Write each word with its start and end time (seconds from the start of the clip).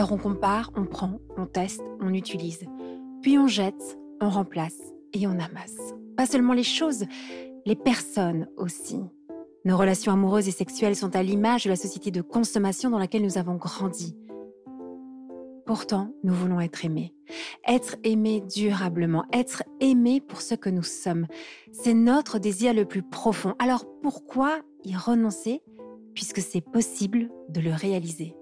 Alors 0.00 0.12
on 0.12 0.16
compare, 0.16 0.72
on 0.76 0.86
prend, 0.86 1.20
on 1.36 1.44
teste, 1.44 1.82
on 2.00 2.14
utilise. 2.14 2.64
Puis 3.20 3.36
on 3.36 3.46
jette, 3.46 3.98
on 4.22 4.30
remplace 4.30 4.78
et 5.12 5.26
on 5.26 5.32
amasse. 5.32 5.76
Pas 6.16 6.24
seulement 6.24 6.54
les 6.54 6.62
choses, 6.62 7.04
les 7.66 7.76
personnes 7.76 8.48
aussi. 8.56 8.98
Nos 9.66 9.76
relations 9.76 10.10
amoureuses 10.10 10.48
et 10.48 10.52
sexuelles 10.52 10.96
sont 10.96 11.14
à 11.14 11.22
l'image 11.22 11.64
de 11.64 11.68
la 11.68 11.76
société 11.76 12.10
de 12.10 12.22
consommation 12.22 12.88
dans 12.88 12.98
laquelle 12.98 13.22
nous 13.22 13.36
avons 13.36 13.56
grandi. 13.56 14.16
Pourtant, 15.66 16.14
nous 16.24 16.32
voulons 16.32 16.62
être 16.62 16.82
aimés. 16.82 17.14
Être 17.68 17.96
aimés 18.02 18.40
durablement, 18.40 19.26
être 19.34 19.64
aimés 19.80 20.22
pour 20.22 20.40
ce 20.40 20.54
que 20.54 20.70
nous 20.70 20.82
sommes. 20.82 21.26
C'est 21.72 21.92
notre 21.92 22.38
désir 22.38 22.72
le 22.72 22.86
plus 22.86 23.02
profond. 23.02 23.54
Alors 23.58 23.84
pourquoi 24.00 24.60
y 24.82 24.96
renoncer 24.96 25.60
puisque 26.14 26.40
c'est 26.40 26.62
possible 26.62 27.28
de 27.50 27.60
le 27.60 27.74
réaliser? 27.74 28.34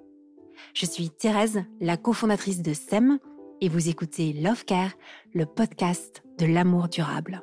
Je 0.74 0.86
suis 0.86 1.10
Thérèse, 1.10 1.62
la 1.80 1.96
cofondatrice 1.96 2.62
de 2.62 2.72
SEM, 2.72 3.18
et 3.60 3.68
vous 3.68 3.88
écoutez 3.88 4.32
Love 4.32 4.64
Care, 4.64 4.92
le 5.34 5.46
podcast 5.46 6.22
de 6.38 6.46
l'amour 6.46 6.88
durable. 6.88 7.42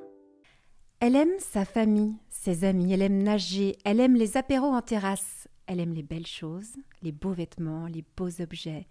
Elle 1.00 1.16
aime 1.16 1.38
sa 1.40 1.66
famille, 1.66 2.16
ses 2.30 2.64
amis, 2.64 2.94
elle 2.94 3.02
aime 3.02 3.22
nager, 3.22 3.78
elle 3.84 4.00
aime 4.00 4.16
les 4.16 4.38
apéros 4.38 4.74
en 4.74 4.82
terrasse, 4.82 5.48
elle 5.68 5.80
aime 5.80 5.94
les 5.94 6.04
belles 6.04 6.28
choses, 6.28 6.76
les 7.02 7.12
beaux 7.12 7.34
vêtements, 7.34 7.88
les 7.88 8.04
beaux 8.16 8.41
objets, 8.41 8.88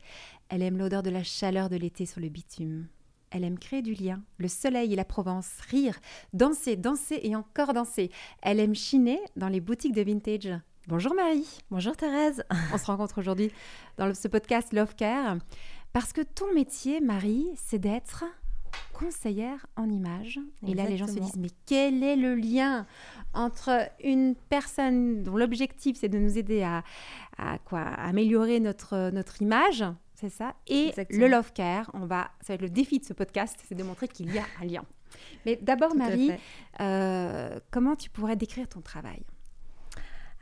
elle 0.48 0.62
aime 0.62 0.76
l'odeur 0.76 1.02
de 1.02 1.10
la 1.10 1.22
chaleur 1.22 1.70
de 1.70 1.76
l'été 1.76 2.04
sur 2.06 2.20
le 2.20 2.28
bitume. 2.28 2.88
Elle 3.30 3.42
aime 3.42 3.58
créer 3.58 3.82
du 3.82 3.94
lien, 3.94 4.22
le 4.38 4.46
soleil 4.46 4.92
et 4.92 4.96
la 4.96 5.04
Provence, 5.04 5.48
rire, 5.68 5.98
danser, 6.34 6.76
danser 6.76 7.18
et 7.24 7.34
encore 7.34 7.72
danser. 7.72 8.12
Elle 8.42 8.60
aime 8.60 8.76
chiner 8.76 9.18
dans 9.34 9.48
les 9.48 9.60
boutiques 9.60 9.94
de 9.94 10.02
vintage. 10.02 10.50
Bonjour 10.86 11.14
Marie. 11.14 11.48
Bonjour 11.70 11.96
Thérèse. 11.96 12.44
On 12.74 12.76
se 12.76 12.84
rencontre 12.84 13.18
aujourd'hui 13.18 13.50
dans 13.96 14.12
ce 14.12 14.28
podcast 14.28 14.70
Love 14.74 14.94
Care 14.94 15.38
parce 15.94 16.12
que 16.12 16.20
ton 16.20 16.52
métier, 16.52 17.00
Marie, 17.00 17.48
c'est 17.56 17.78
d'être 17.78 18.24
conseillère 18.92 19.66
en 19.76 19.88
images. 19.88 20.38
Et 20.66 20.74
là, 20.74 20.84
les 20.84 20.98
gens 20.98 21.06
se 21.06 21.18
disent, 21.18 21.38
mais 21.38 21.48
quel 21.64 22.02
est 22.02 22.16
le 22.16 22.34
lien 22.34 22.86
entre 23.32 23.88
une 24.02 24.34
personne 24.50 25.22
dont 25.22 25.38
l'objectif, 25.38 25.96
c'est 25.98 26.10
de 26.10 26.18
nous 26.18 26.36
aider 26.36 26.62
à, 26.62 26.82
quoi, 27.64 27.80
améliorer 27.80 28.60
notre, 28.60 29.10
notre 29.10 29.40
image, 29.40 29.84
c'est 30.14 30.28
ça, 30.28 30.54
et 30.66 30.92
le 31.10 31.28
love 31.28 31.52
care 31.54 31.90
on 31.94 32.06
va, 32.06 32.30
Ça 32.42 32.48
va 32.48 32.54
être 32.54 32.62
le 32.62 32.70
défi 32.70 32.98
de 32.98 33.04
ce 33.04 33.14
podcast, 33.14 33.58
c'est 33.66 33.74
de 33.74 33.82
montrer 33.82 34.06
qu'il 34.06 34.32
y 34.32 34.38
a 34.38 34.44
un 34.60 34.66
lien. 34.66 34.84
Mais 35.46 35.56
d'abord, 35.56 35.94
Marie, 35.94 36.30
euh, 36.80 37.58
comment 37.70 37.96
tu 37.96 38.10
pourrais 38.10 38.36
décrire 38.36 38.68
ton 38.68 38.80
travail? 38.80 39.22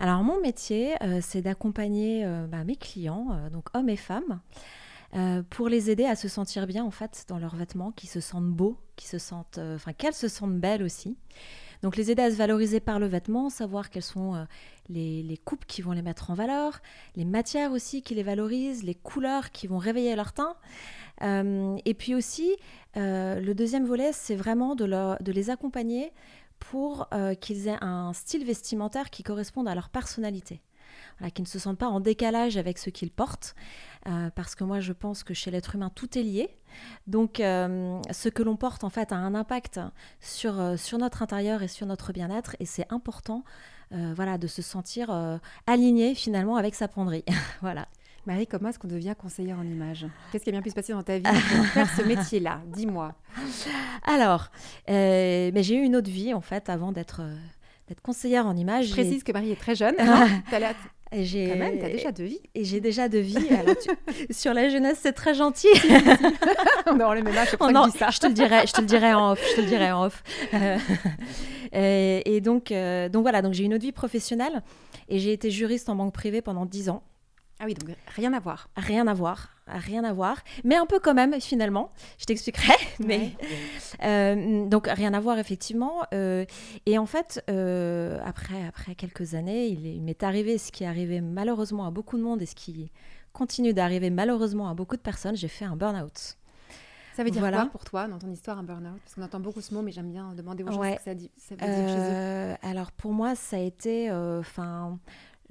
Alors 0.02 0.22
mon 0.22 0.40
métier, 0.40 0.94
euh, 1.02 1.20
c'est 1.22 1.40
d'accompagner 1.40 2.26
euh, 2.26 2.46
bah, 2.46 2.64
mes 2.64 2.76
clients, 2.76 3.48
donc 3.50 3.68
hommes 3.72 3.88
et 3.88 3.96
femmes, 3.96 4.40
euh, 5.14 5.42
pour 5.50 5.68
les 5.68 5.90
aider 5.90 6.06
à 6.06 6.16
se 6.16 6.26
sentir 6.26 6.66
bien 6.66 6.84
en 6.84 6.90
fait 6.90 7.26
dans 7.28 7.38
leurs 7.38 7.54
vêtements, 7.54 7.92
qu'ils 7.92 8.08
se 8.08 8.20
sentent 8.20 8.48
beaux, 8.48 8.78
qu'ils 8.96 9.08
se 9.08 9.18
sentent, 9.18 9.58
euh, 9.58 9.76
enfin 9.76 9.92
qu'elles 9.92 10.14
se 10.14 10.28
sentent 10.28 10.58
belles 10.58 10.82
aussi. 10.82 11.18
Donc 11.82 11.96
les 11.96 12.10
aider 12.10 12.22
à 12.22 12.30
se 12.30 12.36
valoriser 12.36 12.80
par 12.80 12.98
le 12.98 13.06
vêtement, 13.06 13.50
savoir 13.50 13.90
quelles 13.90 14.02
sont 14.04 14.34
euh, 14.34 14.44
les, 14.88 15.38
coupes 15.44 15.66
qui 15.66 15.82
vont 15.82 15.92
les 15.92 16.00
mettre 16.00 16.30
en 16.30 16.34
valeur, 16.34 16.80
les 17.14 17.26
matières 17.26 17.72
aussi 17.72 18.00
qui 18.00 18.14
les 18.14 18.22
valorisent, 18.22 18.84
les 18.84 18.94
couleurs 18.94 19.50
qui 19.50 19.66
vont 19.66 19.78
réveiller 19.78 20.16
leur 20.16 20.32
teint. 20.32 20.56
et 21.20 21.94
puis 21.94 22.14
aussi, 22.14 22.56
le 22.94 23.52
deuxième 23.52 23.84
volet, 23.84 24.12
c'est 24.12 24.36
vraiment 24.36 24.74
de, 24.74 24.86
de, 24.86 25.32
les 25.32 25.50
accompagner 25.50 26.12
pour 26.70 27.08
qu'ils 27.40 27.68
aient 27.68 27.82
un 27.82 28.12
style 28.12 28.44
vestimentaire 28.44 29.10
qui 29.10 29.22
corresponde 29.22 29.68
à 29.68 29.74
leur 29.74 29.88
personnalité 29.88 30.62
qui 31.30 31.42
ne 31.42 31.46
se 31.46 31.58
sentent 31.58 31.78
pas 31.78 31.88
en 31.88 32.00
décalage 32.00 32.56
avec 32.56 32.78
ce 32.78 32.90
qu'ils 32.90 33.10
portent, 33.10 33.54
euh, 34.08 34.30
parce 34.34 34.54
que 34.54 34.64
moi 34.64 34.80
je 34.80 34.92
pense 34.92 35.22
que 35.22 35.34
chez 35.34 35.50
l'être 35.50 35.74
humain 35.74 35.90
tout 35.94 36.18
est 36.18 36.22
lié. 36.22 36.56
Donc 37.06 37.40
euh, 37.40 38.00
ce 38.10 38.28
que 38.28 38.42
l'on 38.42 38.56
porte 38.56 38.84
en 38.84 38.90
fait 38.90 39.12
a 39.12 39.16
un 39.16 39.34
impact 39.34 39.80
sur, 40.20 40.58
euh, 40.58 40.76
sur 40.76 40.98
notre 40.98 41.22
intérieur 41.22 41.62
et 41.62 41.68
sur 41.68 41.86
notre 41.86 42.12
bien-être, 42.12 42.56
et 42.60 42.66
c'est 42.66 42.90
important 42.92 43.44
voilà, 44.14 44.38
de 44.38 44.46
se 44.46 44.62
sentir 44.62 45.10
aligné 45.66 46.14
finalement 46.14 46.56
avec 46.56 46.74
sa 46.74 46.88
penderie. 46.88 47.26
voilà. 47.60 47.88
Marie, 48.26 48.46
comment 48.46 48.68
est-ce 48.68 48.78
qu'on 48.78 48.88
devient 48.88 49.14
conseillère 49.18 49.58
en 49.58 49.64
image 49.64 50.06
Qu'est-ce 50.30 50.44
qui 50.44 50.50
a 50.50 50.52
bien 50.52 50.62
pu 50.62 50.70
se 50.70 50.74
passer 50.74 50.92
dans 50.92 51.02
ta 51.02 51.18
vie 51.18 51.24
pour 51.24 51.66
faire 51.66 51.88
ce 51.96 52.02
métier-là? 52.02 52.60
Dis-moi. 52.66 53.14
Alors, 54.04 54.50
mais 54.88 55.62
j'ai 55.62 55.76
eu 55.76 55.82
une 55.82 55.96
autre 55.96 56.10
vie 56.10 56.32
en 56.32 56.40
fait 56.40 56.68
avant 56.68 56.92
d'être 56.92 57.22
d'être 57.88 58.00
conseillère 58.00 58.46
en 58.46 58.56
image. 58.56 58.86
Je 58.86 58.92
précise 58.92 59.24
que 59.24 59.32
Marie 59.32 59.50
est 59.50 59.60
très 59.60 59.74
jeune. 59.74 59.96
J'ai 61.14 61.48
quand 61.50 61.58
même, 61.58 61.84
as 61.84 61.90
déjà 61.90 62.10
deux 62.10 62.24
vies. 62.24 62.40
Et 62.54 62.64
j'ai 62.64 62.80
déjà 62.80 63.06
deux 63.06 63.20
vies. 63.20 63.36
Sur 64.30 64.54
la 64.54 64.70
jeunesse, 64.70 64.98
c'est 65.02 65.12
très 65.12 65.34
gentil. 65.34 65.68
non, 66.96 67.12
les 67.12 67.22
ménages, 67.22 67.54
oh 67.60 67.70
non, 67.70 67.90
ça. 67.90 68.08
Je 68.08 68.18
te 68.18 68.26
le 68.26 68.32
dirai, 68.32 68.66
je 68.66 68.72
te 68.72 68.80
le 68.80 68.86
dirai 68.86 69.12
en 69.12 69.32
off. 69.32 69.44
Je 69.50 69.56
te 69.56 69.60
le 69.60 69.66
dirai 69.66 69.92
en 69.92 70.04
off. 70.04 70.22
Euh, 71.74 72.20
et, 72.26 72.40
donc, 72.42 72.70
euh, 72.70 73.08
donc 73.08 73.22
voilà, 73.22 73.40
donc 73.40 73.54
j'ai 73.54 73.64
une 73.64 73.72
autre 73.72 73.82
vie 73.82 73.92
professionnelle 73.92 74.62
et 75.08 75.18
j'ai 75.18 75.32
été 75.32 75.50
juriste 75.50 75.88
en 75.88 75.96
banque 75.96 76.12
privée 76.12 76.42
pendant 76.42 76.66
dix 76.66 76.90
ans. 76.90 77.02
Ah 77.62 77.66
oui, 77.66 77.74
donc 77.74 77.96
rien 78.16 78.32
à 78.32 78.40
voir. 78.40 78.68
Rien 78.76 79.06
à 79.06 79.14
voir, 79.14 79.50
rien 79.68 80.02
à 80.02 80.12
voir, 80.12 80.38
mais 80.64 80.74
un 80.74 80.84
peu 80.84 80.98
quand 80.98 81.14
même 81.14 81.40
finalement. 81.40 81.92
Je 82.18 82.24
t'expliquerai, 82.24 82.74
mais 82.98 83.36
euh, 84.02 84.66
donc 84.66 84.88
rien 84.88 85.14
à 85.14 85.20
voir 85.20 85.38
effectivement. 85.38 86.02
Euh, 86.12 86.44
et 86.86 86.98
en 86.98 87.06
fait, 87.06 87.44
euh, 87.48 88.18
après 88.24 88.66
après 88.66 88.96
quelques 88.96 89.34
années, 89.34 89.68
il, 89.68 90.02
m'est 90.02 90.24
arrivé 90.24 90.58
ce 90.58 90.72
qui 90.72 90.82
est 90.82 90.88
arrivé 90.88 91.20
malheureusement 91.20 91.86
à 91.86 91.92
beaucoup 91.92 92.18
de 92.18 92.24
monde 92.24 92.42
et 92.42 92.46
ce 92.46 92.56
qui 92.56 92.90
continue 93.32 93.72
d'arriver 93.72 94.10
malheureusement 94.10 94.68
à 94.68 94.74
beaucoup 94.74 94.96
de 94.96 95.02
personnes. 95.02 95.36
J'ai 95.36 95.46
fait 95.46 95.64
un 95.64 95.76
burn-out. 95.76 96.36
Ça 97.14 97.22
veut 97.22 97.30
dire 97.30 97.48
quoi 97.48 97.66
pour 97.66 97.84
toi 97.84 98.08
dans 98.08 98.18
ton 98.18 98.30
histoire 98.32 98.58
un 98.58 98.64
burn-out? 98.64 98.98
Parce 99.04 99.14
qu'on 99.14 99.22
entend 99.22 99.38
beaucoup 99.38 99.60
ce 99.60 99.72
mot, 99.72 99.82
mais 99.82 99.92
j'aime 99.92 100.10
bien 100.10 100.34
demander 100.34 100.64
aux 100.64 100.72
gens 100.72 100.82
ce 100.82 100.96
que 100.96 101.02
ça, 101.02 101.14
dit, 101.14 101.30
ça 101.36 101.54
veut 101.54 101.60
dire 101.60 101.88
chez 101.88 102.54
eux. 102.54 102.56
Alors 102.68 102.90
pour 102.90 103.12
moi, 103.12 103.36
ça 103.36 103.56
a 103.56 103.60
été, 103.60 104.10
enfin 104.10 104.98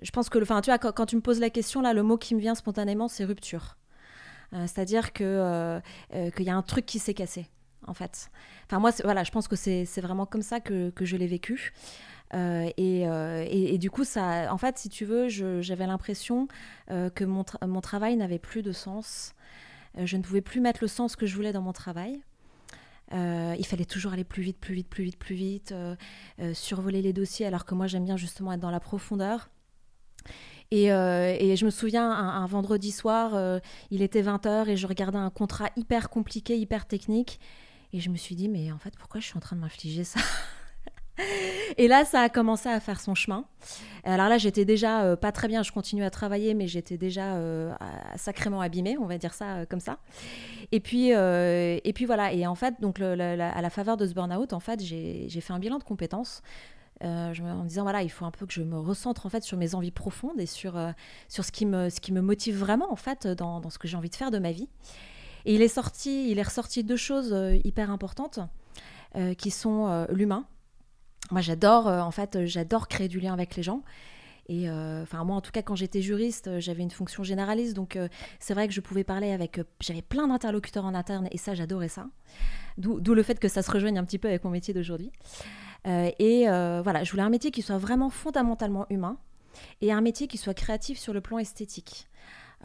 je 0.02 0.12
pense 0.12 0.30
que, 0.30 0.42
enfin, 0.42 0.62
tu 0.62 0.72
vois, 0.72 0.80
quand, 0.80 1.06
tu 1.06 1.16
me 1.16 1.22
poses 1.22 1.40
la 1.40 1.50
question, 1.50 1.82
là, 1.82 1.94
le 1.94 2.04
mot 2.04 2.18
qui 2.18 2.34
me 2.36 2.40
vient 2.40 2.56
spontanément, 2.56 3.08
c'est 3.08 3.24
rupture. 3.24 3.78
Euh, 4.54 4.68
c'est-à-dire 4.68 5.14
que 5.14 5.24
euh, 5.24 5.80
euh, 6.14 6.30
qu'il 6.32 6.46
y 6.46 6.50
a 6.50 6.56
un 6.56 6.62
truc 6.62 6.86
qui 6.86 7.00
s'est 7.00 7.14
cassé, 7.14 7.48
en 7.88 7.94
fait. 7.94 8.30
Enfin, 8.66 8.80
moi, 8.80 8.92
voilà, 9.04 9.24
je 9.24 9.32
pense 9.32 9.48
que 9.48 9.56
c'est 9.56 10.02
vraiment 10.02 10.26
comme 10.26 10.42
ça 10.42 10.60
que, 10.60 10.90
que 10.90 11.06
je 11.06 11.18
l'ai 11.18 11.28
vécu. 11.28 11.74
Et, 12.34 13.02
et, 13.02 13.78
du 13.78 13.92
coup, 13.92 14.06
ça, 14.06 14.54
en 14.54 14.58
fait, 14.58 14.78
si 14.78 14.88
tu 14.88 15.04
veux, 15.04 15.28
j'avais 15.28 15.86
l'impression 15.86 16.48
que 16.88 17.26
mon, 17.26 17.44
mon 17.68 17.82
travail 17.82 18.16
n'avait 18.16 18.40
plus 18.40 18.62
de 18.62 18.72
sens. 18.72 19.34
je 19.98 20.16
ne 20.16 20.22
pouvais 20.22 20.40
plus 20.40 20.62
mettre 20.62 20.80
le 20.82 20.88
sens 20.88 21.18
que 21.18 21.26
je 21.26 21.36
voulais 21.36 21.52
dans 21.52 21.62
mon 21.62 21.74
travail. 21.74 22.22
il 23.12 23.66
fallait 23.66 23.84
toujours 23.84 24.14
aller 24.14 24.24
plus 24.24 24.44
vite, 24.44 24.60
plus 24.60 24.76
vite, 24.76 24.88
plus 24.88 25.04
vite, 25.04 25.20
plus 25.20 25.36
vite, 25.36 25.74
survoler 26.54 27.02
les 27.02 27.12
dossiers, 27.12 27.46
alors 27.46 27.66
que 27.66 27.76
moi 27.76 27.88
j'aime 27.88 28.06
bien 28.06 28.16
justement 28.16 28.54
être 28.54 28.62
dans 28.62 28.72
la 28.72 28.80
profondeur. 28.80 29.50
Euh, 30.74 31.36
et, 31.38 31.56
je 31.56 31.66
me 31.66 31.70
souviens, 31.70 32.10
un, 32.10 32.46
vendredi 32.46 32.92
soir, 32.92 33.36
euh, 33.36 33.60
il 33.90 34.02
était 34.02 34.22
20h 34.22 34.70
et 34.70 34.78
je 34.78 34.88
regardais 34.88 35.18
un 35.18 35.30
contrat 35.30 35.70
hyper 35.76 36.10
compliqué, 36.10 36.58
hyper 36.58 36.86
technique. 36.86 37.40
Et 37.94 38.00
je 38.00 38.10
me 38.10 38.16
suis 38.16 38.36
dit, 38.36 38.48
mais 38.48 38.72
en 38.72 38.78
fait, 38.78 38.94
pourquoi 38.98 39.20
je 39.20 39.26
suis 39.26 39.38
en 39.38 39.42
train 39.42 39.56
de 39.56 39.62
m'infliger 39.62 40.06
ça 40.06 40.22
Et 41.78 41.88
là, 41.88 42.06
ça 42.06 42.22
a 42.22 42.30
commencé 42.30 42.70
à 42.70 42.80
faire 42.80 43.02
son 43.02 43.16
chemin. 43.16 43.46
Alors 44.06 44.30
là, 44.30 44.38
j'étais 44.38 44.64
déjà 44.64 45.04
euh, 45.04 45.16
pas 45.18 45.34
très 45.34 45.50
bien, 45.50 45.62
je 45.62 45.72
continuais 45.72 46.06
à 46.06 46.10
travailler, 46.10 46.54
mais 46.54 46.68
j'étais 46.68 46.98
déjà 46.98 47.38
sacrément 48.16 48.62
abîmée, 48.62 48.98
on 48.98 49.06
va 49.06 49.18
dire 49.18 49.34
ça 49.34 49.66
comme 49.66 49.82
ça. 49.82 50.00
Et 50.72 50.80
puis, 50.80 51.10
et 51.10 51.94
puis 51.94 52.06
voilà, 52.06 52.32
et 52.32 52.48
en 52.48 52.56
fait, 52.56 52.80
donc 52.80 53.02
à 53.02 53.16
la 53.16 53.70
faveur 53.70 53.98
de 53.98 54.08
ce 54.08 54.14
burn-out, 54.14 54.54
en 54.54 54.62
fait, 54.62 54.82
j'ai 54.82 55.42
fait 55.42 55.54
un 55.54 55.60
bilan 55.60 55.80
de 55.80 55.84
compétences 55.84 56.42
euh, 57.04 57.34
en 57.40 57.64
me 57.64 57.68
disant 57.68 57.84
voilà, 57.84 58.04
il 58.04 58.10
faut 58.10 58.26
un 58.26 58.32
peu 58.32 58.46
que 58.46 58.54
je 58.54 58.62
me 58.62 58.78
recentre 58.78 59.26
en 59.26 59.30
fait 59.30 59.44
sur 59.44 59.58
mes 59.58 59.74
envies 59.74 59.92
profondes 59.92 60.40
et 60.40 60.46
sur, 60.46 60.78
euh, 60.78 60.92
sur 61.30 61.44
ce, 61.44 61.52
qui 61.52 61.66
me, 61.66 61.90
ce 61.90 62.00
qui 62.00 62.12
me 62.12 62.22
motive 62.22 62.58
vraiment 62.58 62.92
en 62.92 62.96
fait 62.96 63.28
dans, 63.28 63.60
dans 63.60 63.70
ce 63.70 63.80
que 63.80 63.88
j'ai 63.88 63.98
envie 63.98 64.10
de 64.10 64.16
faire 64.16 64.32
de 64.32 64.40
ma 64.40 64.52
vie. 64.52 64.70
Et 65.46 65.56
il 65.56 65.62
est 65.64 65.68
sorti, 65.68 66.30
il 66.30 66.38
est 66.38 66.44
ressorti 66.44 66.84
deux 66.84 66.98
choses 66.98 67.34
euh, 67.34 67.58
hyper 67.64 67.90
importantes 67.90 68.40
qui 69.38 69.52
sont 69.52 70.08
l'humain. 70.10 70.46
Moi, 71.32 71.42
j'adore 71.42 71.88
en 71.88 72.12
fait, 72.12 72.46
j'adore 72.46 72.88
créer 72.88 73.10
du 73.10 73.20
lien 73.20 73.34
avec 73.34 73.58
les 73.58 73.62
gens. 73.62 73.82
Et 74.48 74.70
moi, 74.70 75.36
en 75.36 75.42
tout 75.42 75.52
cas, 75.52 75.62
quand 75.62 75.76
j'étais 75.76 76.02
juriste, 76.02 76.62
j'avais 76.62 76.82
une 76.82 76.92
fonction 76.92 77.22
généraliste, 77.22 77.76
donc 77.76 78.00
c'est 78.40 78.54
vrai 78.54 78.70
que 78.70 78.74
je 78.74 78.80
pouvais 78.80 79.04
parler 79.04 79.34
avec. 79.34 79.60
j'avais 79.82 80.02
plein 80.02 80.30
d'interlocuteurs 80.30 80.86
en 80.86 80.94
interne, 80.94 81.28
et 81.32 81.38
ça, 81.38 81.56
j'adorais 81.56 81.90
ça. 81.90 82.08
D'où 82.78 83.14
le 83.14 83.22
fait 83.22 83.38
que 83.38 83.50
ça 83.50 83.62
se 83.62 83.70
rejoigne 83.70 83.98
un 83.98 84.06
petit 84.06 84.18
peu 84.18 84.30
avec 84.30 84.46
mon 84.46 84.50
métier 84.50 84.74
d'aujourd'hui. 84.74 85.12
Euh, 85.88 86.12
et 86.20 86.48
euh, 86.48 86.82
voilà, 86.84 87.04
je 87.04 87.12
voulais 87.12 87.24
un 87.24 87.30
métier 87.30 87.52
qui 87.52 87.62
soit 87.62 87.78
vraiment 87.78 88.10
fondamentalement 88.10 88.86
humain 88.90 89.18
et 89.82 89.92
un 89.92 90.02
métier 90.02 90.28
qui 90.28 90.38
soit 90.38 90.54
créatif 90.54 91.00
sur 91.00 91.14
le 91.14 91.22
plan 91.22 91.38
esthétique. 91.40 92.08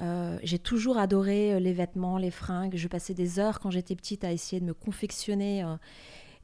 Euh, 0.00 0.38
j'ai 0.42 0.58
toujours 0.58 0.98
adoré 0.98 1.58
les 1.58 1.72
vêtements, 1.72 2.18
les 2.18 2.30
fringues. 2.30 2.76
Je 2.76 2.88
passais 2.88 3.14
des 3.14 3.38
heures 3.38 3.60
quand 3.60 3.70
j'étais 3.70 3.96
petite 3.96 4.24
à 4.24 4.32
essayer 4.32 4.60
de 4.60 4.66
me 4.66 4.74
confectionner 4.74 5.64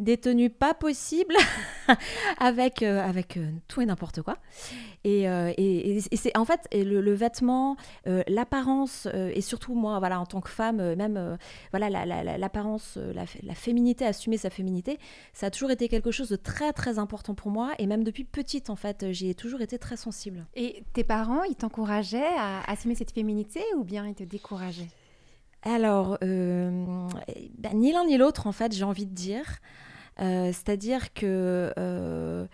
des 0.02 0.16
tenues 0.18 0.50
pas 0.50 0.74
possibles 0.74 1.36
avec, 2.38 2.82
euh, 2.82 3.00
avec 3.00 3.36
euh, 3.36 3.50
tout 3.68 3.80
et 3.80 3.86
n'importe 3.86 4.22
quoi. 4.22 4.36
Et, 5.04 5.28
euh, 5.28 5.52
et, 5.56 5.96
et 5.96 6.16
c'est 6.16 6.36
en 6.36 6.44
fait 6.44 6.68
le, 6.72 7.00
le 7.00 7.12
vêtement, 7.14 7.76
l'apparence 8.28 9.08
et 9.12 9.40
surtout 9.40 9.74
moi, 9.74 9.98
voilà, 9.98 10.20
en 10.20 10.26
tant 10.26 10.40
que 10.40 10.48
femme, 10.48 10.94
même 10.94 11.38
voilà, 11.72 11.90
l'apparence, 12.38 12.96
la, 12.96 13.12
la, 13.12 13.24
la, 13.42 13.54
féminité, 13.54 14.06
assumer 14.06 14.36
sa 14.36 14.50
féminité, 14.50 14.98
ça 15.32 15.46
a 15.46 15.50
toujours 15.50 15.70
été 15.70 15.88
quelque 15.88 16.10
chose 16.10 16.28
de 16.28 16.36
très 16.36 16.72
très 16.72 16.98
important 16.98 17.34
pour 17.34 17.50
moi 17.50 17.72
et 17.78 17.86
même 17.86 18.04
depuis 18.04 18.24
petite 18.24 18.70
en 18.70 18.76
fait, 18.76 19.06
j'ai 19.10 19.34
toujours 19.34 19.60
été 19.60 19.78
très 19.78 19.96
sensible. 19.96 20.46
Et 20.54 20.84
tes 20.92 21.04
parents, 21.04 21.42
ils 21.44 21.56
t'encourageaient 21.56 22.36
à 22.38 22.70
assumer 22.70 22.94
cette 22.94 23.12
féminité 23.12 23.60
ou 23.76 23.84
bien 23.84 24.06
ils 24.06 24.14
te 24.14 24.24
décourageaient? 24.24 24.88
Alors, 25.62 26.18
euh, 26.24 26.84
ben, 27.58 27.74
ni 27.74 27.92
l'un 27.92 28.04
ni 28.04 28.16
l'autre, 28.16 28.46
en 28.46 28.52
fait, 28.52 28.72
j'ai 28.74 28.84
envie 28.84 29.06
de 29.06 29.14
dire. 29.14 29.58
Euh, 30.20 30.46
c'est-à-dire 30.46 31.12
que 31.14 31.72
euh, 31.78 32.46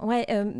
Ouais, 0.00 0.26
euh, 0.30 0.50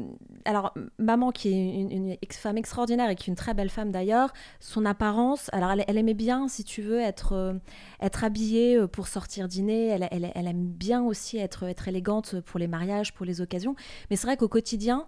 alors 0.45 0.73
maman 0.99 1.33
qui 1.33 1.49
est 1.49 1.81
une, 1.81 2.17
femme 2.31 2.59
extraordinaire 2.59 3.11
et 3.11 3.17
qui 3.17 3.29
est 3.29 3.33
une 3.33 3.37
très 3.37 3.55
belle 3.55 3.71
femme 3.71 3.91
d'ailleurs, 3.91 4.33
son 4.61 4.85
apparence, 4.85 5.49
alors 5.53 5.73
elle, 5.73 5.99
aimait 5.99 6.15
bien, 6.15 6.47
si 6.47 6.63
tu 6.63 6.81
veux, 6.81 7.01
être, 7.01 7.57
être 8.01 8.23
habillée 8.23 8.87
pour 8.87 9.09
sortir 9.09 9.49
dîner, 9.49 9.87
elle, 9.89 10.47
aime 10.47 10.67
bien 10.67 11.03
aussi 11.03 11.39
être, 11.39 11.65
être 11.65 11.89
élégante 11.89 12.41
pour 12.43 12.61
les 12.61 12.69
mariages, 12.69 13.15
pour 13.15 13.27
les 13.27 13.41
occasions, 13.41 13.75
mais 14.11 14.17
c'est 14.17 14.29
vrai 14.29 14.37
qu'au 14.37 14.49
quotidien, 14.49 15.07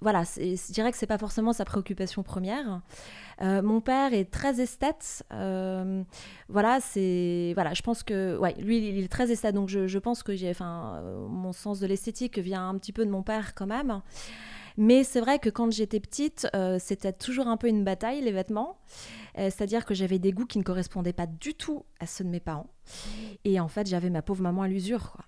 voilà, 0.00 0.22
je 0.22 0.72
dirais 0.72 0.92
que 0.92 0.98
c'est 0.98 1.06
pas 1.06 1.18
forcément 1.18 1.52
sa 1.52 1.64
préoccupation 1.64 2.22
première. 2.22 2.80
Mon 3.40 3.80
père 3.80 4.14
est 4.14 4.30
très 4.30 4.60
esthète, 4.60 5.24
voilà, 6.48 6.80
c'est, 6.80 7.52
voilà, 7.54 7.74
je 7.74 7.82
pense 7.82 8.02
que, 8.02 8.36
ouais, 8.38 8.54
lui 8.58 8.88
il 8.88 9.04
est 9.04 9.08
très 9.08 9.30
esthète, 9.30 9.54
donc 9.54 9.68
je, 9.68 9.86
je 9.86 9.98
pense 9.98 10.22
que 10.22 10.34
j'ai, 10.34 10.50
enfin, 10.50 11.02
mon 11.28 11.52
sens 11.52 11.80
de 11.80 11.86
l'esthétique 11.86 12.38
vient 12.38 12.68
un 12.68 12.78
petit 12.78 12.92
peu 12.92 13.04
de 13.04 13.10
mon 13.10 13.22
père 13.22 13.54
quand 13.54 13.66
même. 13.66 14.02
Mais 14.76 15.04
c'est 15.04 15.20
vrai 15.20 15.38
que 15.38 15.50
quand 15.50 15.70
j'étais 15.70 16.00
petite, 16.00 16.48
euh, 16.54 16.78
c'était 16.78 17.12
toujours 17.12 17.46
un 17.46 17.56
peu 17.56 17.68
une 17.68 17.84
bataille, 17.84 18.20
les 18.20 18.32
vêtements. 18.32 18.78
Euh, 19.38 19.50
c'est-à-dire 19.50 19.84
que 19.84 19.94
j'avais 19.94 20.18
des 20.18 20.32
goûts 20.32 20.46
qui 20.46 20.58
ne 20.58 20.62
correspondaient 20.62 21.12
pas 21.12 21.26
du 21.26 21.54
tout 21.54 21.84
à 22.00 22.06
ceux 22.06 22.24
de 22.24 22.30
mes 22.30 22.40
parents. 22.40 22.70
Et 23.44 23.60
en 23.60 23.68
fait, 23.68 23.86
j'avais 23.86 24.10
ma 24.10 24.22
pauvre 24.22 24.42
maman 24.42 24.62
à 24.62 24.68
l'usure. 24.68 25.12
Quoi. 25.12 25.24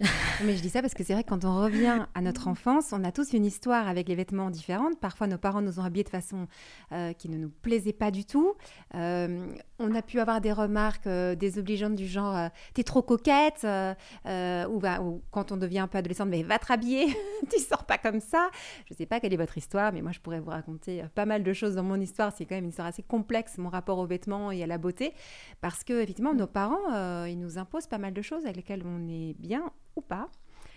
Mais 0.44 0.56
je 0.56 0.62
dis 0.62 0.68
ça 0.68 0.80
parce 0.80 0.94
que 0.94 1.02
c'est 1.02 1.12
vrai 1.12 1.24
que 1.24 1.28
quand 1.28 1.44
on 1.44 1.60
revient 1.60 2.06
à 2.14 2.20
notre 2.20 2.46
enfance, 2.46 2.92
on 2.92 3.02
a 3.02 3.10
tous 3.10 3.32
une 3.32 3.44
histoire 3.44 3.88
avec 3.88 4.08
les 4.08 4.14
vêtements 4.14 4.50
différentes. 4.50 4.98
Parfois, 5.00 5.26
nos 5.26 5.38
parents 5.38 5.60
nous 5.60 5.80
ont 5.80 5.82
habillés 5.82 6.04
de 6.04 6.08
façon 6.08 6.46
euh, 6.92 7.12
qui 7.12 7.28
ne 7.28 7.36
nous 7.36 7.48
plaisait 7.48 7.92
pas 7.92 8.12
du 8.12 8.24
tout. 8.24 8.54
Euh, 8.94 9.46
on 9.80 9.94
a 9.94 10.02
pu 10.02 10.20
avoir 10.20 10.40
des 10.40 10.52
remarques 10.52 11.06
euh, 11.08 11.34
désobligeantes 11.34 11.96
du 11.96 12.06
genre 12.06 12.50
t'es 12.74 12.84
trop 12.84 13.02
coquette 13.02 13.64
ou, 13.64 14.78
bah, 14.78 15.00
ou, 15.00 15.22
quand 15.32 15.50
on 15.50 15.56
devient 15.56 15.80
un 15.80 15.88
peu 15.88 15.98
adolescente, 15.98 16.28
mais 16.28 16.44
va 16.44 16.58
te 16.58 16.66
rhabiller, 16.66 17.06
tu 17.50 17.58
sors 17.58 17.84
pas 17.84 17.98
comme 17.98 18.20
ça. 18.20 18.50
Je 18.88 18.94
sais 18.94 19.06
pas 19.06 19.18
quelle 19.18 19.32
est 19.32 19.38
votre 19.38 19.58
histoire, 19.58 19.92
mais 19.92 20.02
moi 20.02 20.12
je 20.12 20.20
pourrais 20.20 20.40
vous 20.40 20.50
raconter 20.50 21.02
pas 21.14 21.26
mal 21.26 21.42
de 21.42 21.52
choses 21.52 21.74
dans 21.74 21.82
mon 21.82 22.00
histoire. 22.00 22.32
C'est 22.36 22.44
quand 22.44 22.54
même 22.54 22.64
une 22.64 22.70
histoire 22.70 22.88
assez 22.88 23.02
complexe, 23.02 23.58
mon 23.58 23.68
rapport 23.68 23.98
aux 23.98 24.06
vêtements 24.06 24.52
et 24.52 24.62
à 24.62 24.66
la 24.66 24.78
beauté, 24.78 25.12
parce 25.60 25.82
que 25.82 26.00
effectivement, 26.00 26.34
nos 26.34 26.46
parents, 26.46 27.24
ils 27.26 27.38
nous 27.38 27.58
imposent 27.58 27.88
pas 27.88 27.98
mal 27.98 28.12
de 28.12 28.22
choses 28.22 28.44
avec 28.44 28.56
lesquelles 28.56 28.84
on 28.86 29.08
est 29.08 29.34
bien 29.38 29.72
ou 29.98 30.00
pas. 30.00 30.28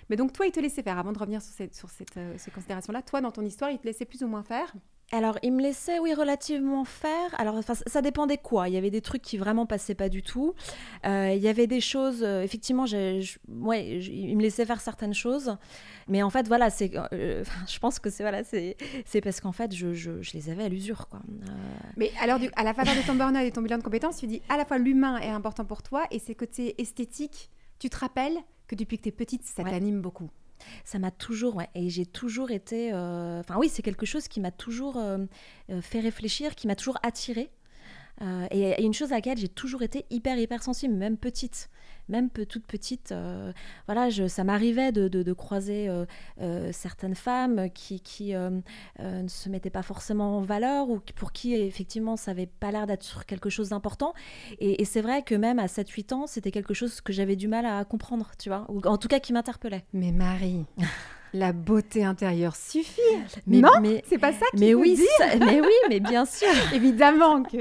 Mais 0.10 0.18
donc, 0.18 0.34
toi, 0.34 0.46
il 0.46 0.52
te 0.52 0.60
laissait 0.60 0.84
faire, 0.84 1.00
avant 1.00 1.14
de 1.14 1.18
revenir 1.18 1.42
sur, 1.42 1.54
cette, 1.54 1.74
sur 1.74 1.90
cette, 1.90 2.18
euh, 2.18 2.34
ces 2.38 2.52
considérations-là, 2.52 3.02
toi, 3.02 3.22
dans 3.22 3.32
ton 3.32 3.44
histoire, 3.44 3.72
il 3.72 3.80
te 3.80 3.86
laissait 3.86 4.04
plus 4.04 4.24
ou 4.24 4.28
moins 4.28 4.44
faire? 4.44 4.74
Alors, 5.14 5.38
il 5.42 5.52
me 5.52 5.62
laissait, 5.62 6.00
oui, 6.00 6.14
relativement 6.14 6.86
faire. 6.86 7.34
Alors, 7.38 7.60
ça 7.64 8.02
dépendait 8.02 8.38
quoi. 8.38 8.70
Il 8.70 8.74
y 8.74 8.78
avait 8.78 8.90
des 8.90 9.02
trucs 9.02 9.22
qui 9.22 9.38
vraiment 9.38 9.66
passaient 9.66 9.96
pas 9.96 10.08
du 10.08 10.24
tout. 10.24 10.54
Euh, 11.06 11.34
il 11.36 11.42
y 11.42 11.50
avait 11.50 11.68
des 11.68 11.82
choses, 11.82 12.24
euh, 12.24 12.42
effectivement, 12.42 12.86
ouais, 12.86 14.00
il 14.00 14.38
me 14.38 14.42
laissait 14.42 14.66
faire 14.66 14.80
certaines 14.80 15.14
choses. 15.14 15.58
Mais 16.08 16.24
en 16.24 16.30
fait, 16.30 16.48
voilà, 16.48 16.70
c'est, 16.70 16.92
je 17.12 17.80
pense 17.80 18.00
que 18.00 18.10
c'est 18.10 18.24
voilà, 18.24 18.44
c'est, 18.44 18.76
parce 19.22 19.42
qu'en 19.42 19.52
fait, 19.52 19.76
je, 19.76 19.94
je, 19.94 20.34
les 20.34 20.50
avais 20.50 20.64
à 20.64 20.70
l'usure, 20.70 21.10
quoi. 21.10 21.22
Mais 21.98 22.12
alors, 22.22 22.40
du, 22.40 22.50
à 22.56 22.64
la 22.64 22.74
faveur 22.74 22.96
de 22.96 23.06
ton 23.06 23.16
burn-out 23.16 23.44
et 23.44 23.52
ton 23.52 23.62
bilan 23.62 23.80
de 23.80 23.84
compétences, 23.84 24.18
tu 24.18 24.28
dis 24.28 24.42
à 24.48 24.56
la 24.56 24.64
fois 24.64 24.78
l'humain 24.78 25.20
est 25.20 25.30
important 25.30 25.66
pour 25.66 25.84
toi 25.84 26.04
et 26.12 26.20
c'est 26.20 26.36
côté 26.36 26.82
esthétique. 26.82 27.50
Tu 27.80 27.90
te 27.90 27.98
rappelles 27.98 28.38
que 28.72 28.76
depuis 28.76 28.98
que 28.98 29.04
tu 29.04 29.10
es 29.10 29.12
petite, 29.12 29.44
ça 29.44 29.64
t'anime 29.64 30.02
beaucoup. 30.02 30.30
Ça 30.86 30.98
m'a 30.98 31.12
toujours, 31.12 31.58
ouais, 31.58 31.70
et 31.76 31.90
j'ai 31.90 32.06
toujours 32.06 32.52
été. 32.52 32.94
Euh, 32.94 33.42
enfin, 33.42 33.58
oui, 33.58 33.68
c'est 33.68 33.82
quelque 33.82 34.06
chose 34.06 34.28
qui 34.28 34.40
m'a 34.40 34.52
toujours 34.52 34.98
euh, 34.98 35.18
euh, 35.70 35.82
fait 35.82 36.00
réfléchir, 36.00 36.56
qui 36.56 36.68
m'a 36.68 36.76
toujours 36.76 36.98
attirée. 37.04 37.52
Et, 38.52 38.84
une 38.84 38.94
chose 38.94 39.12
à 39.12 39.16
laquelle 39.16 39.38
j'ai 39.38 39.50
toujours 39.50 39.82
été 39.82 40.06
hyper, 40.10 40.38
hyper 40.38 40.64
sensible, 40.64 40.94
même 40.94 41.18
petite 41.18 41.70
même 42.12 42.30
toute 42.30 42.68
petite, 42.68 43.12
euh, 43.12 43.52
voilà, 43.88 44.10
je, 44.10 44.28
ça 44.28 44.44
m'arrivait 44.44 44.92
de, 44.92 45.08
de, 45.08 45.34
croiser 45.34 45.90
euh, 45.90 46.06
euh, 46.42 46.70
certaines 46.72 47.16
femmes 47.16 47.70
qui, 47.74 48.02
qui 48.02 48.34
ne 48.34 49.28
se 49.28 49.50
mettaient 49.50 49.70
pas 49.70 49.82
forcément 49.82 50.38
en 50.38 50.42
valeur 50.42 50.90
ou 50.90 51.00
pour 51.16 51.32
qui 51.32 51.56
effectivement 51.56 52.18
ça 52.18 52.32
n'avait 52.32 52.48
pas 52.48 52.72
l'air 52.72 52.86
d'être 52.86 53.26
quelque 53.26 53.50
chose 53.50 53.70
d'important. 53.70 54.14
Et, 54.60 54.82
et 54.82 54.86
c'est 54.86 55.02
vrai 55.02 55.24
que 55.24 55.36
même 55.36 55.60
à 55.60 55.66
7-8 55.66 56.14
ans, 56.14 56.28
c'était 56.28 56.52
quelque 56.52 56.74
chose 56.74 57.02
que 57.02 57.14
j'avais 57.14 57.36
du 57.36 57.48
mal 57.48 57.66
à 57.66 57.84
comprendre, 57.86 58.32
tu 58.38 58.50
vois, 58.50 58.66
ou 58.70 58.82
en 58.86 58.98
tout 58.98 59.08
cas 59.08 59.20
qui 59.20 59.34
m'interpellait. 59.34 59.86
Mais 59.94 60.12
Marie 60.12 60.66
La 61.34 61.54
beauté 61.54 62.04
intérieure 62.04 62.56
suffit. 62.56 63.02
Mais, 63.48 63.60
non, 63.60 63.70
mais, 63.82 64.04
c'est 64.08 64.18
pas 64.18 64.34
ça 64.34 64.46
qu'il 64.52 64.60
mais 64.60 64.74
faut 64.74 64.80
oui, 64.80 64.96
dire. 64.96 65.40
mais 65.40 65.62
oui, 65.62 65.74
mais 65.90 66.00
bien 66.02 66.26
sûr. 66.26 66.50
Évidemment 66.74 67.44
que 67.44 67.58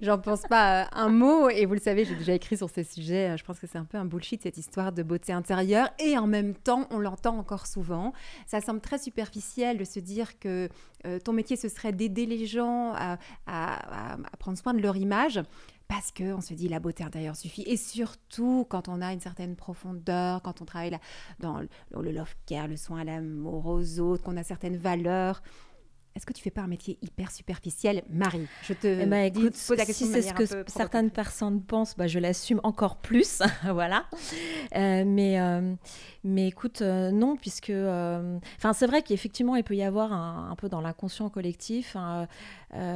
j'en 0.00 0.18
pense 0.18 0.42
pas 0.42 0.88
un 0.92 1.10
mot. 1.10 1.50
Et 1.50 1.66
vous 1.66 1.74
le 1.74 1.80
savez, 1.80 2.04
j'ai 2.06 2.14
déjà 2.14 2.32
écrit 2.32 2.56
sur 2.56 2.70
ces 2.70 2.84
sujets. 2.84 3.36
Je 3.36 3.44
pense 3.44 3.60
que 3.60 3.66
c'est 3.66 3.76
un 3.78 3.84
peu 3.84 3.98
un 3.98 4.06
bullshit 4.06 4.42
cette 4.42 4.56
histoire 4.56 4.92
de 4.92 5.02
beauté 5.02 5.32
intérieure. 5.32 5.90
Et 5.98 6.16
en 6.16 6.26
même 6.26 6.54
temps, 6.54 6.86
on 6.90 6.98
l'entend 6.98 7.36
encore 7.38 7.66
souvent. 7.66 8.14
Ça 8.46 8.62
semble 8.62 8.80
très 8.80 8.98
superficiel 8.98 9.76
de 9.76 9.84
se 9.84 10.00
dire 10.00 10.38
que 10.38 10.68
euh, 11.06 11.18
ton 11.18 11.34
métier 11.34 11.56
ce 11.56 11.68
serait 11.68 11.92
d'aider 11.92 12.24
les 12.24 12.46
gens 12.46 12.94
à, 12.94 13.18
à 13.46 14.36
prendre 14.38 14.56
soin 14.56 14.72
de 14.72 14.80
leur 14.80 14.96
image 14.96 15.40
parce 15.88 16.12
qu'on 16.12 16.40
se 16.40 16.54
dit 16.54 16.68
la 16.68 16.80
beauté 16.80 17.04
intérieure 17.04 17.36
suffit. 17.36 17.62
Et 17.62 17.76
surtout 17.76 18.66
quand 18.68 18.88
on 18.88 19.00
a 19.00 19.12
une 19.12 19.20
certaine 19.20 19.56
profondeur, 19.56 20.42
quand 20.42 20.60
on 20.62 20.64
travaille 20.64 20.98
dans 21.40 21.60
le, 21.60 21.68
le 21.90 22.10
love 22.12 22.34
care, 22.46 22.68
le 22.68 22.76
soin 22.76 23.00
à 23.00 23.04
l'amour 23.04 23.66
aux 23.66 24.00
autres, 24.00 24.22
qu'on 24.22 24.36
a 24.36 24.42
certaines 24.42 24.76
valeurs. 24.76 25.42
Est-ce 26.16 26.24
que 26.24 26.32
tu 26.32 26.42
fais 26.42 26.50
pas 26.50 26.62
un 26.62 26.66
métier 26.66 26.98
hyper 27.02 27.30
superficiel, 27.30 28.02
Marie? 28.08 28.46
Je 28.62 28.72
te 28.72 28.86
eh 28.86 29.04
ben, 29.04 29.24
écoute, 29.24 29.52
pose 29.52 29.76
la 29.76 29.84
question 29.84 30.06
si 30.06 30.12
c'est 30.12 30.22
ce 30.22 30.32
que 30.32 30.64
certaines 30.66 31.10
personnes 31.10 31.60
pensent, 31.60 31.94
bah, 31.94 32.06
je 32.06 32.18
l'assume 32.18 32.58
encore 32.62 32.96
plus, 32.96 33.42
voilà. 33.70 34.06
Euh, 34.74 35.04
mais 35.06 35.38
euh, 35.38 35.74
mais 36.24 36.48
écoute, 36.48 36.80
euh, 36.80 37.10
non, 37.10 37.36
puisque, 37.36 37.70
enfin, 37.70 38.72
c'est 38.72 38.86
vrai 38.86 39.02
qu'effectivement, 39.02 39.56
il 39.56 39.62
peut 39.62 39.76
y 39.76 39.82
avoir 39.82 40.14
un, 40.14 40.56
peu 40.56 40.70
dans 40.70 40.80
l'inconscient 40.80 41.28
collectif, 41.28 41.98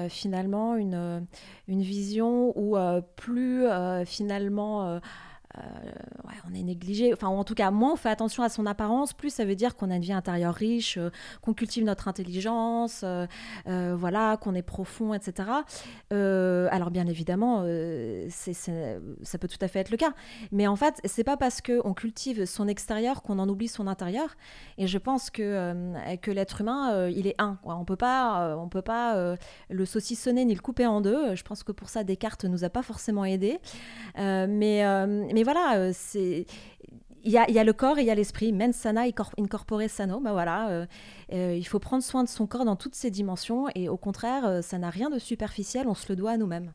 finalement, 0.08 0.76
une 0.76 1.26
une 1.68 1.82
vision 1.82 2.58
où 2.58 2.78
plus 3.16 3.66
finalement 4.06 4.98
euh, 5.59 5.61
ouais, 6.28 6.35
on 6.49 6.54
est 6.54 6.62
négligé, 6.62 7.12
enfin, 7.12 7.26
en 7.26 7.42
tout 7.42 7.54
cas, 7.54 7.71
moins 7.73 7.95
on 7.95 7.97
fait 7.97 8.09
attention 8.09 8.42
à 8.45 8.49
son 8.49 8.66
apparence, 8.66 9.12
plus 9.12 9.30
ça 9.30 9.45
veut 9.45 9.57
dire 9.57 9.75
qu'on 9.75 9.90
a 9.90 9.97
une 9.97 10.02
vie 10.02 10.12
intérieure 10.12 10.54
riche, 10.54 10.97
euh, 10.97 11.11
qu'on 11.42 11.54
cultive 11.54 11.85
notre 11.85 12.07
intelligence, 12.07 13.04
euh, 13.04 13.26
voilà, 13.97 14.37
qu'on 14.37 14.54
est 14.54 14.62
profond, 14.62 15.12
etc. 15.12 15.49
alors, 16.11 16.90
bien 16.90 17.07
évidemment, 17.07 17.64
ça 18.30 19.38
peut 19.38 19.49
tout 19.49 19.59
à 19.61 19.69
fait 19.69 19.80
être 19.80 19.90
le 19.90 19.97
cas. 19.97 20.12
Mais 20.52 20.66
en 20.66 20.76
fait, 20.76 21.00
c'est 21.04 21.25
pas 21.25 21.37
parce 21.37 21.61
qu'on 21.61 21.95
cultive 21.95 22.45
son 22.45 22.69
extérieur 22.69 23.23
qu'on 23.23 23.38
en 23.38 23.49
oublie 23.49 23.69
son 23.69 23.87
intérieur. 23.87 24.37
Et 24.78 24.87
je 24.87 24.99
pense 24.99 25.30
que, 25.30 26.16
que 26.16 26.30
l'être 26.30 26.61
humain, 26.61 27.09
il 27.09 27.26
est 27.26 27.35
un. 27.38 27.59
On 27.64 27.85
peut 27.85 27.97
pas, 27.97 28.57
on 28.57 28.69
peut 28.69 28.83
pas 28.83 29.37
le 29.69 29.85
saucissonner 29.85 30.45
ni 30.45 30.54
le 30.54 30.61
couper 30.61 30.87
en 30.87 31.00
deux. 31.00 31.35
Je 31.35 31.42
pense 31.42 31.62
que 31.62 31.73
pour 31.73 31.88
ça, 31.88 32.04
Descartes 32.04 32.45
nous 32.45 32.64
a 32.64 32.71
pas 32.71 32.83
forcément 32.83 33.25
aidés. 33.25 33.59
mais 34.16 34.85
mais 35.40 35.44
voilà, 35.44 35.78
euh, 35.78 35.92
c'est 35.94 36.44
il 37.25 37.32
y, 37.32 37.38
a, 37.38 37.49
il 37.49 37.54
y, 37.54 37.59
a, 37.59 37.64
le 37.64 37.73
corps 37.73 37.99
et 37.99 38.02
il 38.02 38.06
y 38.06 38.11
a 38.11 38.14
l'esprit. 38.14 38.52
Mens 38.52 38.76
sana 38.76 39.04
incorpore 39.38 39.88
sano. 39.88 40.20
Ben 40.20 40.32
voilà, 40.32 40.68
euh, 40.68 40.87
euh, 41.32 41.54
il 41.54 41.64
faut 41.64 41.78
prendre 41.78 42.02
soin 42.02 42.25
de 42.25 42.28
son 42.28 42.47
corps 42.47 42.66
dans 42.66 42.76
toutes 42.76 42.94
ses 42.94 43.11
dimensions. 43.11 43.66
Et 43.75 43.88
au 43.88 43.97
contraire, 43.97 44.62
ça 44.62 44.76
n'a 44.76 44.90
rien 44.90 45.09
de 45.09 45.18
superficiel. 45.18 45.87
On 45.88 45.94
se 45.94 46.06
le 46.11 46.16
doit 46.16 46.32
à 46.32 46.37
nous-mêmes. 46.37 46.73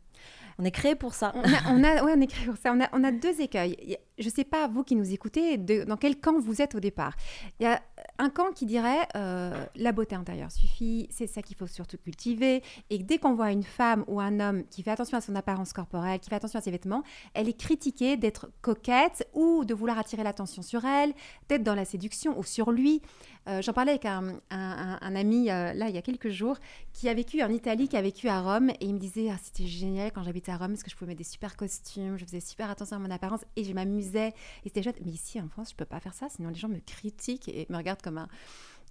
On 0.58 0.64
est 0.64 0.72
créé 0.72 0.96
pour 0.96 1.14
ça. 1.14 1.34
On 1.68 1.84
a, 1.84 2.04
on 2.04 2.22
est 2.22 2.28
créé 2.28 2.46
pour 2.46 2.58
ça. 2.58 2.74
On 2.74 2.82
a, 2.82 2.90
on 2.94 3.04
a 3.04 3.12
deux 3.12 3.42
écueils. 3.42 3.98
Je 4.18 4.26
ne 4.26 4.32
sais 4.32 4.46
pas, 4.46 4.68
vous 4.68 4.84
qui 4.84 4.96
nous 4.96 5.12
écoutez, 5.12 5.58
dans 5.58 5.98
quel 5.98 6.20
camp 6.20 6.40
vous 6.40 6.62
êtes 6.62 6.76
au 6.76 6.80
départ. 6.80 7.16
Il 7.60 7.64
y 7.64 7.66
a 7.66 7.82
un 8.18 8.30
camp 8.30 8.52
qui 8.54 8.66
dirait 8.66 9.08
euh, 9.16 9.66
la 9.76 9.92
beauté 9.92 10.16
intérieure 10.16 10.52
suffit, 10.52 11.10
c'est 11.12 11.28
ça 11.28 11.42
qu'il 11.42 11.58
faut 11.58 11.68
surtout 11.68 11.98
cultiver. 11.98 12.64
Et 12.90 13.00
dès 13.00 13.18
qu'on 13.18 13.34
voit 13.34 13.52
une 13.52 13.64
femme 13.64 14.06
ou 14.08 14.22
un 14.22 14.40
homme 14.40 14.64
qui 14.70 14.84
fait 14.84 14.92
attention 14.92 15.18
à 15.18 15.22
son 15.22 15.36
apparence 15.36 15.74
corporelle, 15.74 16.20
qui 16.20 16.30
fait 16.30 16.36
attention 16.38 16.60
à 16.60 16.62
ses 16.62 16.72
vêtements, 16.72 17.04
elle 17.34 17.50
est 17.50 17.60
critiquée 17.60 18.16
d'être 18.16 18.50
coquette 18.62 19.28
ou 19.34 19.66
de 19.66 19.74
vouloir 19.74 20.00
attirer 20.00 20.24
l'attention 20.24 20.62
sur 20.62 20.86
elle, 20.86 21.14
d'être 21.50 21.64
dans 21.64 21.76
la 21.76 21.86
séduction 21.86 22.38
ou 22.40 22.44
sur 22.44 22.72
lui. 22.72 23.02
Euh, 23.48 23.62
j'en 23.62 23.74
parlais 23.74 23.92
avec 23.92 24.06
un, 24.06 24.40
ami 24.50 25.52
euh, 25.52 25.74
là 25.74 25.88
il 25.90 25.96
y 25.96 25.98
a 25.98 26.02
quelques 26.02 26.30
jours 26.30 26.58
qui 26.94 27.10
a 27.10 27.14
vécu 27.14 27.44
en 27.44 27.50
Italie, 27.50 27.88
qui 27.88 27.96
a 27.96 28.02
vécu 28.02 28.28
à 28.28 28.42
Rome 28.42 28.72
et 28.72 28.86
il 28.86 28.94
me 28.94 29.00
disait 29.00 29.30
ah, 29.32 29.38
c'était 29.42 29.68
génial 29.68 30.12
quand 30.12 30.24
j'habitais 30.24 30.52
à 30.52 30.58
Rome 30.58 30.72
parce 30.72 30.84
que 30.84 30.90
je 30.90 30.96
pouvais 30.96 31.10
mettre 31.10 31.20
des 31.20 31.24
super 31.24 31.56
costumes, 31.56 32.18
je 32.18 32.26
faisais 32.26 32.40
super 32.40 32.70
attention 32.70 32.98
à 32.98 33.00
mon 33.00 33.12
apparence 33.12 33.42
et 33.56 33.64
je 33.64 33.74
m'amusais. 33.74 34.30
Et 34.64 34.70
c'était 34.70 34.82
chouette. 34.82 35.00
Mais 35.06 35.12
ici, 35.12 35.40
en 35.40 35.48
France, 35.48 35.72
je 35.72 35.76
peux 35.76 35.86
pas 35.86 36.00
faire 36.00 36.14
ça, 36.14 36.28
sinon 36.30 36.50
les 36.50 36.56
gens 36.56 36.70
me 36.70 36.80
critiquent 36.80 37.48
et 37.48 37.68
me 37.70 37.78
regardent 37.78 38.02
comme 38.02 38.18
un, 38.18 38.28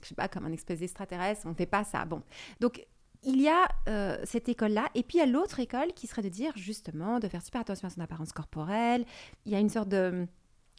je 0.02 0.08
sais 0.08 0.14
pas, 0.14 0.28
comme 0.28 0.46
un 0.46 0.52
espèce 0.52 0.80
d'extraterrestre. 0.80 1.42
On 1.46 1.50
ne 1.50 1.54
fait 1.54 1.66
pas 1.66 1.84
ça. 1.84 2.04
Bon. 2.04 2.22
Donc, 2.60 2.86
il 3.24 3.40
y 3.40 3.48
a 3.48 3.66
euh, 3.88 4.18
cette 4.24 4.48
école-là, 4.48 4.88
et 4.94 5.02
puis 5.02 5.18
il 5.18 5.20
y 5.20 5.22
a 5.22 5.26
l'autre 5.26 5.58
école 5.60 5.92
qui 5.94 6.06
serait 6.06 6.22
de 6.22 6.28
dire 6.28 6.52
justement 6.56 7.18
de 7.18 7.28
faire 7.28 7.42
super 7.42 7.62
attention 7.62 7.88
à 7.88 7.90
son 7.90 8.00
apparence 8.00 8.32
corporelle. 8.32 9.04
Il 9.46 9.52
y 9.52 9.54
a 9.54 9.60
une 9.60 9.70
sorte 9.70 9.88
de 9.88 10.26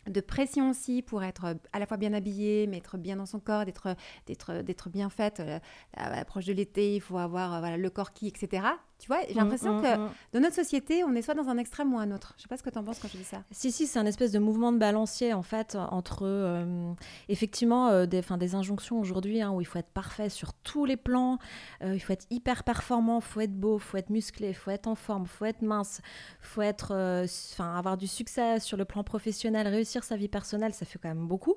de 0.08 0.22
pression 0.22 0.70
aussi 0.70 1.02
pour 1.02 1.24
être 1.24 1.46
euh, 1.46 1.54
à 1.74 1.80
la 1.80 1.86
fois 1.86 1.98
bien 1.98 2.14
habillé, 2.14 2.68
mais 2.68 2.78
être 2.78 2.98
bien 2.98 3.16
dans 3.16 3.26
son 3.26 3.40
corps, 3.40 3.66
d'être, 3.66 4.90
bien 4.90 5.10
faite. 5.10 5.40
Euh, 5.40 5.60
à 5.96 6.10
l'approche 6.10 6.46
de 6.46 6.54
l'été, 6.54 6.96
il 6.96 7.02
faut 7.02 7.18
avoir 7.18 7.60
voilà, 7.60 7.78
le 7.78 7.90
corps 7.90 8.14
qui, 8.14 8.28
etc. 8.28 8.64
Tu 8.98 9.08
vois, 9.08 9.20
j'ai 9.28 9.34
mm, 9.34 9.38
l'impression 9.38 9.78
mm, 9.78 9.82
que 9.82 9.98
mm. 9.98 10.10
dans 10.34 10.40
notre 10.40 10.56
société, 10.56 11.04
on 11.04 11.14
est 11.16 11.22
soit 11.22 11.34
dans 11.34 11.50
un 11.50 11.58
extrême 11.58 11.94
ou 11.94 12.00
un 12.00 12.12
autre. 12.12 12.34
Je 12.38 12.44
sais 12.44 12.48
pas 12.48 12.58
ce 12.58 12.64
que 12.64 12.70
tu 12.70 12.78
en 12.78 12.84
penses 12.84 13.00
quand 13.00 13.10
je 13.10 13.18
dis 13.18 13.24
ça. 13.24 13.44
Si, 13.52 13.72
si, 13.72 13.88
c'est 13.88 14.00
un 14.00 14.06
espèce 14.06 14.32
de 14.32 14.40
mouvement 14.40 14.72
de 14.72 14.78
balancier, 14.78 15.34
en 15.34 15.42
fait, 15.42 15.76
entre 15.76 16.22
euh, 16.24 16.94
effectivement 17.28 17.90
euh, 17.90 18.06
des, 18.06 18.22
des 18.22 18.56
injonctions 18.56 19.00
aujourd'hui 19.00 19.42
hein, 19.42 19.52
où 19.52 19.60
il 19.60 19.66
faut 19.66 19.80
être 19.80 19.92
parfait 19.92 20.30
sur 20.30 20.54
tous 20.54 20.86
les 20.86 20.96
plans, 20.98 21.40
euh, 21.84 21.94
il 21.94 22.00
faut 22.00 22.14
être 22.14 22.26
hyper 22.30 22.64
performant, 22.64 23.20
il 23.20 23.26
faut 23.26 23.42
être 23.42 23.56
beau, 23.56 23.78
il 23.78 23.82
faut 23.82 23.98
être 23.98 24.10
musclé, 24.10 24.50
il 24.50 24.56
faut 24.56 24.72
être 24.72 24.88
en 24.88 24.96
forme, 24.96 25.24
il 25.24 25.30
faut 25.30 25.46
être 25.46 25.62
mince, 25.62 26.02
il 26.42 26.48
faut 26.48 26.62
être, 26.62 26.94
enfin, 27.26 27.76
avoir 27.76 27.98
du 27.98 28.08
succès 28.08 28.60
sur 28.60 28.78
le 28.78 28.86
plan 28.86 29.04
professionnel, 29.04 29.68
réussir 29.68 30.04
sa 30.04 30.16
vie 30.16 30.30
personnelle, 30.30 30.74
ça 30.74 30.86
fait 30.86 31.00
quand 31.00 31.10
même 31.10 31.28
beaucoup. 31.28 31.56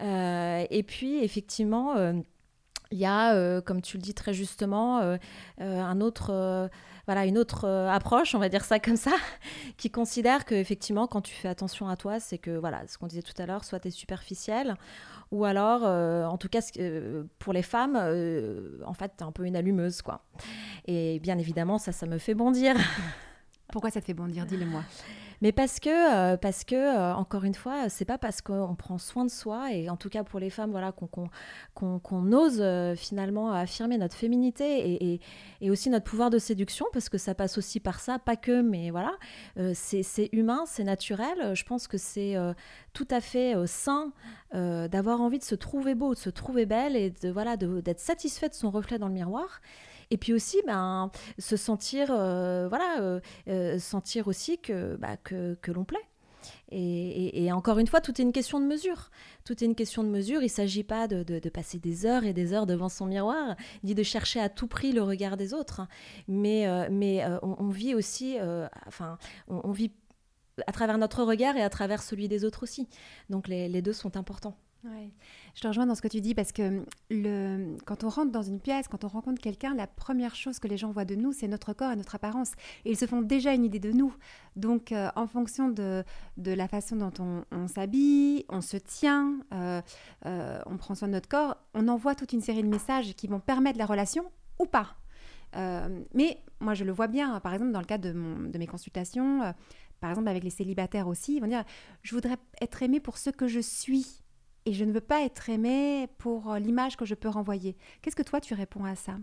et 0.00 0.84
puis, 0.86 1.22
effectivement, 1.24 1.96
il 2.92 2.98
y 2.98 3.06
a, 3.06 3.34
euh, 3.34 3.60
comme 3.60 3.80
tu 3.80 3.96
le 3.96 4.02
dis 4.02 4.14
très 4.14 4.34
justement, 4.34 5.00
euh, 5.00 5.16
euh, 5.60 5.80
un 5.80 6.00
autre, 6.00 6.70
voilà, 7.06 7.24
une 7.26 7.38
autre 7.38 7.66
approche, 7.68 8.34
on 8.34 8.38
va 8.38 8.48
dire 8.48 8.64
ça 8.64 8.78
comme 8.78 8.96
ça, 8.96 9.12
qui 9.76 9.90
considère 9.90 10.44
que 10.44 10.54
effectivement, 10.54 11.06
quand 11.06 11.22
tu 11.22 11.34
fais 11.34 11.48
attention 11.48 11.88
à 11.88 11.96
toi, 11.96 12.20
c'est 12.20 12.38
que 12.38 12.50
voilà, 12.50 12.86
ce 12.86 12.98
qu'on 12.98 13.06
disait 13.06 13.22
tout 13.22 13.40
à 13.40 13.46
l'heure, 13.46 13.64
soit 13.64 13.80
tu 13.80 13.88
es 13.88 13.90
superficiel, 13.90 14.76
ou 15.30 15.46
alors, 15.46 15.82
en 15.82 16.36
tout 16.36 16.50
cas, 16.50 16.60
pour 17.38 17.54
les 17.54 17.62
femmes, 17.62 17.96
en 18.84 18.92
fait, 18.92 19.12
tu 19.16 19.24
es 19.24 19.26
un 19.26 19.32
peu 19.32 19.46
une 19.46 19.56
allumeuse, 19.56 20.02
quoi. 20.02 20.26
Et 20.86 21.20
bien 21.20 21.38
évidemment, 21.38 21.78
ça, 21.78 21.90
ça 21.90 22.04
me 22.04 22.18
fait 22.18 22.34
bondir. 22.34 22.76
Pourquoi 23.72 23.90
ça 23.90 24.02
te 24.02 24.04
fait 24.04 24.14
bondir? 24.14 24.44
Dis-le-moi. 24.44 24.82
Mais 25.42 25.50
parce 25.50 25.80
que, 25.80 25.90
euh, 25.90 26.36
parce 26.36 26.62
que 26.62 26.76
euh, 26.76 27.12
encore 27.14 27.42
une 27.42 27.54
fois, 27.54 27.88
c'est 27.88 28.04
pas 28.04 28.16
parce 28.16 28.40
qu'on 28.40 28.76
prend 28.76 28.96
soin 28.98 29.24
de 29.24 29.30
soi, 29.30 29.72
et 29.72 29.90
en 29.90 29.96
tout 29.96 30.08
cas 30.08 30.22
pour 30.22 30.38
les 30.38 30.50
femmes, 30.50 30.70
voilà, 30.70 30.92
qu'on 30.92 32.32
ose 32.32 32.60
euh, 32.60 32.94
finalement 32.94 33.50
affirmer 33.52 33.98
notre 33.98 34.14
féminité 34.14 34.92
et, 34.92 35.20
et, 35.60 35.70
aussi 35.70 35.90
notre 35.90 36.04
pouvoir 36.04 36.30
de 36.30 36.38
séduction, 36.38 36.86
parce 36.92 37.08
que 37.08 37.18
ça 37.18 37.34
passe 37.34 37.58
aussi 37.58 37.80
par 37.80 37.98
ça, 37.98 38.20
pas 38.20 38.36
que, 38.36 38.62
mais 38.62 38.90
voilà, 38.90 39.14
c'est 39.74 40.28
humain, 40.32 40.62
c'est 40.66 40.84
naturel. 40.84 41.54
Je 41.54 41.64
pense 41.64 41.88
que 41.88 41.98
c'est 41.98 42.36
tout 42.92 43.08
à 43.10 43.20
fait 43.20 43.54
sain 43.66 44.12
d'avoir 44.52 45.20
envie 45.22 45.38
de 45.38 45.44
se 45.44 45.54
trouver 45.56 45.94
beau, 45.96 46.14
de 46.14 46.18
se 46.18 46.30
trouver 46.30 46.66
belle 46.66 46.94
et 46.94 47.10
de 47.10 47.30
voilà 47.30 47.56
d'être 47.56 48.00
satisfait 48.00 48.48
de 48.48 48.54
son 48.54 48.70
reflet 48.70 48.98
dans 48.98 49.08
le 49.08 49.14
miroir. 49.14 49.60
Et 50.12 50.18
puis 50.18 50.34
aussi, 50.34 50.58
ben, 50.66 51.10
se 51.38 51.56
sentir, 51.56 52.08
euh, 52.10 52.68
voilà, 52.68 53.00
euh, 53.00 53.18
euh, 53.48 53.78
sentir 53.78 54.28
aussi 54.28 54.58
que, 54.58 54.96
bah, 54.96 55.16
que, 55.16 55.54
que 55.54 55.72
l'on 55.72 55.84
plaît. 55.84 56.06
Et, 56.70 57.50
encore 57.50 57.78
une 57.78 57.86
fois, 57.86 58.02
tout 58.02 58.20
est 58.20 58.24
une 58.24 58.32
question 58.32 58.60
de 58.60 58.66
mesure. 58.66 59.10
Tout 59.44 59.64
est 59.64 59.66
une 59.66 59.74
question 59.74 60.04
de 60.04 60.08
mesure. 60.08 60.40
Il 60.40 60.46
ne 60.46 60.50
s'agit 60.50 60.84
pas 60.84 61.08
de, 61.08 61.48
passer 61.48 61.78
des 61.78 62.04
heures 62.04 62.24
et 62.24 62.34
des 62.34 62.52
heures 62.52 62.66
devant 62.66 62.90
son 62.90 63.06
miroir, 63.06 63.56
ni 63.84 63.94
de 63.94 64.02
chercher 64.02 64.40
à 64.40 64.50
tout 64.50 64.66
prix 64.66 64.92
le 64.92 65.02
regard 65.02 65.38
des 65.38 65.54
autres. 65.54 65.82
Mais, 66.28 66.66
mais 66.90 67.24
on, 67.42 67.68
vit 67.68 67.94
aussi, 67.94 68.38
enfin, 68.86 69.18
on, 69.48 69.70
vit 69.70 69.92
à 70.66 70.72
travers 70.72 70.98
notre 70.98 71.22
regard 71.22 71.56
et 71.56 71.62
à 71.62 71.70
travers 71.70 72.02
celui 72.02 72.26
des 72.26 72.44
autres 72.44 72.64
aussi. 72.64 72.88
Donc 73.30 73.48
les 73.48 73.82
deux 73.82 73.92
sont 73.92 74.16
importants. 74.16 74.56
Ouais. 74.84 75.12
Je 75.54 75.60
te 75.60 75.68
rejoins 75.68 75.86
dans 75.86 75.94
ce 75.94 76.02
que 76.02 76.08
tu 76.08 76.20
dis 76.20 76.34
parce 76.34 76.50
que 76.50 76.84
le, 77.08 77.76
quand 77.86 78.02
on 78.02 78.08
rentre 78.08 78.32
dans 78.32 78.42
une 78.42 78.58
pièce, 78.58 78.88
quand 78.88 79.04
on 79.04 79.08
rencontre 79.08 79.40
quelqu'un, 79.40 79.74
la 79.74 79.86
première 79.86 80.34
chose 80.34 80.58
que 80.58 80.66
les 80.66 80.76
gens 80.76 80.90
voient 80.90 81.04
de 81.04 81.14
nous, 81.14 81.32
c'est 81.32 81.46
notre 81.46 81.72
corps 81.72 81.92
et 81.92 81.96
notre 81.96 82.16
apparence. 82.16 82.52
Ils 82.84 82.96
se 82.96 83.06
font 83.06 83.22
déjà 83.22 83.54
une 83.54 83.64
idée 83.64 83.78
de 83.78 83.92
nous. 83.92 84.12
Donc, 84.56 84.90
euh, 84.90 85.08
en 85.14 85.28
fonction 85.28 85.68
de, 85.68 86.02
de, 86.36 86.52
la 86.52 86.66
façon 86.66 86.96
dont 86.96 87.12
on, 87.52 87.68
s'habille, 87.68 88.44
on 88.48 88.60
se 88.60 88.76
tient, 88.76 89.38
euh, 89.54 89.80
euh, 90.26 90.60
on 90.66 90.76
prend 90.76 90.96
soin 90.96 91.06
de 91.06 91.12
notre 91.12 91.28
corps, 91.28 91.56
on 91.74 91.86
envoie 91.86 92.16
toute 92.16 92.32
une 92.32 92.40
série 92.40 92.64
de 92.64 92.68
messages 92.68 93.14
qui 93.14 93.28
vont 93.28 93.40
permettre 93.40 93.78
la 93.78 93.86
relation 93.86 94.24
ou 94.58 94.66
pas. 94.66 94.96
mais 95.54 96.38
moi, 96.58 96.74
je 96.74 96.84
le 96.84 96.90
vois 96.90 97.06
bien, 97.06 97.38
par 97.38 97.52
exemple, 97.54 97.70
dans 97.70 97.80
le 97.80 97.86
cadre 97.86 98.04
de, 98.04 98.48
de 98.48 98.58
mes 98.58 98.66
consultations, 98.66 99.54
par 100.00 100.10
exemple 100.10 100.28
avec 100.28 100.42
les 100.42 100.50
célibataires 100.50 101.06
aussi, 101.06 101.36
ils 101.36 101.40
vont 101.40 101.46
dire, 101.46 101.64
je 102.02 102.14
voudrais 102.14 102.36
être 102.60 102.82
aimé 102.82 102.98
pour 102.98 103.18
ce 103.18 103.30
que 103.30 103.46
je 103.46 103.60
suis 103.60 104.21
et 104.66 104.72
je 104.72 104.84
ne 104.84 104.92
veux 104.92 105.00
pas 105.00 105.22
être 105.22 105.48
aimée 105.50 106.08
pour 106.18 106.52
euh, 106.52 106.58
l'image 106.58 106.96
que 106.96 107.04
je 107.04 107.14
peux 107.14 107.28
renvoyer. 107.28 107.76
Qu'est-ce 108.00 108.16
que 108.16 108.22
toi 108.22 108.40
tu 108.40 108.54
réponds 108.54 108.84
à 108.84 108.94
ça? 108.94 109.14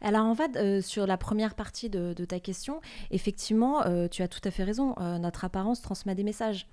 Alors 0.00 0.24
en 0.24 0.34
fait, 0.34 0.56
euh, 0.56 0.80
sur 0.80 1.06
la 1.06 1.18
première 1.18 1.54
partie 1.54 1.90
de, 1.90 2.12
ta 2.24 2.40
question, 2.40 2.80
effectivement, 3.10 3.84
euh, 3.84 4.08
tu 4.08 4.22
as 4.22 4.28
tout 4.28 4.40
à 4.44 4.50
fait 4.50 4.64
raison. 4.64 4.94
notre 5.18 5.44
apparence 5.44 5.82
transmet 5.82 6.14
des 6.14 6.24
messages. 6.24 6.66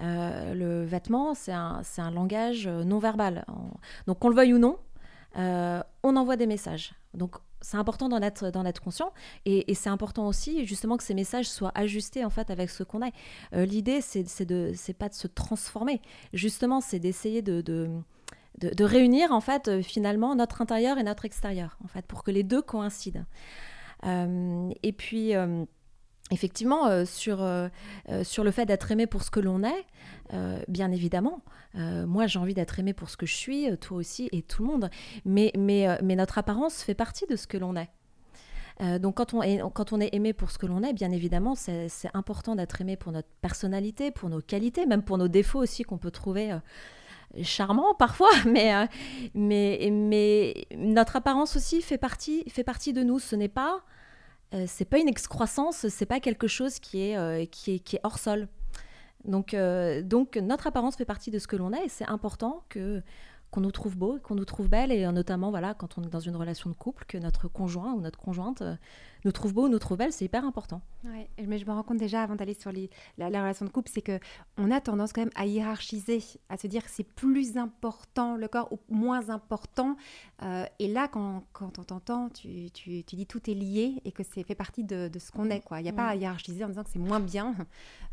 le 0.00 0.84
vêtement, 0.84 1.34
c'est 1.34 1.52
un, 1.52 1.80
un, 1.98 2.10
langage 2.10 2.68
non 2.68 2.98
verbal. 2.98 3.44
Donc 4.06 4.18
qu'on 4.18 4.28
le 4.28 4.36
veuille 4.36 4.52
ou 4.52 4.58
non, 4.58 4.78
on 5.36 6.16
envoie 6.16 6.36
des 6.36 6.46
messages. 6.46 6.92
Donc 7.14 7.36
c'est 7.60 7.76
important 7.76 8.08
d'en 8.08 8.20
être, 8.20 8.80
conscient 8.80 9.12
et, 9.44 9.74
c'est 9.74 9.88
important 9.88 10.26
aussi 10.26 10.66
justement 10.66 10.96
que 10.96 11.02
ces 11.02 11.14
messages 11.14 11.48
soient 11.48 11.72
ajustés 11.74 12.24
en 12.24 12.30
fait 12.30 12.50
avec 12.50 12.70
ce 12.70 12.82
qu'on 12.82 13.02
a. 13.02 13.10
Euh, 13.54 13.64
l'idée 13.64 14.00
c'est, 14.00 14.26
c'est, 14.28 14.46
de, 14.46 14.72
c'est 14.74 14.94
pas 14.94 15.08
de 15.08 15.14
se 15.14 15.26
transformer, 15.26 16.00
justement 16.32 16.80
c'est 16.80 16.98
d'essayer 16.98 17.42
de, 17.42 17.60
de, 17.60 17.90
de, 18.58 18.84
réunir 18.84 19.32
en 19.32 19.40
fait 19.40 19.68
euh, 19.68 19.82
finalement 19.82 20.34
notre 20.34 20.62
intérieur 20.62 20.98
et 20.98 21.02
notre 21.02 21.24
extérieur 21.24 21.78
en 21.84 21.88
fait 21.88 22.06
pour 22.06 22.22
que 22.22 22.30
les 22.30 22.42
deux 22.42 22.62
coïncident. 22.62 23.24
Euh, 24.04 24.70
et 24.82 24.92
puis 24.92 25.32
effectivement, 26.30 26.86
euh, 26.86 27.04
sur, 27.04 27.42
euh, 27.42 27.68
euh, 28.08 28.24
sur 28.24 28.44
le 28.44 28.50
fait 28.50 28.66
d'être 28.66 28.90
aimé 28.90 29.06
pour 29.06 29.22
ce 29.22 29.30
que 29.30 29.40
l'on 29.40 29.62
est, 29.62 29.86
bien 30.66 30.90
évidemment, 30.90 31.40
moi 31.74 32.26
j'ai 32.26 32.40
envie 32.40 32.52
d'être 32.52 32.80
aimé 32.80 32.92
pour 32.92 33.10
ce 33.10 33.16
que 33.16 33.26
je 33.26 33.34
suis, 33.36 33.68
toi 33.78 33.98
aussi 33.98 34.28
et 34.32 34.42
tout 34.42 34.64
le 34.64 34.68
monde, 34.68 34.90
mais, 35.24 35.52
mais, 35.56 35.86
mais 36.02 36.16
notre 36.16 36.38
apparence 36.38 36.82
fait 36.82 36.94
partie 36.94 37.26
de 37.26 37.36
ce 37.36 37.46
que 37.46 37.56
l'on 37.56 37.76
est. 37.76 38.98
donc 38.98 39.18
quand 39.18 39.34
on, 39.34 39.42
est, 39.42 39.60
quand 39.72 39.92
on 39.92 40.00
est 40.00 40.12
aimé 40.16 40.32
pour 40.32 40.50
ce 40.50 40.58
que 40.58 40.66
l'on 40.66 40.82
est, 40.82 40.92
bien 40.92 41.12
évidemment, 41.12 41.54
c'est 41.54 42.10
important 42.12 42.56
d'être 42.56 42.80
aimé 42.80 42.96
pour 42.96 43.12
notre 43.12 43.28
personnalité, 43.40 44.10
pour 44.10 44.28
nos 44.28 44.40
qualités, 44.40 44.84
même 44.84 45.04
pour 45.04 45.16
nos 45.16 45.28
défauts 45.28 45.60
aussi 45.60 45.84
qu'on 45.84 45.98
peut 45.98 46.10
trouver 46.10 46.58
charmants 47.44 47.94
parfois, 47.94 48.30
mais, 48.46 48.88
mais, 49.32 49.88
mais 49.92 50.66
notre 50.76 51.14
apparence 51.14 51.54
aussi 51.54 51.82
fait 51.82 51.98
partie, 51.98 52.42
fait 52.50 52.64
partie 52.64 52.92
de 52.92 53.04
nous. 53.04 53.20
Ce 53.20 53.36
n'est 53.36 53.46
pas 53.46 53.84
euh, 54.54 54.64
c'est 54.66 54.84
pas 54.84 54.98
une 54.98 55.08
excroissance, 55.08 55.88
c'est 55.88 56.06
pas 56.06 56.20
quelque 56.20 56.46
chose 56.46 56.78
qui 56.78 57.02
est, 57.02 57.16
euh, 57.16 57.44
qui 57.46 57.74
est, 57.74 57.78
qui 57.80 57.96
est 57.96 58.00
hors 58.04 58.18
sol. 58.18 58.48
Donc, 59.24 59.54
euh, 59.54 60.02
donc 60.02 60.36
notre 60.36 60.68
apparence 60.68 60.96
fait 60.96 61.04
partie 61.04 61.30
de 61.30 61.38
ce 61.38 61.48
que 61.48 61.56
l'on 61.56 61.72
est 61.72 61.86
et 61.86 61.88
c'est 61.88 62.08
important 62.08 62.64
que 62.68 63.02
qu'on 63.56 63.62
nous 63.62 63.72
trouve 63.72 63.96
beau, 63.96 64.18
qu'on 64.22 64.34
nous 64.34 64.44
trouve 64.44 64.68
belle 64.68 64.92
et 64.92 65.10
notamment 65.10 65.48
voilà 65.48 65.72
quand 65.72 65.96
on 65.96 66.02
est 66.02 66.10
dans 66.10 66.20
une 66.20 66.36
relation 66.36 66.68
de 66.68 66.74
couple 66.74 67.06
que 67.08 67.16
notre 67.16 67.48
conjoint 67.48 67.94
ou 67.94 68.02
notre 68.02 68.18
conjointe 68.18 68.62
nous 69.24 69.32
trouve 69.32 69.54
beau, 69.54 69.68
nous 69.70 69.78
trouve 69.78 69.96
belle, 69.96 70.12
c'est 70.12 70.26
hyper 70.26 70.44
important. 70.44 70.82
Ouais, 71.04 71.30
mais 71.42 71.56
je 71.56 71.64
me 71.64 71.72
rends 71.72 71.82
compte 71.82 71.96
déjà 71.96 72.22
avant 72.22 72.36
d'aller 72.36 72.52
sur 72.52 72.70
les, 72.70 72.90
la, 73.16 73.28
relation 73.28 73.64
de 73.64 73.70
couple, 73.70 73.90
c'est 73.92 74.02
que 74.02 74.20
on 74.58 74.70
a 74.70 74.78
tendance 74.82 75.14
quand 75.14 75.22
même 75.22 75.32
à 75.34 75.46
hiérarchiser, 75.46 76.22
à 76.50 76.58
se 76.58 76.66
dire 76.66 76.82
c'est 76.86 77.02
plus 77.02 77.56
important 77.56 78.36
le 78.36 78.46
corps 78.46 78.70
ou 78.70 78.78
moins 78.88 79.30
important. 79.30 79.96
Euh, 80.42 80.66
et 80.78 80.86
là, 80.86 81.08
quand, 81.08 81.44
quand 81.54 81.78
on 81.78 81.84
t'entend, 81.84 82.28
tu, 82.28 82.70
tu, 82.72 83.04
tu, 83.04 83.16
dis 83.16 83.26
tout 83.26 83.50
est 83.50 83.54
lié 83.54 84.02
et 84.04 84.12
que 84.12 84.22
c'est 84.22 84.44
fait 84.44 84.54
partie 84.54 84.84
de, 84.84 85.08
de 85.08 85.18
ce 85.18 85.32
qu'on 85.32 85.48
est. 85.48 85.62
Il 85.72 85.82
n'y 85.82 85.88
a 85.88 85.94
pas 85.94 86.08
à 86.08 86.14
hiérarchiser 86.14 86.62
en 86.62 86.68
disant 86.68 86.84
que 86.84 86.90
c'est 86.90 86.98
moins 86.98 87.20
bien 87.20 87.54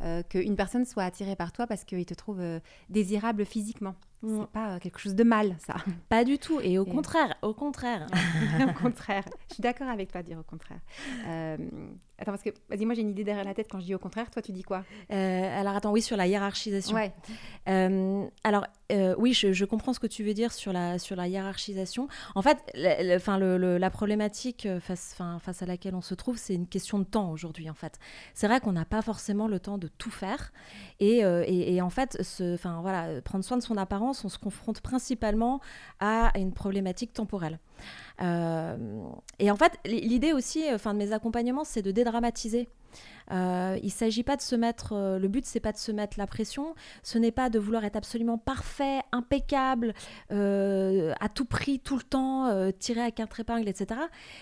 euh, 0.01 0.23
qu'une 0.23 0.55
personne 0.55 0.85
soit 0.85 1.03
attirée 1.03 1.35
par 1.35 1.51
toi 1.51 1.67
parce 1.67 1.83
qu'il 1.83 2.05
te 2.05 2.13
trouve 2.13 2.39
euh, 2.39 2.59
désirable 2.89 3.45
physiquement. 3.45 3.95
C'est 4.25 4.51
pas 4.51 4.79
quelque 4.79 4.99
chose 4.99 5.15
de 5.15 5.23
mal, 5.23 5.55
ça. 5.59 5.75
Pas 6.09 6.23
du 6.23 6.37
tout. 6.37 6.59
Et 6.61 6.77
au 6.77 6.85
contraire, 6.85 7.35
au 7.41 7.53
contraire. 7.53 8.07
au 8.69 8.73
contraire. 8.81 9.25
Je 9.49 9.55
suis 9.55 9.61
d'accord 9.61 9.89
avec 9.89 10.11
toi 10.11 10.21
de 10.21 10.27
dire 10.27 10.39
au 10.39 10.43
contraire. 10.43 10.79
Euh, 11.27 11.57
attends, 12.19 12.31
parce 12.31 12.43
que, 12.43 12.49
vas-y, 12.69 12.85
moi 12.85 12.93
j'ai 12.93 13.01
une 13.01 13.09
idée 13.09 13.23
derrière 13.23 13.43
la 13.43 13.53
tête 13.53 13.67
quand 13.69 13.79
je 13.79 13.85
dis 13.85 13.95
au 13.95 13.99
contraire. 13.99 14.29
Toi, 14.29 14.41
tu 14.41 14.51
dis 14.51 14.63
quoi? 14.63 14.83
Euh, 15.11 15.59
Alors, 15.59 15.75
attends, 15.75 15.91
oui, 15.91 16.01
sur 16.01 16.17
la 16.17 16.27
hiérarchisation. 16.27 16.95
Ouais. 16.95 17.13
Euh, 17.69 18.25
alors, 18.43 18.65
oui, 19.17 19.33
je, 19.33 19.65
comprends 19.65 19.93
ce 19.93 19.99
que 19.99 20.07
tu 20.07 20.23
veux 20.23 20.35
dire 20.35 20.51
sur 20.51 20.71
la, 20.71 20.99
sur 20.99 21.15
la 21.15 21.27
hiérarchisation. 21.27 22.07
En 22.35 22.43
fait, 22.43 22.59
le, 22.75 23.77
la 23.77 23.89
problématique 23.89 24.67
face, 24.79 25.15
face 25.39 25.61
à 25.63 25.65
laquelle 25.65 25.95
on 25.95 26.01
se 26.01 26.13
trouve, 26.13 26.37
c'est 26.37 26.53
une 26.53 26.67
question 26.67 26.99
de 26.99 27.03
temps 27.03 27.31
aujourd'hui, 27.31 27.69
en 27.71 27.73
fait. 27.73 27.97
C'est 28.35 28.47
vrai 28.47 28.59
qu'on 28.59 28.73
n'a 28.73 28.85
pas 28.85 29.01
forcément 29.01 29.47
le 29.47 29.59
temps 29.59 29.79
de 29.79 29.87
tout 29.87 30.11
faire. 30.11 30.53
Et, 30.99 31.19
et, 31.21 31.75
et 31.75 31.81
en 31.81 31.89
fait, 31.89 32.21
enfin, 32.53 32.81
voilà, 32.81 33.21
prendre 33.21 33.43
soin 33.43 33.57
de 33.57 33.63
son 33.63 33.77
apparence, 33.77 34.23
on 34.23 34.29
se 34.29 34.37
confronte 34.37 34.81
principalement 34.81 35.59
à 35.99 36.31
une 36.37 36.53
problématique 36.53 37.13
temporelle. 37.13 37.59
Euh, 38.21 38.75
et 39.39 39.51
en 39.51 39.55
fait, 39.55 39.73
l'idée 39.85 40.33
aussi, 40.33 40.65
enfin, 40.73 40.93
de 40.93 40.99
mes 40.99 41.13
accompagnements, 41.13 41.63
c'est 41.63 41.81
de 41.81 41.91
dédramatiser. 41.91 42.69
Euh, 43.33 43.77
il 43.81 43.91
s'agit 43.91 44.23
pas 44.23 44.35
de 44.35 44.41
se 44.41 44.55
mettre, 44.55 44.93
euh, 44.93 45.17
le 45.17 45.27
but 45.27 45.45
c'est 45.45 45.59
pas 45.59 45.71
de 45.71 45.77
se 45.77 45.91
mettre 45.91 46.19
la 46.19 46.27
pression, 46.27 46.75
ce 47.01 47.17
n'est 47.17 47.31
pas 47.31 47.49
de 47.49 47.57
vouloir 47.57 47.83
être 47.83 47.95
absolument 47.95 48.37
parfait, 48.37 49.01
impeccable, 49.11 49.93
euh, 50.31 51.13
à 51.19 51.29
tout 51.29 51.45
prix, 51.45 51.79
tout 51.79 51.97
le 51.97 52.03
temps, 52.03 52.71
tiré 52.79 53.01
à 53.01 53.11
quatre 53.11 53.39
épingles, 53.39 53.67
etc. 53.67 53.99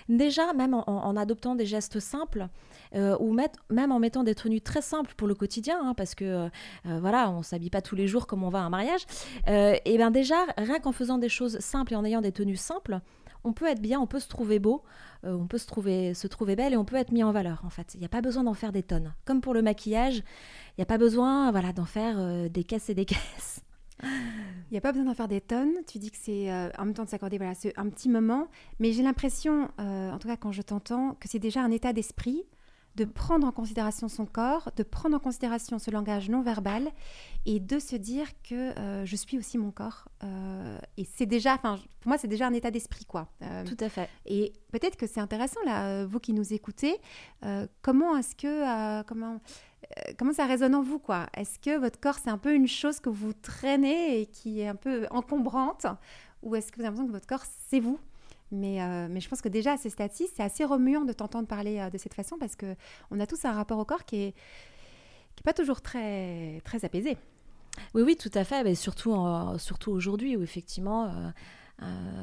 Déjà, 0.09 0.53
même 0.53 0.73
en, 0.73 1.15
adoptant 1.15 1.55
des 1.55 1.65
gestes 1.65 1.99
simples, 1.99 2.47
ou 2.95 3.35
même 3.69 3.91
en 3.91 3.99
mettant 3.99 4.23
des 4.23 4.35
tenues 4.35 4.61
très 4.61 4.81
simples 4.81 5.13
pour 5.15 5.27
le 5.27 5.35
quotidien, 5.35 5.79
hein, 5.83 5.93
parce 5.95 6.15
que 6.15 6.49
voilà, 6.83 7.29
on 7.31 7.43
s'habille 7.43 7.69
pas 7.69 7.81
tous 7.81 7.95
les 7.95 8.07
jours 8.07 8.27
comme 8.27 8.43
on 8.43 8.49
va 8.49 8.59
à 8.59 8.63
un 8.63 8.69
mariage, 8.69 9.05
et 9.47 9.97
bien 9.97 10.11
déjà, 10.11 10.45
rien 10.57 10.79
qu'en 10.79 10.91
faisant 10.91 11.17
des 11.17 11.29
choses 11.29 11.59
simples 11.59 11.93
et 11.93 11.95
en 11.95 12.05
ayant 12.05 12.21
des 12.21 12.31
tenues 12.31 12.57
simples, 12.57 12.99
on 13.43 13.53
peut 13.53 13.65
être 13.65 13.81
bien, 13.81 13.99
on 13.99 14.07
peut 14.07 14.19
se 14.19 14.27
trouver 14.27 14.59
beau, 14.59 14.83
euh, 15.25 15.33
on 15.33 15.47
peut 15.47 15.57
se 15.57 15.67
trouver, 15.67 16.13
se 16.13 16.27
trouver 16.27 16.55
belle 16.55 16.73
et 16.73 16.77
on 16.77 16.85
peut 16.85 16.95
être 16.95 17.11
mis 17.11 17.23
en 17.23 17.31
valeur 17.31 17.61
en 17.65 17.69
fait. 17.69 17.93
Il 17.93 17.99
n'y 17.99 18.05
a 18.05 18.09
pas 18.09 18.21
besoin 18.21 18.43
d'en 18.43 18.53
faire 18.53 18.71
des 18.71 18.83
tonnes. 18.83 19.13
Comme 19.25 19.41
pour 19.41 19.53
le 19.53 19.61
maquillage, 19.61 20.17
il 20.17 20.79
n'y 20.79 20.83
a 20.83 20.85
pas 20.85 20.97
besoin 20.97 21.51
voilà, 21.51 21.73
d'en 21.73 21.85
faire 21.85 22.15
euh, 22.17 22.49
des 22.49 22.63
caisses 22.63 22.89
et 22.89 22.95
des 22.95 23.05
caisses. 23.05 23.61
Il 24.03 24.73
n'y 24.73 24.77
a 24.77 24.81
pas 24.81 24.91
besoin 24.91 25.05
d'en 25.05 25.13
faire 25.13 25.27
des 25.27 25.41
tonnes. 25.41 25.73
Tu 25.87 25.99
dis 25.99 26.09
que 26.09 26.17
c'est 26.19 26.51
euh, 26.51 26.69
en 26.77 26.85
même 26.85 26.93
temps 26.93 27.03
de 27.03 27.09
s'accorder 27.09 27.37
voilà, 27.37 27.53
un 27.75 27.89
petit 27.89 28.09
moment. 28.09 28.47
Mais 28.79 28.93
j'ai 28.93 29.03
l'impression, 29.03 29.69
en 29.77 30.17
tout 30.19 30.27
cas 30.27 30.37
quand 30.37 30.51
je 30.51 30.61
t'entends, 30.61 31.15
que 31.19 31.27
c'est 31.27 31.39
déjà 31.39 31.61
un 31.61 31.71
état 31.71 31.93
d'esprit 31.93 32.43
de 32.95 33.05
prendre 33.05 33.47
en 33.47 33.51
considération 33.51 34.09
son 34.09 34.25
corps, 34.25 34.71
de 34.75 34.83
prendre 34.83 35.15
en 35.15 35.19
considération 35.19 35.79
ce 35.79 35.91
langage 35.91 36.29
non 36.29 36.41
verbal 36.41 36.89
et 37.45 37.59
de 37.59 37.79
se 37.79 37.95
dire 37.95 38.27
que 38.43 38.77
euh, 38.77 39.05
je 39.05 39.15
suis 39.15 39.37
aussi 39.37 39.57
mon 39.57 39.71
corps. 39.71 40.09
Euh, 40.23 40.77
et 40.97 41.05
c'est 41.05 41.25
déjà, 41.25 41.55
enfin, 41.55 41.79
pour 42.01 42.09
moi, 42.09 42.17
c'est 42.17 42.27
déjà 42.27 42.47
un 42.47 42.53
état 42.53 42.69
d'esprit, 42.69 43.05
quoi. 43.05 43.27
Euh, 43.41 43.63
Tout 43.63 43.77
à 43.79 43.89
fait. 43.89 44.09
Et 44.25 44.53
peut-être 44.71 44.97
que 44.97 45.07
c'est 45.07 45.21
intéressant, 45.21 45.61
là, 45.65 46.05
vous 46.05 46.19
qui 46.19 46.33
nous 46.33 46.53
écoutez, 46.53 46.97
comment 47.81 48.17
est-ce 48.17 48.35
que, 48.35 49.03
comment, 49.03 49.39
comment 50.17 50.33
ça 50.33 50.45
résonne 50.45 50.75
en 50.75 50.81
vous, 50.81 50.99
quoi? 50.99 51.27
Est-ce 51.35 51.59
que 51.59 51.77
votre 51.79 51.99
corps, 51.99 52.19
c'est 52.21 52.29
un 52.29 52.37
peu 52.37 52.53
une 52.53 52.67
chose 52.67 52.99
que 52.99 53.09
vous 53.09 53.33
traînez 53.33 54.21
et 54.21 54.25
qui 54.25 54.61
est 54.61 54.67
un 54.67 54.75
peu 54.75 55.07
encombrante? 55.11 55.85
Ou 56.43 56.55
est-ce 56.55 56.71
que 56.71 56.77
vous 56.77 56.81
avez 56.81 56.89
l'impression 56.89 57.07
que 57.07 57.13
votre 57.13 57.27
corps, 57.27 57.45
c'est 57.69 57.79
vous? 57.79 57.99
Mais, 58.51 58.81
euh, 58.81 59.07
mais 59.09 59.19
je 59.21 59.29
pense 59.29 59.41
que 59.41 59.49
déjà 59.49 59.73
à 59.73 59.77
ce 59.77 59.89
stade-ci, 59.89 60.27
c'est 60.35 60.43
assez 60.43 60.65
remuant 60.65 61.05
de 61.05 61.13
t'entendre 61.13 61.47
parler 61.47 61.79
euh, 61.79 61.89
de 61.89 61.97
cette 61.97 62.13
façon 62.13 62.37
parce 62.37 62.55
qu'on 62.55 63.19
a 63.19 63.25
tous 63.25 63.45
un 63.45 63.53
rapport 63.53 63.79
au 63.79 63.85
corps 63.85 64.05
qui 64.05 64.17
n'est 64.17 64.31
qui 65.35 65.41
est 65.41 65.45
pas 65.45 65.53
toujours 65.53 65.81
très, 65.81 66.61
très 66.65 66.83
apaisé. 66.83 67.17
Oui, 67.93 68.01
oui, 68.01 68.17
tout 68.17 68.31
à 68.33 68.43
fait. 68.43 68.63
Mais 68.63 68.75
surtout, 68.75 69.15
surtout 69.57 69.91
aujourd'hui 69.91 70.35
où 70.35 70.43
effectivement. 70.43 71.05
Euh, 71.05 71.29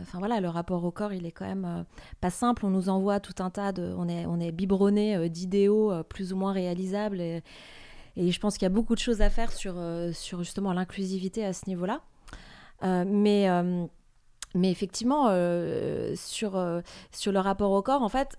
enfin 0.03 0.19
voilà, 0.19 0.41
le 0.41 0.49
rapport 0.49 0.85
au 0.85 0.93
corps, 0.93 1.13
il 1.13 1.27
est 1.27 1.33
quand 1.33 1.47
même 1.47 1.85
pas 2.21 2.31
simple. 2.31 2.65
On 2.65 2.71
nous 2.71 2.91
envoie 2.91 3.19
tout 3.19 3.43
un 3.43 3.51
tas 3.51 3.73
de, 3.73 3.93
on 3.97 4.09
est, 4.09 4.25
on 4.27 4.39
est 4.39 4.53
biberonné 4.53 5.29
d'idéaux 5.29 6.05
plus 6.05 6.33
ou 6.33 6.37
moins 6.37 6.53
réalisables, 6.53 7.21
et, 7.21 7.43
et 8.17 8.31
je 8.31 8.39
pense 8.39 8.55
qu'il 8.55 8.67
y 8.67 8.71
a 8.71 8.73
beaucoup 8.73 8.95
de 8.95 9.01
choses 9.01 9.21
à 9.21 9.31
faire 9.31 9.51
sur, 9.51 9.75
sur 10.13 10.45
justement 10.45 10.73
l'inclusivité 10.73 11.45
à 11.45 11.53
ce 11.53 11.67
niveau-là. 11.67 12.03
mais 12.83 13.49
mais 14.55 14.71
effectivement, 14.71 15.27
euh, 15.29 16.15
sur, 16.17 16.57
euh, 16.57 16.81
sur 17.13 17.33
le 17.33 17.39
rapport 17.39 17.71
au 17.73 17.83
corps, 17.83 18.03
en 18.03 18.09
fait, 18.09 18.37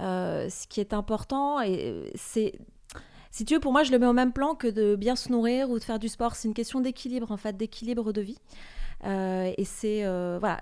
euh, 0.00 0.48
ce 0.48 0.66
qui 0.66 0.80
est 0.80 0.92
important, 0.92 1.58
c'est 2.14 2.52
si 3.30 3.44
tu 3.44 3.54
veux, 3.54 3.60
pour 3.60 3.72
moi, 3.72 3.82
je 3.82 3.92
le 3.92 3.98
mets 3.98 4.06
au 4.06 4.14
même 4.14 4.32
plan 4.32 4.54
que 4.54 4.66
de 4.66 4.96
bien 4.96 5.14
se 5.14 5.30
nourrir 5.30 5.68
ou 5.68 5.78
de 5.78 5.84
faire 5.84 5.98
du 5.98 6.08
sport. 6.08 6.36
C'est 6.36 6.48
une 6.48 6.54
question 6.54 6.80
d'équilibre, 6.80 7.30
en 7.30 7.36
fait, 7.36 7.54
d'équilibre 7.54 8.12
de 8.12 8.22
vie. 8.22 8.38
et 9.04 9.64
c'est. 9.64 10.02
voilà. 10.38 10.60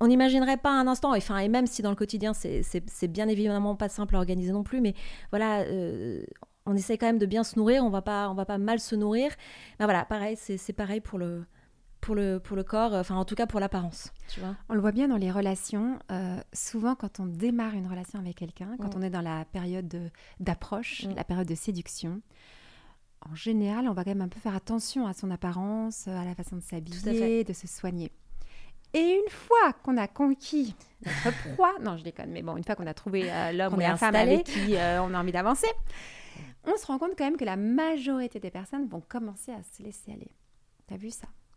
On 0.00 0.06
n'imaginerait 0.06 0.58
pas 0.58 0.70
un 0.70 0.86
instant, 0.86 1.12
et, 1.16 1.20
et 1.42 1.48
même 1.48 1.66
si 1.66 1.82
dans 1.82 1.90
le 1.90 1.96
quotidien, 1.96 2.32
c'est 2.34 3.08
bien 3.08 3.26
évidemment 3.28 3.74
pas 3.74 3.88
simple 3.88 4.14
à 4.14 4.18
organiser 4.18 4.52
non 4.52 4.62
plus, 4.62 4.80
mais 4.80 4.94
voilà. 5.30 5.64
on 6.66 6.76
essaie 6.76 6.98
quand 6.98 7.06
même 7.06 7.18
de 7.18 7.26
bien 7.26 7.42
se 7.42 7.58
nourrir, 7.58 7.84
on 7.84 7.90
va 7.90 8.02
pas, 8.02 8.30
on 8.30 8.34
va 8.34 8.44
pas 8.44 8.58
mal 8.58 8.78
se 8.78 8.94
nourrir. 8.94 9.32
Ben 9.80 9.86
voilà, 9.86 10.04
pareil, 10.04 10.36
c'est 10.36 10.72
pareil 10.72 11.00
pour 11.00 11.18
le, 11.18 11.44
pour 12.00 12.14
le, 12.14 12.38
pour 12.38 12.56
le 12.56 12.64
corps, 12.64 12.92
enfin 12.94 13.16
en 13.16 13.24
tout 13.24 13.34
cas 13.34 13.46
pour 13.46 13.60
l'apparence. 13.60 14.12
Tu 14.28 14.40
vois 14.40 14.54
on 14.68 14.74
le 14.74 14.80
voit 14.80 14.92
bien 14.92 15.08
dans 15.08 15.16
les 15.16 15.30
relations. 15.30 15.98
Euh, 16.10 16.38
souvent, 16.52 16.94
quand 16.94 17.20
on 17.20 17.26
démarre 17.26 17.74
une 17.74 17.86
relation 17.86 18.18
avec 18.18 18.36
quelqu'un, 18.36 18.76
quand 18.80 18.96
on 18.96 19.02
est 19.02 19.10
dans 19.10 19.20
la 19.20 19.44
période 19.46 20.10
d'approche, 20.40 21.04
mm. 21.04 21.14
la 21.14 21.24
période 21.24 21.48
de 21.48 21.54
séduction, 21.54 22.20
en 23.28 23.34
général, 23.34 23.88
on 23.88 23.92
va 23.92 24.04
quand 24.04 24.10
même 24.10 24.22
un 24.22 24.28
peu 24.28 24.40
faire 24.40 24.54
attention 24.54 25.06
à 25.06 25.12
son 25.12 25.30
apparence, 25.30 26.06
à 26.08 26.24
la 26.24 26.34
façon 26.34 26.56
de 26.56 26.62
s'habiller, 26.62 27.44
de 27.44 27.52
se 27.52 27.66
soigner. 27.66 28.12
Et 28.94 29.00
une 29.00 29.30
fois 29.30 29.74
qu'on 29.82 29.96
a 29.98 30.08
conquis 30.08 30.74
notre 31.04 31.52
proie, 31.54 31.74
non 31.82 31.96
je 31.96 32.04
déconne, 32.04 32.30
mais 32.30 32.42
bon, 32.42 32.56
une 32.56 32.64
fois 32.64 32.74
qu'on 32.74 32.86
a 32.86 32.94
trouvé 32.94 33.30
euh, 33.30 33.52
l'homme 33.52 33.74
ou 33.74 33.80
la 33.80 33.96
femme 33.96 34.14
avec 34.14 34.44
qui 34.44 34.76
euh, 34.76 35.02
on 35.02 35.12
a 35.12 35.20
envie 35.20 35.32
d'avancer, 35.32 35.68
on 36.64 36.76
se 36.76 36.86
rend 36.86 36.98
compte 36.98 37.12
quand 37.16 37.24
même 37.24 37.36
que 37.36 37.44
la 37.44 37.56
majorité 37.56 38.40
des 38.40 38.50
personnes 38.50 38.86
vont 38.86 39.02
commencer 39.06 39.52
à 39.52 39.62
se 39.62 39.82
laisser 39.82 40.12
aller. 40.12 40.30
T'as 40.86 40.96
vu 40.96 41.10
ça? 41.10 41.26
euh, 41.26 41.47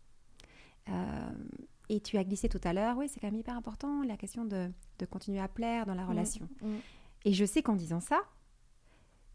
et 1.88 2.00
tu 2.00 2.16
as 2.16 2.24
glissé 2.24 2.48
tout 2.48 2.60
à 2.64 2.72
l'heure, 2.72 2.96
oui, 2.96 3.08
c'est 3.08 3.20
quand 3.20 3.26
même 3.26 3.38
hyper 3.38 3.56
important, 3.56 4.02
la 4.02 4.16
question 4.16 4.44
de, 4.44 4.70
de 4.98 5.06
continuer 5.06 5.40
à 5.40 5.48
plaire 5.48 5.86
dans 5.86 5.94
la 5.94 6.04
mm, 6.04 6.08
relation. 6.08 6.48
Mm. 6.62 6.76
Et 7.24 7.32
je 7.32 7.44
sais 7.44 7.62
qu'en 7.62 7.76
disant 7.76 8.00
ça, 8.00 8.22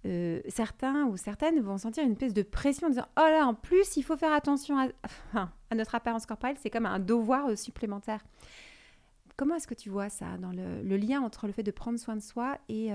euh, 0.06 0.42
certains 0.48 1.06
ou 1.06 1.18
certaines 1.18 1.60
vont 1.60 1.78
sentir 1.78 2.04
une 2.04 2.12
espèce 2.12 2.34
de 2.34 2.44
pression 2.44 2.88
en 2.88 2.90
disant 2.90 3.08
Oh 3.18 3.28
là, 3.30 3.46
en 3.46 3.54
plus, 3.54 3.98
il 3.98 4.04
faut 4.04 4.18
faire 4.18 4.34
attention 4.34 4.78
à, 4.78 4.88
à 5.70 5.76
notre 5.76 5.96
apparence 5.96 6.26
corporelle, 6.26 6.58
c'est 6.60 6.70
comme 6.70 6.86
un 6.86 7.00
devoir 7.00 7.48
euh, 7.48 7.56
supplémentaire. 7.56 8.26
Comment 9.36 9.56
est-ce 9.56 9.68
que 9.68 9.76
tu 9.76 9.90
vois 9.90 10.10
ça 10.10 10.38
dans 10.38 10.52
le, 10.52 10.82
le, 10.82 10.98
lien 10.98 11.22
entre 11.22 11.46
le 11.46 11.54
fait 11.54 11.64
de 11.64 11.72
prendre 11.72 12.00
soin 12.00 12.16
de 12.16 12.22
soi 12.22 12.58
et, 12.70 12.90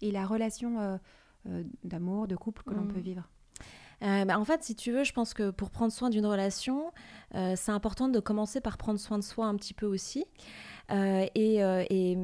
et 0.00 0.10
la 0.10 0.24
relation 0.24 0.98
d'amour, 1.84 2.26
de 2.26 2.36
couple 2.36 2.62
que 2.62 2.72
l'on 2.72 2.84
mm. 2.84 2.92
peut 2.94 3.00
vivre? 3.00 3.28
Euh, 4.04 4.24
bah, 4.24 4.38
en 4.38 4.44
fait, 4.44 4.62
si 4.62 4.74
tu 4.74 4.92
veux, 4.92 5.04
je 5.04 5.12
pense 5.12 5.34
que 5.34 5.50
pour 5.50 5.70
prendre 5.70 5.92
soin 5.92 6.10
d'une 6.10 6.26
relation, 6.26 6.92
euh, 7.34 7.54
c'est 7.56 7.72
important 7.72 8.08
de 8.08 8.20
commencer 8.20 8.60
par 8.60 8.76
prendre 8.76 9.00
soin 9.00 9.18
de 9.18 9.24
soi 9.24 9.46
un 9.46 9.56
petit 9.56 9.74
peu 9.74 9.86
aussi. 9.86 10.24
Euh, 10.90 11.26
et, 11.34 12.16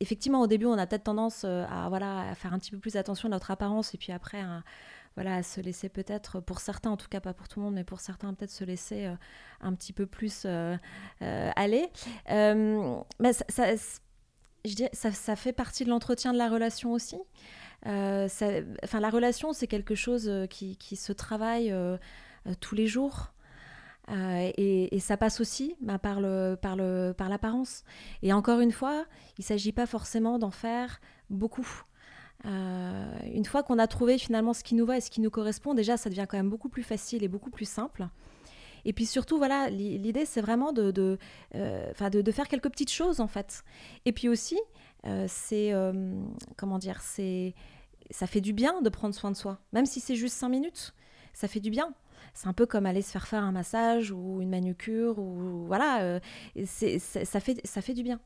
effectivement, 0.00 0.40
au 0.40 0.46
début, 0.46 0.66
on 0.66 0.78
a 0.78 0.86
peut-être 0.86 1.04
tendance 1.04 1.44
à, 1.44 1.86
voilà, 1.88 2.30
à 2.30 2.34
faire 2.34 2.54
un 2.54 2.58
petit 2.58 2.70
peu 2.70 2.78
plus 2.78 2.96
attention 2.96 3.28
à 3.28 3.30
notre 3.30 3.50
apparence 3.50 3.94
et 3.94 3.98
puis 3.98 4.12
après, 4.12 4.40
à, 4.40 4.62
voilà, 5.14 5.42
se 5.42 5.60
laisser 5.60 5.88
peut-être, 5.88 6.40
pour 6.40 6.60
certains, 6.60 6.90
en 6.90 6.96
tout 6.96 7.08
cas 7.08 7.20
pas 7.20 7.34
pour 7.34 7.48
tout 7.48 7.60
le 7.60 7.66
monde, 7.66 7.74
mais 7.74 7.84
pour 7.84 8.00
certains, 8.00 8.32
peut-être 8.32 8.50
se 8.50 8.64
laisser 8.64 9.10
un 9.60 9.74
petit 9.74 9.92
peu 9.92 10.06
plus 10.06 10.46
aller. 11.26 11.90
mais 12.28 13.32
ça, 13.32 13.76
je 14.66 14.74
dirais, 14.74 14.90
ça, 14.92 15.36
fait 15.36 15.52
partie 15.52 15.84
de 15.84 15.90
l'entretien 15.90 16.32
de 16.32 16.38
la 16.38 16.48
relation 16.48 16.92
aussi. 16.92 17.16
Euh, 17.86 18.28
enfin, 18.84 19.00
la 19.00 19.10
relation, 19.10 19.52
c'est 19.52 19.66
quelque 19.66 19.94
chose 19.94 20.28
euh, 20.28 20.46
qui, 20.46 20.76
se 20.96 21.12
travaille 21.12 21.70
euh, 21.70 21.96
tous 22.60 22.74
les 22.74 22.86
jours. 22.86 23.32
et, 24.08 24.98
ça 25.00 25.16
passe 25.16 25.40
aussi 25.40 25.76
bah, 25.80 25.98
par, 25.98 26.20
l'apparence. 26.20 27.84
Et 28.22 28.32
encore 28.32 28.60
une 28.60 28.72
fois, 28.72 29.04
il 29.38 29.42
ne 29.42 29.44
s'agit 29.44 29.72
pas 29.72 29.86
forcément 29.86 30.38
d'en 30.38 30.50
faire 30.50 31.00
beaucoup. 31.30 31.66
une 32.44 33.44
fois 33.44 33.62
qu'on 33.62 33.78
a 33.78 33.86
trouvé 33.86 34.18
finalement 34.18 34.52
ce 34.52 34.62
qui 34.62 34.74
nous 34.74 34.86
va 34.86 34.98
et 34.98 35.00
ce 35.00 35.10
qui 35.10 35.20
nous 35.20 35.30
correspond, 35.30 35.74
déjà, 35.74 35.96
ça 35.96 36.10
devient 36.10 36.26
quand 36.28 36.36
même 36.36 36.50
beaucoup 36.50 36.68
plus 36.68 36.84
facile 36.84 37.24
et 37.24 37.28
beaucoup 37.28 37.50
plus 37.50 37.68
simple. 37.68 38.08
Et 38.84 38.92
puis 38.92 39.04
surtout, 39.04 39.36
voilà, 39.36 39.68
l'idée, 39.68 40.24
c'est 40.24 40.40
vraiment 40.40 40.72
de, 40.72 40.92
de, 40.92 41.18
faire 42.32 42.48
quelques 42.48 42.70
petites 42.70 42.92
choses, 42.92 43.18
en 43.20 43.26
fait. 43.26 43.64
Et 44.04 44.12
puis 44.12 44.28
aussi, 44.28 44.58
c'est, 45.28 45.72
comment 46.56 46.78
dire, 46.78 47.00
c'est 47.00 47.54
ça 48.10 48.26
fait 48.26 48.40
du 48.40 48.52
bien 48.52 48.82
de 48.82 48.88
prendre 48.88 49.14
soin 49.14 49.30
de 49.30 49.36
soi, 49.36 49.58
même 49.72 49.86
si 49.86 50.00
c'est 50.00 50.16
juste 50.16 50.36
cinq 50.36 50.48
minutes, 50.48 50.94
ça 51.32 51.48
fait 51.48 51.60
du 51.60 51.70
bien. 51.70 51.92
C'est 52.34 52.48
un 52.48 52.52
peu 52.52 52.66
comme 52.66 52.86
aller 52.86 53.02
se 53.02 53.10
faire 53.10 53.26
faire 53.26 53.42
un 53.42 53.52
massage 53.52 54.10
ou 54.10 54.42
une 54.42 54.50
manucure 54.50 55.18
ou 55.18 55.64
voilà, 55.66 56.02
euh, 56.02 56.20
ça, 56.64 57.40
fait, 57.40 57.66
ça 57.66 57.80
fait 57.80 57.94
du 57.94 58.02
bien. 58.02 58.20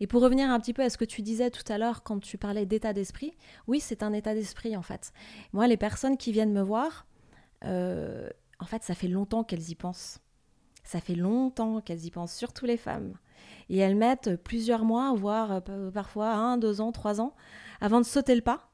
Et 0.00 0.06
pour 0.06 0.22
revenir 0.22 0.50
un 0.50 0.58
petit 0.58 0.72
peu 0.72 0.82
à 0.82 0.90
ce 0.90 0.98
que 0.98 1.04
tu 1.04 1.22
disais 1.22 1.50
tout 1.50 1.70
à 1.70 1.78
l'heure 1.78 2.02
quand 2.02 2.20
tu 2.20 2.38
parlais 2.38 2.66
d'état 2.66 2.92
d'esprit, 2.92 3.32
oui, 3.66 3.80
c'est 3.80 4.02
un 4.02 4.12
état 4.12 4.34
d'esprit 4.34 4.76
en 4.76 4.82
fait. 4.82 5.12
Moi, 5.52 5.66
les 5.68 5.76
personnes 5.76 6.16
qui 6.16 6.32
viennent 6.32 6.52
me 6.52 6.62
voir, 6.62 7.06
euh, 7.64 8.28
en 8.58 8.64
fait, 8.64 8.82
ça 8.82 8.94
fait 8.94 9.08
longtemps 9.08 9.44
qu'elles 9.44 9.70
y 9.70 9.74
pensent. 9.74 10.20
Ça 10.82 11.00
fait 11.00 11.14
longtemps 11.14 11.80
qu'elles 11.80 12.04
y 12.04 12.10
pensent, 12.10 12.34
surtout 12.34 12.66
les 12.66 12.76
femmes. 12.76 13.14
Et 13.68 13.78
elles 13.78 13.96
mettent 13.96 14.36
plusieurs 14.42 14.84
mois, 14.84 15.12
voire 15.14 15.62
euh, 15.68 15.90
parfois 15.90 16.32
un, 16.32 16.56
deux 16.58 16.80
ans, 16.80 16.92
trois 16.92 17.20
ans, 17.20 17.34
avant 17.80 18.00
de 18.00 18.06
sauter 18.06 18.34
le 18.34 18.42
pas 18.42 18.70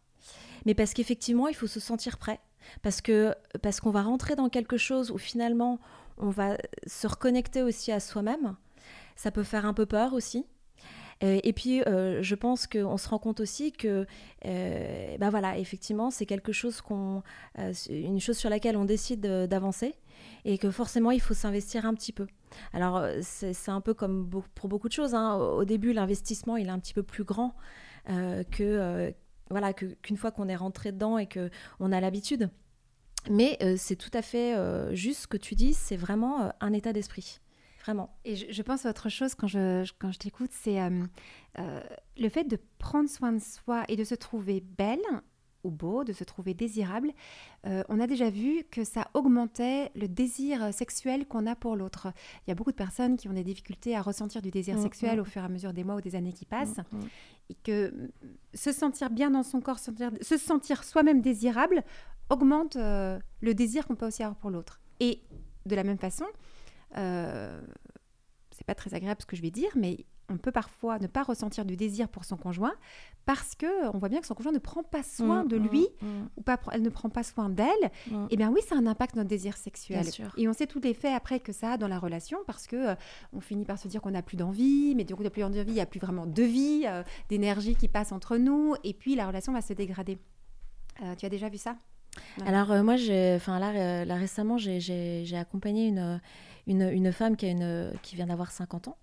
mais 0.67 0.75
parce 0.75 0.93
qu'effectivement, 0.93 1.49
il 1.49 1.55
faut 1.55 1.69
se 1.69 1.81
sentir 1.81 2.19
prêt. 2.19 2.41
Parce 2.83 3.01
que 3.01 3.35
parce 3.63 3.81
qu'on 3.81 3.93
va 3.93 4.03
rentrer 4.03 4.35
dans 4.35 4.49
quelque 4.49 4.77
chose 4.77 5.13
où 5.13 5.19
finalement, 5.19 5.79
on 6.19 6.29
va 6.29 6.59
se 6.87 7.07
reconnecter 7.07 7.63
aussi 7.63 7.93
à 7.93 8.01
soi-même. 8.01 8.57
Ça 9.15 9.31
peut 9.31 9.45
faire 9.45 9.65
un 9.65 9.73
peu 9.73 9.87
peur 9.87 10.13
aussi. 10.13 10.45
Euh, 11.23 11.41
et 11.43 11.53
puis, 11.53 11.83
euh, 11.83 12.23
je 12.23 12.35
pense 12.35 12.67
qu'on 12.67 12.97
se 12.97 13.09
rend 13.09 13.19
compte 13.19 13.41
aussi 13.41 13.73
que, 13.73 14.07
ben 14.45 15.31
voilà, 15.31 15.59
effectivement, 15.59 16.11
c'est 16.11 16.27
quelque 16.27 16.53
chose 16.53 16.81
qu'on, 16.81 17.23
une 17.89 18.21
chose 18.21 18.37
sur 18.37 18.51
laquelle 18.51 18.77
on 18.77 18.85
décide 18.85 19.21
d'avancer, 19.21 19.95
et 20.45 20.59
que 20.59 20.71
forcément, 20.71 21.11
il 21.11 21.21
faut 21.21 21.35
s'investir 21.35 21.87
un 21.87 21.95
petit 21.95 22.13
peu. 22.13 22.27
Alors, 22.73 23.05
c'est 23.23 23.71
un 23.71 23.81
peu 23.81 23.95
comme 23.95 24.29
pour 24.55 24.69
beaucoup 24.69 24.89
de 24.89 24.93
choses. 24.93 25.15
Hein. 25.15 25.37
Au 25.37 25.65
début, 25.65 25.93
l'investissement, 25.93 26.57
il 26.57 26.69
est 26.69 26.71
un 26.71 26.79
petit 26.79 26.95
peu 26.95 27.03
plus 27.03 27.25
grand 27.25 27.55
que 28.07 29.15
voilà, 29.51 29.73
qu'une 29.73 30.17
fois 30.17 30.31
qu'on 30.33 30.49
est 30.49 30.57
rentré 30.57 30.93
dedans 30.93 31.19
et 31.19 31.27
que 31.27 31.51
on 31.81 31.93
a 31.93 32.01
l'habitude. 32.01 32.51
Mais 33.29 33.59
c'est 33.77 33.97
tout 33.97 34.11
à 34.13 34.23
fait 34.23 34.55
juste 34.95 35.23
ce 35.23 35.27
que 35.27 35.37
tu 35.37 35.55
dis, 35.55 35.75
c'est 35.75 35.97
vraiment 35.97 36.53
un 36.61 36.73
état 36.73 36.93
d'esprit. 36.93 37.41
Vraiment. 37.87 38.19
Et 38.25 38.35
je, 38.35 38.63
pense 38.63 38.85
à 38.85 38.91
autre 38.91 39.09
chose 39.09 39.35
quand 39.35 39.47
je, 39.47 39.89
quand 39.99 40.11
je 40.11 40.19
t'écoute, 40.19 40.51
c'est 40.53 40.79
le 41.57 42.29
fait 42.29 42.45
de 42.45 42.59
prendre 42.79 43.09
soin 43.09 43.33
de 43.33 43.39
soi 43.39 43.85
et 43.89 43.97
de 43.97 44.05
se 44.05 44.17
trouver 44.17 44.61
belle 44.61 44.99
beau, 45.71 46.05
de 46.05 46.13
se 46.13 46.25
trouver 46.25 46.55
désirable, 46.55 47.13
euh, 47.67 47.83
on 47.89 48.01
a 48.01 48.07
déjà 48.07 48.31
vu 48.31 48.65
que 48.71 48.85
ça 48.85 49.09
augmentait 49.15 49.91
le 49.95 50.09
désir 50.09 50.73
sexuel 50.73 51.27
qu'on 51.27 51.47
a 51.47 51.55
pour 51.55 51.77
l'autre. 51.77 52.09
Il 52.47 52.51
y 52.51 52.53
a 52.53 52.55
beaucoup 52.55 52.71
de 52.71 52.77
personnes 52.77 53.17
qui 53.17 53.29
ont 53.29 53.33
des 53.33 53.45
difficultés 53.45 53.97
à 53.97 54.03
ressentir 54.03 54.43
du 54.43 54.51
désir 54.51 54.77
mm, 54.77 54.83
sexuel 54.83 55.19
mm. 55.19 55.21
au 55.21 55.25
fur 55.25 55.43
et 55.43 55.45
à 55.45 55.49
mesure 55.49 55.73
des 55.73 55.85
mois 55.85 55.97
ou 55.97 56.01
des 56.01 56.15
années 56.15 56.33
qui 56.33 56.45
passent. 56.45 56.79
Mm, 56.93 57.01
et 57.51 57.55
que 57.63 58.11
se 58.55 58.73
sentir 58.73 59.11
bien 59.11 59.31
dans 59.31 59.43
son 59.43 59.61
corps, 59.61 59.79
se 59.79 60.37
sentir 60.37 60.85
soi-même 60.85 61.21
désirable, 61.21 61.85
augmente 62.29 62.75
euh, 62.77 63.21
le 63.41 63.55
désir 63.55 63.87
qu'on 63.87 63.95
peut 63.95 64.07
aussi 64.07 64.23
avoir 64.23 64.37
pour 64.37 64.51
l'autre. 64.51 64.81
Et 64.99 65.23
de 65.65 65.77
la 65.77 65.85
même 65.85 65.99
façon, 65.99 66.27
euh, 66.99 67.61
c'est 68.51 68.67
pas 68.67 68.75
très 68.75 68.95
agréable 68.95 69.21
ce 69.21 69.27
que 69.27 69.37
je 69.37 69.43
vais 69.43 69.51
dire, 69.51 69.71
mais 69.77 70.07
on 70.29 70.39
peut 70.39 70.53
parfois 70.53 70.99
ne 70.99 71.07
pas 71.07 71.23
ressentir 71.23 71.65
du 71.65 71.77
désir 71.77 72.09
pour 72.09 72.25
son 72.25 72.37
conjoint 72.37 72.75
parce 73.27 73.55
que 73.55 73.89
on 73.95 73.99
voit 73.99 74.09
bien 74.09 74.21
que 74.21 74.27
son 74.27 74.35
conjoint 74.35 74.53
ne 74.53 74.59
prend 74.59 74.83
pas 74.83 75.03
soin 75.03 75.45
mmh, 75.45 75.49
de 75.49 75.59
mmh, 75.59 75.69
lui 75.69 75.87
mmh. 76.01 76.07
ou 76.37 76.43
pas, 76.43 76.59
elle 76.73 76.83
ne 76.83 76.89
prend 76.89 77.11
pas 77.11 77.23
soin 77.23 77.49
d'elle. 77.49 77.69
Et 77.85 78.15
eh 78.31 78.37
bien 78.37 78.51
oui, 78.51 78.61
ça 78.67 78.75
a 78.75 78.79
un 78.79 78.87
impact 78.87 79.17
notre 79.17 79.29
désir 79.29 79.57
sexuel. 79.57 80.05
Et 80.37 80.49
on 80.49 80.53
sait 80.53 80.67
tout 80.67 80.81
l'effet 80.81 81.13
après 81.13 81.41
que 81.41 81.53
ça 81.53 81.73
a 81.73 81.77
dans 81.77 81.89
la 81.89 81.99
relation 81.99 82.39
parce 82.47 82.67
que 82.67 82.77
euh, 82.77 82.95
on 83.33 83.41
finit 83.41 83.65
par 83.65 83.79
se 83.79 83.89
dire 83.89 84.01
qu'on 84.01 84.13
n'a 84.13 84.23
plus 84.23 84.37
d'envie, 84.37 84.95
mais 84.97 85.05
du 85.05 85.15
coup, 85.15 85.23
il 85.23 85.25
n'y 85.25 85.29
a 85.29 85.31
plus 85.31 85.43
d'envie, 85.43 85.61
il 85.67 85.75
n'y 85.75 85.81
a 85.81 85.87
plus 85.87 86.01
vraiment 86.01 86.27
de 86.27 86.43
vie, 86.43 86.85
euh, 86.87 87.03
d'énergie 87.29 87.77
qui 87.77 87.89
passe 87.89 88.13
entre 88.13 88.37
nous, 88.37 88.75
et 88.85 88.95
puis 88.95 89.15
la 89.15 89.27
relation 89.27 89.53
va 89.53 89.61
se 89.61 89.73
dégrader. 89.73 90.19
Euh, 91.03 91.15
tu 91.17 91.27
as 91.27 91.29
déjà 91.29 91.49
vu 91.49 91.59
ça? 91.59 91.77
Alors 92.47 92.69
moi, 92.83 92.95
enfin 93.35 93.59
là, 93.59 94.05
là, 94.05 94.15
récemment, 94.15 94.57
j'ai 94.57 95.37
accompagné 95.37 95.89
une, 95.89 96.21
une, 96.67 96.83
une, 96.83 97.13
femme 97.13 97.37
qui, 97.37 97.47
a 97.47 97.51
une, 97.51 97.93
qui 98.03 98.17
vient 98.17 98.27
d'avoir 98.27 98.51
50 98.51 98.89
ans 98.89 98.99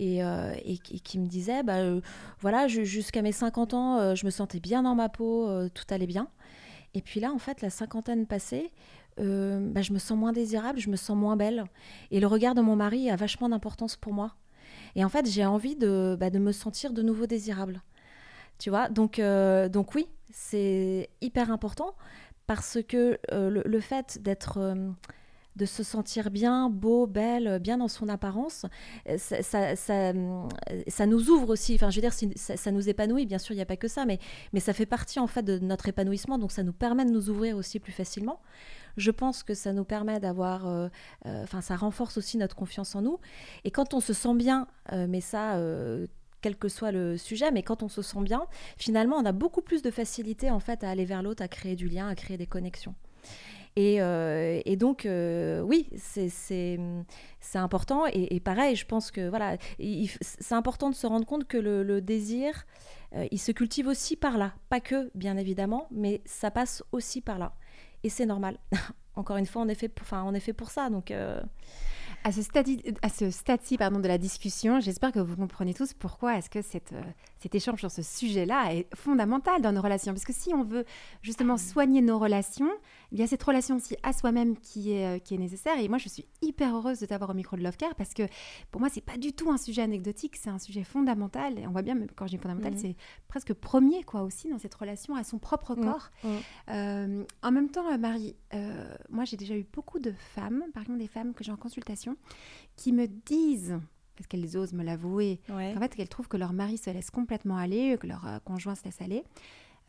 euh, 0.00 0.54
et, 0.64 0.78
qui 0.78 1.18
me 1.20 1.26
disait 1.26 1.62
bah, 1.62 1.76
euh, 1.76 2.00
voilà, 2.40 2.66
jusqu'à 2.66 3.22
mes 3.22 3.32
50 3.32 3.74
ans, 3.74 3.98
euh, 3.98 4.14
je 4.14 4.26
me 4.26 4.30
sentais 4.30 4.58
bien 4.58 4.82
dans 4.82 4.94
ma 4.94 5.08
peau, 5.08 5.48
tout 5.70 5.84
allait 5.90 6.06
bien. 6.06 6.28
Et 6.94 7.02
puis 7.02 7.20
là, 7.20 7.32
en 7.32 7.38
fait, 7.38 7.60
la 7.60 7.70
cinquantaine 7.70 8.26
passée, 8.26 8.70
bah, 9.18 9.82
je 9.82 9.92
me 9.92 9.98
sens 9.98 10.18
moins 10.18 10.32
désirable, 10.32 10.78
je 10.78 10.90
me 10.90 10.96
sens 10.96 11.16
moins 11.16 11.36
belle. 11.36 11.64
Et 12.10 12.20
le 12.20 12.26
regard 12.26 12.54
de 12.54 12.60
mon 12.60 12.76
mari 12.76 13.10
a 13.10 13.16
vachement 13.16 13.48
d'importance 13.48 13.96
pour 13.96 14.12
moi. 14.12 14.34
Et 14.96 15.04
en 15.04 15.08
fait, 15.08 15.28
j'ai 15.28 15.44
envie 15.44 15.76
de, 15.76 16.16
bah, 16.18 16.30
de 16.30 16.38
me 16.38 16.52
sentir 16.52 16.92
de 16.92 17.02
nouveau 17.02 17.26
désirable. 17.26 17.82
Tu 18.58 18.70
vois 18.70 18.88
donc, 18.88 19.20
donc 19.20 19.94
oui, 19.94 20.08
c'est 20.32 21.10
hyper 21.20 21.50
important 21.50 21.94
parce 22.46 22.78
que 22.86 23.18
le, 23.32 23.80
fait 23.80 24.18
d'être 24.22 24.76
de 25.56 25.66
se 25.66 25.82
sentir 25.82 26.30
bien, 26.30 26.68
beau, 26.68 27.06
belle, 27.06 27.58
bien 27.60 27.78
dans 27.78 27.88
son 27.88 28.08
apparence, 28.08 28.66
euh, 29.08 29.18
ça, 29.18 29.76
ça, 29.76 30.12
nous 31.06 31.30
ouvre 31.30 31.50
aussi. 31.50 31.74
Enfin, 31.74 31.90
je 31.90 32.00
veux 32.00 32.08
dire, 32.08 32.12
ça, 32.36 32.70
nous 32.70 32.88
épanouit. 32.88 33.26
Bien 33.26 33.38
sûr, 33.38 33.52
il 33.52 33.56
n'y 33.56 33.62
a 33.62 33.66
pas 33.66 33.76
que 33.76 33.88
ça, 33.88 34.04
mais, 34.04 34.18
mais 34.52 34.60
ça 34.60 34.72
fait 34.72 34.86
partie 34.86 35.20
en 35.20 35.26
fait 35.26 35.42
de 35.42 35.58
notre 35.58 35.88
épanouissement. 35.88 36.38
Donc, 36.38 36.52
ça 36.52 36.62
nous 36.62 36.72
permet 36.72 37.04
de 37.04 37.10
nous 37.10 37.30
ouvrir 37.30 37.56
aussi 37.56 37.78
plus 37.78 37.92
facilement. 37.92 38.40
Je 38.96 39.10
pense 39.10 39.42
que 39.42 39.54
ça 39.54 39.72
nous 39.72 39.84
permet 39.84 40.20
d'avoir, 40.20 40.66
euh, 40.66 40.88
euh, 41.26 41.42
enfin, 41.42 41.60
ça 41.60 41.76
renforce 41.76 42.16
aussi 42.16 42.36
notre 42.36 42.56
confiance 42.56 42.94
en 42.94 43.02
nous. 43.02 43.18
Et 43.64 43.70
quand 43.70 43.94
on 43.94 44.00
se 44.00 44.12
sent 44.12 44.34
bien, 44.34 44.66
mais 44.92 45.20
ça 45.20 45.58
quel 46.40 46.58
que 46.58 46.68
soit 46.68 46.92
le 46.92 47.16
sujet, 47.16 47.50
mais 47.50 47.62
quand 47.62 47.82
on 47.82 47.88
se 47.88 48.02
sent 48.02 48.20
bien, 48.20 48.46
finalement, 48.76 49.16
on 49.16 49.24
a 49.24 49.32
beaucoup 49.32 49.62
plus 49.62 49.80
de 49.80 49.90
facilité 49.90 50.50
en 50.50 50.60
fait 50.60 50.84
à 50.84 50.90
aller 50.90 51.06
vers 51.06 51.22
l'autre, 51.22 51.42
à 51.42 51.48
créer 51.48 51.74
du 51.74 51.88
lien, 51.88 52.06
à 52.06 52.14
créer 52.14 52.36
des 52.36 52.46
connexions. 52.46 52.94
Euh, 53.78 54.60
et, 54.64 54.76
donc, 54.76 55.06
euh, 55.06 55.60
oui, 55.60 55.88
c'est 55.96 56.78
important. 57.54 58.06
Et, 58.06 58.40
pareil, 58.40 58.76
je 58.76 58.86
pense 58.86 59.10
que 59.10 59.28
voilà, 59.28 59.56
c'est 60.20 60.54
important 60.54 60.90
de 60.90 60.94
se 60.94 61.06
rendre 61.06 61.26
compte 61.26 61.46
que 61.46 61.58
le, 61.58 62.00
désir, 62.00 62.66
euh, 63.14 63.26
il 63.30 63.38
se 63.38 63.52
cultive 63.52 63.88
aussi 63.88 64.16
par 64.16 64.38
là. 64.38 64.54
Pas 64.68 64.80
que, 64.80 65.10
bien 65.14 65.36
évidemment, 65.36 65.88
mais 65.90 66.22
ça 66.24 66.50
passe 66.50 66.82
aussi 66.92 67.20
par 67.20 67.38
là. 67.38 67.54
Et 68.02 68.08
c'est 68.08 68.26
normal. 68.26 68.58
Encore 69.16 69.36
une 69.36 69.46
fois, 69.46 69.62
on 69.62 69.68
est 69.68 69.74
fait 69.74 69.88
pour, 69.88 70.06
pour 70.56 70.70
ça. 70.70 70.90
Donc. 70.90 71.12
À 72.26 72.32
ce 72.32 73.30
stade-ci 73.30 73.76
pardon, 73.76 74.00
de 74.00 74.08
la 74.08 74.16
discussion, 74.16 74.80
j'espère 74.80 75.12
que 75.12 75.18
vous 75.18 75.36
comprenez 75.36 75.74
tous 75.74 75.92
pourquoi 75.92 76.38
est-ce 76.38 76.48
que 76.48 76.62
cette, 76.62 76.94
cet 77.44 77.54
échange 77.54 77.80
sur 77.80 77.90
ce 77.90 78.00
sujet-là 78.00 78.74
est 78.74 78.86
fondamental 78.94 79.60
dans 79.60 79.70
nos 79.70 79.82
relations. 79.82 80.14
Parce 80.14 80.24
que 80.24 80.32
si 80.32 80.54
on 80.54 80.64
veut 80.64 80.86
justement 81.20 81.58
soigner 81.58 82.00
nos 82.00 82.18
relations, 82.18 82.70
il 83.12 83.18
y 83.18 83.22
a 83.22 83.26
cette 83.26 83.42
relation 83.42 83.76
aussi 83.76 83.96
à 84.02 84.14
soi-même 84.14 84.56
qui 84.56 84.92
est, 84.92 85.16
euh, 85.16 85.18
qui 85.18 85.34
est 85.34 85.38
nécessaire. 85.38 85.78
Et 85.78 85.86
moi, 85.88 85.98
je 85.98 86.08
suis 86.08 86.24
hyper 86.40 86.74
heureuse 86.74 87.00
de 87.00 87.06
t'avoir 87.06 87.28
au 87.28 87.34
micro 87.34 87.58
de 87.58 87.62
Love 87.62 87.76
Care 87.76 87.94
parce 87.96 88.14
que 88.14 88.22
pour 88.70 88.80
moi, 88.80 88.88
c'est 88.90 89.02
pas 89.02 89.18
du 89.18 89.34
tout 89.34 89.50
un 89.50 89.58
sujet 89.58 89.82
anecdotique, 89.82 90.36
c'est 90.36 90.48
un 90.48 90.58
sujet 90.58 90.84
fondamental. 90.84 91.58
Et 91.58 91.66
on 91.66 91.70
voit 91.70 91.82
bien, 91.82 91.94
même 91.94 92.08
quand 92.16 92.26
je 92.26 92.30
dis 92.30 92.38
fondamental, 92.38 92.72
mhm. 92.72 92.78
c'est 92.78 92.96
presque 93.28 93.52
premier, 93.52 94.04
quoi, 94.04 94.22
aussi, 94.22 94.48
dans 94.48 94.58
cette 94.58 94.74
relation 94.74 95.14
à 95.14 95.22
son 95.22 95.38
propre 95.38 95.76
mhm. 95.76 95.84
corps. 95.84 96.10
Mhm. 96.22 96.30
Euh, 96.70 97.24
en 97.42 97.52
même 97.52 97.68
temps, 97.68 97.92
euh, 97.92 97.98
Marie, 97.98 98.36
moi, 99.10 99.26
j'ai 99.26 99.36
déjà 99.36 99.54
eu 99.54 99.66
beaucoup 99.70 99.98
de 99.98 100.12
femmes, 100.34 100.64
par 100.72 100.84
exemple 100.84 100.98
des 100.98 101.08
femmes 101.08 101.34
que 101.34 101.44
j'ai 101.44 101.52
en 101.52 101.56
consultation, 101.56 102.16
qui 102.76 102.90
me 102.92 103.06
disent 103.06 103.78
parce 104.16 104.26
qu'elles 104.26 104.56
osent 104.56 104.72
me 104.72 104.82
l'avouer, 104.82 105.40
en 105.48 105.78
fait, 105.78 105.94
qu'elles 105.94 106.08
trouvent 106.08 106.28
que 106.28 106.36
leur 106.36 106.52
mari 106.52 106.78
se 106.78 106.90
laisse 106.90 107.10
complètement 107.10 107.56
aller, 107.56 107.96
que 107.98 108.06
leur 108.06 108.40
conjoint 108.44 108.74
se 108.74 108.84
laisse 108.84 109.00
aller. 109.00 109.24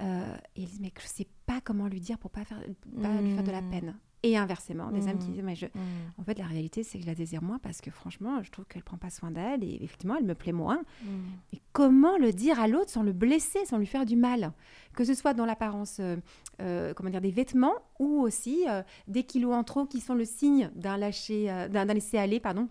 Euh, 0.02 0.36
et 0.56 0.62
ils 0.62 0.68
disent, 0.68 0.82
mais 0.82 0.92
je 0.98 1.04
ne 1.04 1.08
sais 1.08 1.28
pas 1.46 1.62
comment 1.62 1.88
lui 1.88 2.02
dire 2.02 2.18
pour 2.18 2.32
pas, 2.32 2.44
faire, 2.44 2.60
pas 2.60 3.22
lui 3.22 3.34
faire 3.34 3.44
de 3.44 3.52
la 3.52 3.62
hmm. 3.62 3.70
peine. 3.70 3.96
Et 4.24 4.38
inversement, 4.38 4.90
des 4.90 5.08
hommes 5.08 5.20
qui 5.20 5.28
disent, 5.28 5.44
mais 5.44 5.56
je... 5.56 5.68
Hmm. 5.68 5.80
en 6.18 6.24
fait, 6.24 6.40
la 6.40 6.48
réalité, 6.48 6.82
c'est 6.82 6.98
que 6.98 7.04
je 7.04 7.08
la 7.08 7.14
désire 7.14 7.44
moins 7.44 7.60
parce 7.60 7.80
que 7.80 7.92
franchement, 7.92 8.42
je 8.42 8.50
trouve 8.50 8.66
qu'elle 8.66 8.84
prend 8.84 8.98
pas 8.98 9.12
soin 9.12 9.30
d'elle 9.30 9.64
et 9.64 9.78
effectivement, 9.84 10.16
elle 10.16 10.26
me 10.26 10.34
plaît 10.34 10.52
moins. 10.52 10.82
Hmm. 11.04 11.22
Mais 11.54 11.62
comment 11.74 12.18
le 12.18 12.34
dire 12.34 12.60
à 12.60 12.68
l'autre 12.68 12.90
sans 12.90 13.04
le 13.04 13.14
blesser, 13.14 13.66
sans 13.66 13.78
lui 13.78 13.86
faire 13.86 14.06
du 14.06 14.16
mal? 14.16 14.52
Que 14.96 15.06
ce 15.06 15.14
soit 15.14 15.36
dans 15.36 15.46
l'apparence, 15.46 15.98
euh, 16.00 16.18
euh, 16.60 16.94
comment 16.96 17.12
dire, 17.12 17.22
des 17.22 17.32
vêtements 17.32 17.76
ou 18.00 18.20
aussi 18.22 18.66
des 19.08 19.24
kilos 19.24 19.54
en 19.54 19.64
trop 19.64 19.86
qui 19.86 20.02
sont 20.02 20.16
le 20.16 20.26
signe 20.26 20.72
d'un 20.76 20.98
lâcher, 20.98 21.68
d'un 21.70 21.86
laisser 21.86 22.18
aller, 22.18 22.40
pardon. 22.40 22.68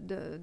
De... 0.00 0.40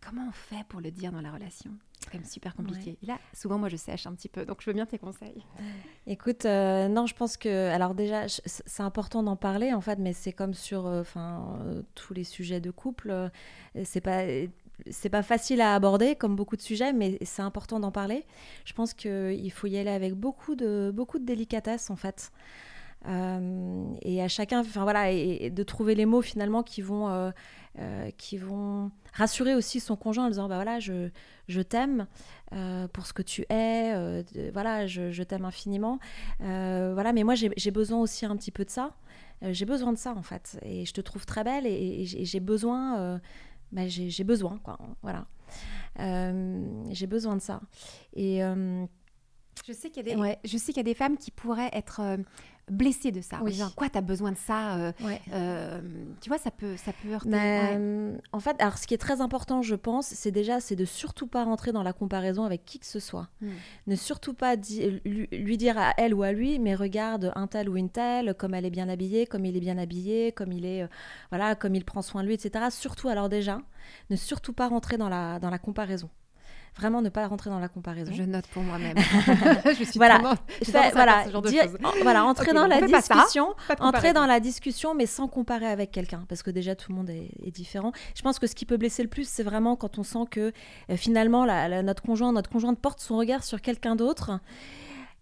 Comment 0.00 0.28
on 0.28 0.32
fait 0.32 0.64
pour 0.68 0.80
le 0.80 0.90
dire 0.90 1.12
dans 1.12 1.20
la 1.20 1.32
relation? 1.32 1.72
C'est 2.00 2.10
quand 2.10 2.18
même 2.18 2.28
super 2.28 2.54
compliqué. 2.54 2.98
là, 3.02 3.18
souvent, 3.32 3.58
moi, 3.58 3.68
je 3.68 3.76
sèche 3.76 4.06
un 4.06 4.14
petit 4.14 4.28
peu, 4.28 4.44
donc 4.44 4.60
je 4.60 4.70
veux 4.70 4.74
bien 4.74 4.86
tes 4.86 4.98
conseils. 4.98 5.44
Écoute, 6.06 6.44
euh, 6.44 6.88
non, 6.88 7.06
je 7.06 7.14
pense 7.14 7.36
que, 7.36 7.70
alors 7.70 7.94
déjà, 7.94 8.26
c'est 8.28 8.82
important 8.82 9.22
d'en 9.22 9.36
parler, 9.36 9.72
en 9.72 9.80
fait, 9.80 9.98
mais 9.98 10.12
c'est 10.12 10.32
comme 10.32 10.54
sur, 10.54 10.86
euh, 10.86 11.00
enfin, 11.00 11.58
euh, 11.62 11.82
tous 11.94 12.14
les 12.14 12.24
sujets 12.24 12.60
de 12.60 12.70
couple, 12.70 13.30
c'est 13.84 14.00
pas, 14.00 14.22
c'est 14.90 15.08
pas 15.08 15.22
facile 15.22 15.60
à 15.60 15.74
aborder, 15.74 16.14
comme 16.14 16.36
beaucoup 16.36 16.56
de 16.56 16.62
sujets, 16.62 16.92
mais 16.92 17.18
c'est 17.22 17.42
important 17.42 17.80
d'en 17.80 17.90
parler. 17.90 18.24
Je 18.64 18.72
pense 18.74 18.94
qu'il 18.94 19.50
faut 19.50 19.66
y 19.66 19.78
aller 19.78 19.90
avec 19.90 20.14
beaucoup 20.14 20.54
de, 20.54 20.92
beaucoup 20.94 21.18
de 21.18 21.24
délicatesse, 21.24 21.90
en 21.90 21.96
fait. 21.96 22.30
et 23.06 24.22
à 24.22 24.28
chacun, 24.28 24.60
enfin 24.60 24.82
voilà, 24.82 25.10
et, 25.10 25.50
de 25.50 25.62
trouver 25.62 25.94
les 25.94 26.06
mots 26.06 26.22
finalement 26.22 26.62
qui 26.62 26.82
vont, 26.82 27.32
qui 28.16 28.38
vont 28.38 28.90
rassurer 29.12 29.54
aussi 29.54 29.80
son 29.80 29.96
conjoint 29.96 30.26
en 30.26 30.28
disant 30.28 30.48
bah 30.48 30.56
voilà 30.56 30.78
je, 30.78 31.10
je 31.48 31.60
t'aime 31.60 32.06
euh, 32.52 32.86
pour 32.88 33.06
ce 33.06 33.12
que 33.12 33.22
tu 33.22 33.42
es 33.48 33.92
euh, 33.94 34.22
voilà 34.52 34.86
je, 34.86 35.10
je 35.10 35.22
t'aime 35.22 35.44
infiniment. 35.44 35.98
Euh, 36.42 36.92
voilà 36.94 37.12
mais 37.12 37.24
moi 37.24 37.34
j'ai 37.34 37.70
besoin 37.70 37.98
aussi 38.00 38.26
un 38.26 38.36
petit 38.36 38.50
peu 38.50 38.64
de 38.64 38.70
ça. 38.70 38.94
J'ai 39.42 39.66
besoin 39.66 39.92
de 39.92 39.98
ça 39.98 40.14
en 40.14 40.22
fait. 40.22 40.58
Et 40.62 40.84
je 40.86 40.92
te 40.92 41.00
trouve 41.00 41.26
très 41.26 41.44
belle 41.44 41.66
et, 41.66 42.04
j'ai 42.06 42.40
besoin 42.40 43.20
bah, 43.72 43.86
j'ai 43.86 44.24
besoin 44.24 44.58
quoi 44.62 44.78
voilà. 45.02 45.26
J'ai 46.90 47.06
besoin 47.06 47.36
de 47.36 47.42
ça. 47.42 47.60
Et 48.14 48.40
je 49.64 49.72
sais 49.72 49.90
qu'il 49.90 50.06
y, 50.06 50.10
y, 50.10 50.80
a 50.80 50.82
des 50.82 50.94
femmes 50.94 51.16
qui 51.16 51.30
pourraient 51.30 51.70
être 51.72 52.00
blessé 52.70 53.12
de 53.12 53.20
ça. 53.20 53.38
Oui. 53.42 53.60
quoi, 53.76 53.88
tu 53.88 53.98
as 53.98 54.02
besoin 54.02 54.32
de 54.32 54.36
ça 54.36 54.76
euh, 54.76 54.92
euh, 55.32 55.80
Tu 56.20 56.28
vois, 56.28 56.38
ça 56.38 56.50
peut, 56.50 56.76
ça 56.76 56.92
peut 56.92 57.12
heurter. 57.12 57.30
Euh, 57.32 58.16
en 58.32 58.40
fait, 58.40 58.56
alors, 58.58 58.78
ce 58.78 58.86
qui 58.86 58.94
est 58.94 58.98
très 58.98 59.20
important, 59.20 59.62
je 59.62 59.74
pense, 59.74 60.06
c'est 60.06 60.30
déjà, 60.30 60.60
c'est 60.60 60.76
de 60.76 60.84
surtout 60.84 61.26
pas 61.26 61.44
rentrer 61.44 61.72
dans 61.72 61.82
la 61.82 61.92
comparaison 61.92 62.44
avec 62.44 62.64
qui 62.64 62.78
que 62.78 62.86
ce 62.86 62.98
soit. 62.98 63.28
Hmm. 63.40 63.50
Ne 63.86 63.94
surtout 63.94 64.34
pas 64.34 64.56
lui, 65.04 65.56
dire 65.56 65.78
à 65.78 65.94
elle 65.96 66.14
ou 66.14 66.22
à 66.22 66.32
lui, 66.32 66.58
mais 66.58 66.74
regarde 66.74 67.32
un 67.36 67.46
tel 67.46 67.68
ou 67.68 67.76
une 67.76 67.90
telle, 67.90 68.34
comme 68.34 68.54
elle 68.54 68.64
est 68.64 68.70
bien 68.70 68.88
habillée, 68.88 69.26
comme 69.26 69.44
il 69.44 69.56
est 69.56 69.60
bien 69.60 69.78
habillé, 69.78 70.32
comme 70.32 70.52
il 70.52 70.64
est, 70.64 70.88
voilà, 71.30 71.54
comme 71.54 71.74
il 71.74 71.84
prend 71.84 72.02
soin 72.02 72.22
de 72.22 72.28
lui, 72.28 72.34
etc. 72.34 72.66
Surtout, 72.70 73.08
alors 73.08 73.28
déjà, 73.28 73.60
ne 74.10 74.16
surtout 74.16 74.52
pas 74.52 74.68
rentrer 74.68 74.96
dans 74.96 75.08
la, 75.08 75.38
dans 75.38 75.50
la 75.50 75.58
comparaison 75.58 76.10
Vraiment 76.76 77.00
ne 77.00 77.08
pas 77.08 77.26
rentrer 77.26 77.48
dans 77.48 77.58
la 77.58 77.68
comparaison. 77.68 78.12
Je 78.12 78.22
note 78.22 78.46
pour 78.48 78.62
moi-même. 78.62 78.96
je 79.78 79.84
suis 79.84 79.96
voilà, 79.96 80.18
voilà, 80.92 81.24
voilà, 82.02 82.24
entrer 82.24 82.52
dans 82.52 82.66
la 82.66 82.82
discussion, 82.82 83.54
entrer 83.80 84.12
dans 84.12 84.26
la 84.26 84.40
discussion, 84.40 84.94
mais 84.94 85.06
sans 85.06 85.26
comparer 85.26 85.66
avec 85.66 85.90
quelqu'un, 85.90 86.24
parce 86.28 86.42
que 86.42 86.50
déjà 86.50 86.74
tout 86.74 86.92
le 86.92 86.98
monde 86.98 87.10
est, 87.10 87.50
différent. 87.50 87.92
Je 88.14 88.20
pense 88.20 88.38
que 88.38 88.46
ce 88.46 88.54
qui 88.54 88.66
peut 88.66 88.76
blesser 88.76 89.02
le 89.02 89.08
plus, 89.08 89.26
c'est 89.26 89.42
vraiment 89.42 89.76
quand 89.76 89.98
on 89.98 90.02
sent 90.02 90.26
que 90.30 90.52
euh, 90.90 90.96
finalement 90.96 91.46
notre 91.82 92.02
conjoint, 92.02 92.32
notre 92.32 92.50
conjointe 92.50 92.78
porte 92.78 93.00
son 93.00 93.16
regard 93.16 93.42
sur 93.42 93.62
quelqu'un 93.62 93.96
d'autre 93.96 94.40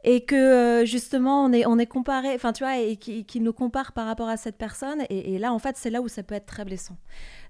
et 0.04 0.24
que 0.24 0.34
euh, 0.34 0.84
justement 0.84 1.44
on 1.44 1.52
est 1.52 1.66
on 1.66 1.78
est 1.78 1.86
comparé 1.86 2.34
enfin 2.34 2.52
tu 2.52 2.62
vois 2.62 2.78
et 2.78 2.96
qui, 2.96 3.40
nous 3.40 3.52
compare 3.52 3.92
par 3.92 4.06
rapport 4.06 4.28
à 4.28 4.36
cette 4.36 4.56
personne. 4.56 5.04
Et, 5.10 5.38
là 5.38 5.52
en 5.52 5.58
fait 5.58 5.76
c'est 5.76 5.90
là 5.90 6.00
où 6.00 6.08
ça 6.08 6.22
peut 6.22 6.34
être 6.34 6.46
très 6.46 6.64
blessant. 6.64 6.96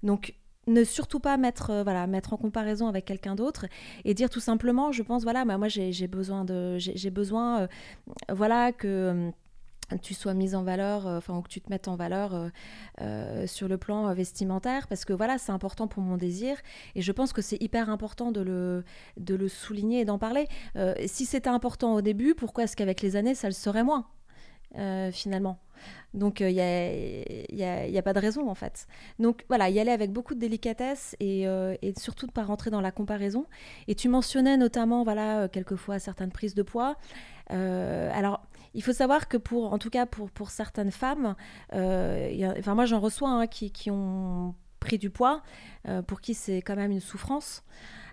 Donc 0.02 0.34
ne 0.66 0.85
surtout 0.85 1.20
pas 1.20 1.37
mettre 1.37 1.70
euh, 1.70 1.83
voilà 1.83 2.07
mettre 2.07 2.33
en 2.33 2.37
comparaison 2.37 2.88
avec 2.88 3.05
quelqu'un 3.05 3.35
d'autre 3.35 3.66
et 4.05 4.14
dire 4.14 4.31
tout 4.31 4.40
simplement 4.40 4.92
je 4.92 5.03
pense 5.03 5.22
voilà 5.22 5.44
bah, 5.44 5.59
moi 5.59 5.68
j'ai 5.68 6.09
besoin 6.09 6.44
de 6.44 6.77
j'ai 6.79 7.11
besoin 7.11 7.62
euh, 7.62 7.66
voilà 8.31 8.72
que 8.72 9.33
tu 10.03 10.14
sois 10.14 10.35
mise 10.35 10.55
en 10.55 10.62
valeur, 10.62 11.07
euh, 11.07 11.18
enfin, 11.18 11.37
ou 11.37 11.42
que 11.42 11.48
tu 11.48 11.61
te 11.61 11.70
mettes 11.70 11.88
en 11.88 11.96
valeur 11.96 12.35
euh, 12.35 12.48
euh, 13.00 13.46
sur 13.46 13.68
le 13.68 13.79
plan 13.79 14.12
vestimentaire, 14.14 14.87
parce 14.88 15.05
que 15.05 15.12
voilà, 15.12 15.38
c'est 15.38 15.53
important 15.53 15.88
pour 15.88 16.03
mon 16.03 16.16
désir, 16.16 16.57
et 16.94 17.03
je 17.03 17.12
pense 17.12 17.33
que 17.33 17.42
c'est 17.42 17.61
hyper 17.62 17.90
important 17.90 18.33
de 18.33 18.40
le, 18.40 18.85
de 19.16 19.35
le 19.35 19.48
souligner 19.48 20.00
et 20.00 20.05
d'en 20.05 20.18
parler. 20.18 20.46
si 21.07 21.27
c'était 21.27 21.48
important 21.48 21.94
au 21.94 22.00
début, 22.00 22.35
pourquoi 22.35 22.64
est-ce 22.64 22.77
qu'avec 22.77 23.03
les 23.03 23.16
années, 23.16 23.35
ça 23.35 23.48
le 23.48 23.55
serait 23.55 23.85
moins, 23.85 24.07
finalement 25.12 25.58
donc 26.14 26.40
il 26.40 26.54
n'y 26.54 26.60
a, 26.60 27.87
y 27.87 27.98
a, 27.98 28.02
pas 28.02 28.12
de 28.12 28.20
raison 28.20 28.48
en 28.48 28.54
fait. 28.54 28.87
Donc 29.18 29.44
voilà, 29.48 29.68
y 29.68 29.80
aller 29.80 29.90
avec 29.90 30.12
beaucoup 30.12 30.34
de 30.34 30.40
délicatesse 30.40 31.16
et, 31.18 31.42
et 31.42 31.94
surtout 31.98 32.26
de 32.26 32.30
ne 32.30 32.34
pas 32.34 32.44
rentrer 32.44 32.70
dans 32.70 32.80
la 32.80 32.92
comparaison. 32.92 33.46
Et 33.88 33.94
tu 33.96 34.08
mentionnais 34.08 34.56
notamment 34.56 35.02
voilà 35.02 35.48
quelquefois 35.48 35.98
certaines 35.98 36.30
prises 36.30 36.54
de 36.54 36.62
poids. 36.62 36.96
alors 37.50 38.40
il 38.74 38.82
faut 38.82 38.92
savoir 38.92 39.28
que 39.28 39.37
pour, 39.37 39.72
en 39.72 39.78
tout 39.78 39.90
cas 39.90 40.04
pour, 40.04 40.50
certaines 40.50 40.90
femmes, 40.90 41.37
euh, 41.72 42.52
enfin 42.58 42.74
moi 42.74 42.84
j'en 42.84 43.00
reçois 43.00 43.30
hein, 43.30 43.46
qui, 43.46 43.90
ont 43.90 44.54
pris 44.80 44.98
du 44.98 45.10
poids, 45.10 45.42
euh, 45.88 46.02
pour 46.02 46.20
qui 46.20 46.34
c'est 46.34 46.60
quand 46.60 46.76
même 46.76 46.90
une 46.90 47.00
souffrance. 47.00 47.62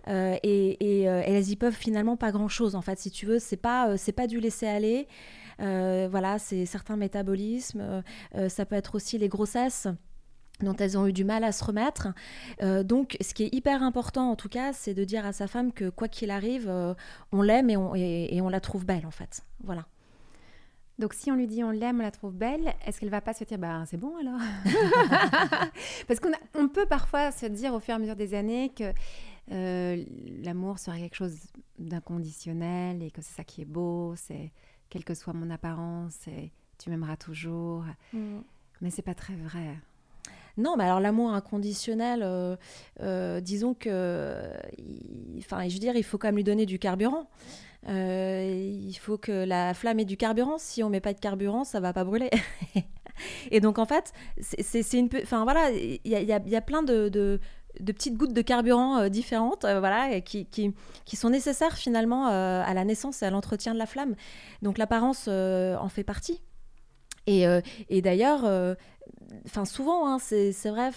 Euh, 0.08 0.36
et, 0.42 1.02
et, 1.02 1.04
elles 1.04 1.50
y 1.50 1.56
peuvent 1.56 1.76
finalement 1.76 2.18
pas 2.18 2.32
grand 2.32 2.48
chose 2.48 2.74
en 2.74 2.82
fait 2.82 2.98
si 2.98 3.12
tu 3.12 3.28
veux 3.28 3.38
c'est 3.38 3.56
pas 3.56 3.98
c'est 3.98 4.12
pas 4.12 4.26
du 4.26 4.40
laisser 4.40 4.66
aller 4.66 5.08
voilà 5.62 6.40
c'est 6.40 6.66
certains 6.66 6.98
métabolismes 6.98 8.04
ça 8.48 8.66
peut 8.66 8.76
être 8.76 8.96
aussi 8.96 9.18
les 9.18 9.30
grossesses 9.30 9.88
dont 10.62 10.76
elles 10.76 10.98
ont 10.98 11.08
eu 11.08 11.14
du 11.14 11.24
mal 11.24 11.44
à 11.44 11.52
se 11.52 11.64
remettre. 11.64 12.10
donc, 12.84 13.18
ce 13.20 13.34
qui 13.34 13.44
est 13.44 13.54
hyper 13.56 13.82
important, 13.82 14.30
en 14.30 14.36
tout 14.36 14.50
cas, 14.50 14.74
c'est 14.74 14.94
de 14.94 15.04
dire 15.04 15.26
à 15.26 15.34
sa 15.34 15.48
femme 15.48 15.72
que 15.72 15.90
quoi 15.90 16.08
qu'il 16.08 16.30
arrive, 16.30 16.72
on 17.32 17.42
l'aime 17.42 17.72
et 17.72 17.78
on, 17.78 17.96
et 17.96 18.40
on, 18.42 18.50
la 18.50 18.60
trouve 18.60 18.86
belle, 18.86 19.08
en 19.08 19.12
fait. 19.12 19.44
Voilà. 19.64 19.86
Donc 21.02 21.16
si 21.16 21.32
on 21.32 21.36
lui 21.36 21.48
dit 21.48 21.64
on 21.64 21.72
l'aime, 21.72 22.00
on 22.00 22.04
la 22.04 22.12
trouve 22.12 22.36
belle, 22.36 22.76
est-ce 22.86 23.00
qu'elle 23.00 23.10
va 23.10 23.22
pas 23.22 23.34
se 23.34 23.44
dire 23.44 23.58
bah 23.58 23.84
c'est 23.88 23.98
bon 23.98 24.14
alors 24.18 24.40
Parce 26.08 26.20
qu'on 26.20 26.32
on 26.54 26.68
peut 26.68 26.86
parfois 26.86 27.32
se 27.32 27.48
dire 27.48 27.74
au 27.74 27.80
fur 27.80 27.94
et 27.94 27.96
à 27.96 28.00
mesure 28.00 28.16
des 28.16 28.36
années 28.36 28.70
que 28.70 28.94
euh, 29.52 30.06
l'amour 30.44 30.78
serait 30.78 31.00
quelque 31.00 31.16
chose 31.16 31.40
d'inconditionnel 31.80 33.02
et 33.02 33.10
que 33.10 33.24
c'est 33.24 33.34
ça 33.34 33.44
qui 33.44 33.64
est 33.64 33.66
beau, 33.66 34.14
c'est 34.16 34.52
quelle 34.92 35.04
que 35.04 35.16
soit 35.16 35.34
mon 35.34 35.50
apparence, 35.50 36.28
et 36.28 36.52
tu 36.78 36.92
m'aimeras 36.92 37.16
toujours. 37.16 37.84
Mm. 38.14 38.42
Mais 38.82 38.92
c'est 38.92 39.02
pas 39.02 39.16
très 39.16 39.36
vrai. 39.36 39.78
Non, 40.58 40.76
mais 40.78 40.84
alors 40.84 41.00
l'amour 41.00 41.32
inconditionnel, 41.32 42.22
euh, 42.24 42.56
euh, 43.02 43.40
disons 43.40 43.74
que, 43.74 44.36
enfin, 45.38 45.68
je 45.68 45.74
veux 45.74 45.80
dire, 45.80 45.96
il 45.96 46.04
faut 46.04 46.18
quand 46.18 46.28
même 46.28 46.36
lui 46.36 46.44
donner 46.44 46.66
du 46.66 46.78
carburant. 46.78 47.30
Euh, 47.88 48.86
il 48.88 48.94
faut 48.96 49.18
que 49.18 49.32
la 49.46 49.74
flamme 49.74 50.00
ait 50.00 50.06
du 50.06 50.18
carburant. 50.18 50.58
Si 50.58 50.84
on 50.84 50.90
met 50.90 51.00
pas 51.00 51.14
de 51.14 51.20
carburant, 51.20 51.64
ça 51.64 51.80
va 51.80 51.94
pas 51.94 52.04
brûler. 52.04 52.30
et 53.52 53.60
donc 53.60 53.80
en 53.80 53.86
fait, 53.86 54.14
c'est 54.40 54.94
une, 54.94 55.10
enfin 55.24 55.44
voilà, 55.44 55.72
il 55.72 56.00
y 56.06 56.16
a, 56.16 56.22
y 56.22 56.56
a, 56.56 56.62
plein 56.62 56.84
de, 56.84 57.10
de, 57.10 57.40
petites 57.94 58.18
gouttes 58.18 58.34
de 58.34 58.42
carburant 58.42 59.00
euh, 59.00 59.10
différentes, 59.10 59.66
euh, 59.66 59.80
voilà, 59.80 60.22
qui, 60.22 60.46
qui, 60.46 60.74
qui, 61.06 61.16
sont 61.16 61.30
nécessaires 61.30 61.78
finalement 61.78 62.28
à 62.28 62.74
la 62.74 62.86
naissance 62.86 63.22
et 63.22 63.26
à 63.26 63.30
l'entretien 63.30 63.74
de 63.74 63.80
la 63.80 63.86
flamme. 63.86 64.16
Donc 64.62 64.78
l'apparence 64.78 65.28
en 65.28 65.90
fait 65.90 66.04
partie. 66.04 66.42
Et, 67.28 67.46
et 67.90 68.02
d'ailleurs, 68.02 68.46
souvent, 69.66 70.08
hein, 70.08 70.20
c'est 70.20 70.70
vrai, 70.70 70.90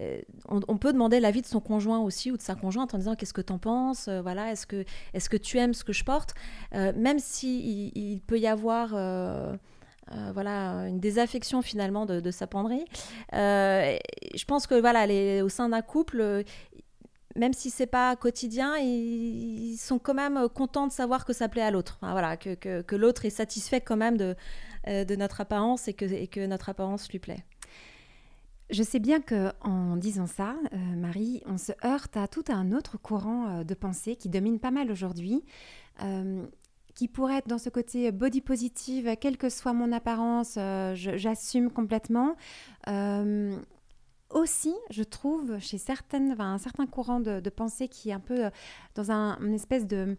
euh, 0.00 0.20
on, 0.48 0.78
peut 0.78 0.92
demander 0.92 1.20
l'avis 1.20 1.42
de 1.42 1.46
son 1.46 1.60
conjoint 1.60 2.00
aussi 2.00 2.30
ou 2.30 2.36
de 2.36 2.42
sa 2.42 2.54
conjointe 2.54 2.94
en 2.94 2.98
disant 2.98 3.14
qu'est-ce 3.14 3.32
que 3.32 3.40
t'en 3.40 3.58
penses, 3.58 4.08
euh, 4.08 4.20
voilà, 4.22 4.52
est-ce 4.52 4.66
que, 4.66 4.84
est 5.14 5.28
que 5.28 5.36
tu 5.36 5.58
aimes 5.58 5.74
ce 5.74 5.84
que 5.84 5.92
je 5.92 6.04
porte, 6.04 6.34
euh, 6.74 6.92
même 6.96 7.18
si 7.18 7.90
il, 7.94 8.20
peut 8.20 8.38
y 8.38 8.46
avoir 8.46 8.90
voilà 10.32 10.86
une 10.88 11.00
désaffection 11.00 11.62
finalement 11.62 12.06
de, 12.06 12.30
sa 12.30 12.46
penderie. 12.46 12.84
je 13.32 14.44
pense 14.46 14.66
que 14.66 14.74
voilà, 14.74 15.06
au 15.42 15.48
sein 15.48 15.68
d'un 15.68 15.82
couple, 15.82 16.44
même 17.36 17.52
si 17.52 17.70
c'est 17.70 17.86
pas 17.86 18.16
quotidien, 18.16 18.76
ils, 18.78 19.76
sont 19.76 19.98
quand 19.98 20.14
même 20.14 20.48
contents 20.48 20.86
de 20.86 20.92
savoir 20.92 21.24
que 21.24 21.32
ça 21.32 21.48
plaît 21.48 21.62
à 21.62 21.70
l'autre. 21.70 21.98
voilà, 22.00 22.36
que, 22.36 22.96
l'autre 22.96 23.24
est 23.24 23.30
satisfait 23.30 23.80
quand 23.80 23.96
même 23.96 24.16
de, 24.16 24.36
notre 25.16 25.40
apparence 25.40 25.88
et 25.88 25.94
que, 25.94 26.46
notre 26.46 26.68
apparence 26.68 27.10
lui 27.10 27.18
plaît. 27.18 27.44
Je 28.70 28.82
sais 28.82 28.98
bien 28.98 29.20
que 29.20 29.50
disant 29.96 30.26
ça, 30.26 30.54
euh, 30.74 30.76
Marie, 30.76 31.42
on 31.46 31.56
se 31.56 31.72
heurte 31.86 32.18
à 32.18 32.28
tout 32.28 32.44
un 32.48 32.72
autre 32.72 32.98
courant 32.98 33.48
euh, 33.48 33.64
de 33.64 33.72
pensée 33.72 34.14
qui 34.14 34.28
domine 34.28 34.58
pas 34.58 34.70
mal 34.70 34.90
aujourd'hui, 34.90 35.42
euh, 36.02 36.44
qui 36.98 37.06
pourrait 37.06 37.38
être 37.38 37.46
dans 37.46 37.58
ce 37.58 37.70
côté 37.70 38.10
body 38.10 38.40
positive, 38.40 39.14
quelle 39.20 39.36
que 39.36 39.48
soit 39.48 39.72
mon 39.72 39.92
apparence, 39.92 40.58
j'assume 40.94 41.70
complètement. 41.70 42.34
aussi, 44.30 44.74
je 44.90 45.02
trouve 45.04 45.60
chez 45.60 45.78
certaines, 45.78 46.34
un 46.40 46.58
certain 46.58 46.86
courant 46.86 47.20
de, 47.20 47.50
pensée 47.50 47.86
qui 47.86 48.10
est 48.10 48.12
un 48.12 48.18
peu 48.18 48.50
dans 48.96 49.12
un, 49.12 49.38
une 49.40 49.54
espèce 49.54 49.86
de 49.86 50.16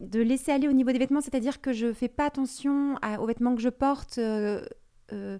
de 0.00 0.20
laisser 0.20 0.52
aller 0.52 0.68
au 0.68 0.72
niveau 0.72 0.92
des 0.92 0.98
vêtements, 0.98 1.22
c'est-à-dire 1.22 1.62
que 1.62 1.72
je 1.72 1.90
fais 1.90 2.08
pas 2.08 2.26
attention 2.26 2.96
aux 3.18 3.26
vêtements 3.26 3.54
que 3.54 3.62
je 3.62 3.70
porte 3.70 4.20
euh, 5.12 5.38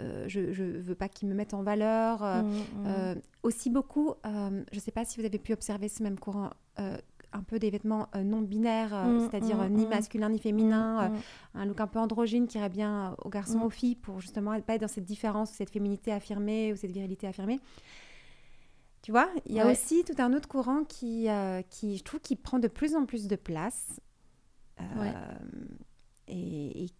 euh, 0.00 0.24
je 0.28 0.40
ne 0.40 0.78
veux 0.78 0.94
pas 0.94 1.08
qu'ils 1.08 1.28
me 1.28 1.34
mettent 1.34 1.54
en 1.54 1.62
valeur. 1.62 2.22
Euh, 2.22 2.42
mmh, 2.42 3.14
mmh. 3.14 3.20
aussi 3.42 3.70
beaucoup, 3.70 4.14
je 4.24 4.74
ne 4.74 4.80
sais 4.80 4.92
pas 4.92 5.04
si 5.04 5.18
vous 5.18 5.26
avez 5.26 5.38
pu 5.38 5.52
observer 5.52 5.88
ce 5.88 6.02
même 6.02 6.18
courant 6.18 6.50
un 7.32 7.42
peu 7.42 7.58
des 7.58 7.70
vêtements 7.70 8.08
non 8.14 8.40
binaires, 8.40 8.94
mmh, 8.94 9.20
c'est-à-dire 9.20 9.68
ni 9.68 9.86
masculin 9.86 10.30
ni 10.30 10.38
féminin, 10.38 11.12
un 11.54 11.66
look 11.66 11.80
un 11.80 11.86
peu 11.86 11.98
androgyne 11.98 12.46
qui 12.46 12.58
irait 12.58 12.68
bien 12.68 13.14
aux 13.24 13.28
garçons, 13.28 13.60
aux 13.60 13.70
filles, 13.70 13.96
pour 13.96 14.20
justement 14.20 14.58
pas 14.60 14.74
être 14.74 14.80
dans 14.80 14.88
cette 14.88 15.04
différence, 15.04 15.50
cette 15.50 15.70
féminité 15.70 16.12
affirmée 16.12 16.72
ou 16.72 16.76
cette 16.76 16.90
virilité 16.92 17.26
affirmée. 17.26 17.60
Tu 19.02 19.12
vois, 19.12 19.28
il 19.46 19.54
y 19.54 19.60
a 19.60 19.70
aussi 19.70 20.04
tout 20.04 20.20
un 20.20 20.32
autre 20.32 20.48
courant 20.48 20.84
qui, 20.84 21.28
qui, 21.70 21.96
je 21.96 22.04
trouve, 22.04 22.20
qui 22.20 22.36
prend 22.36 22.58
de 22.58 22.68
plus 22.68 22.94
en 22.94 23.06
plus 23.06 23.26
de 23.26 23.36
place. 23.36 24.00
Et, 26.28 26.84
et 26.84 26.90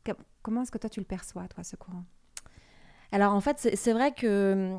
Comment 0.43 0.63
est-ce 0.63 0.71
que 0.71 0.79
toi 0.79 0.89
tu 0.89 1.01
le 1.01 1.05
perçois, 1.05 1.47
toi, 1.49 1.63
ce 1.63 1.77
courant? 1.77 2.05
Alors 3.13 3.33
en 3.33 3.41
fait, 3.41 3.71
c'est 3.75 3.93
vrai 3.93 4.13
que 4.13 4.77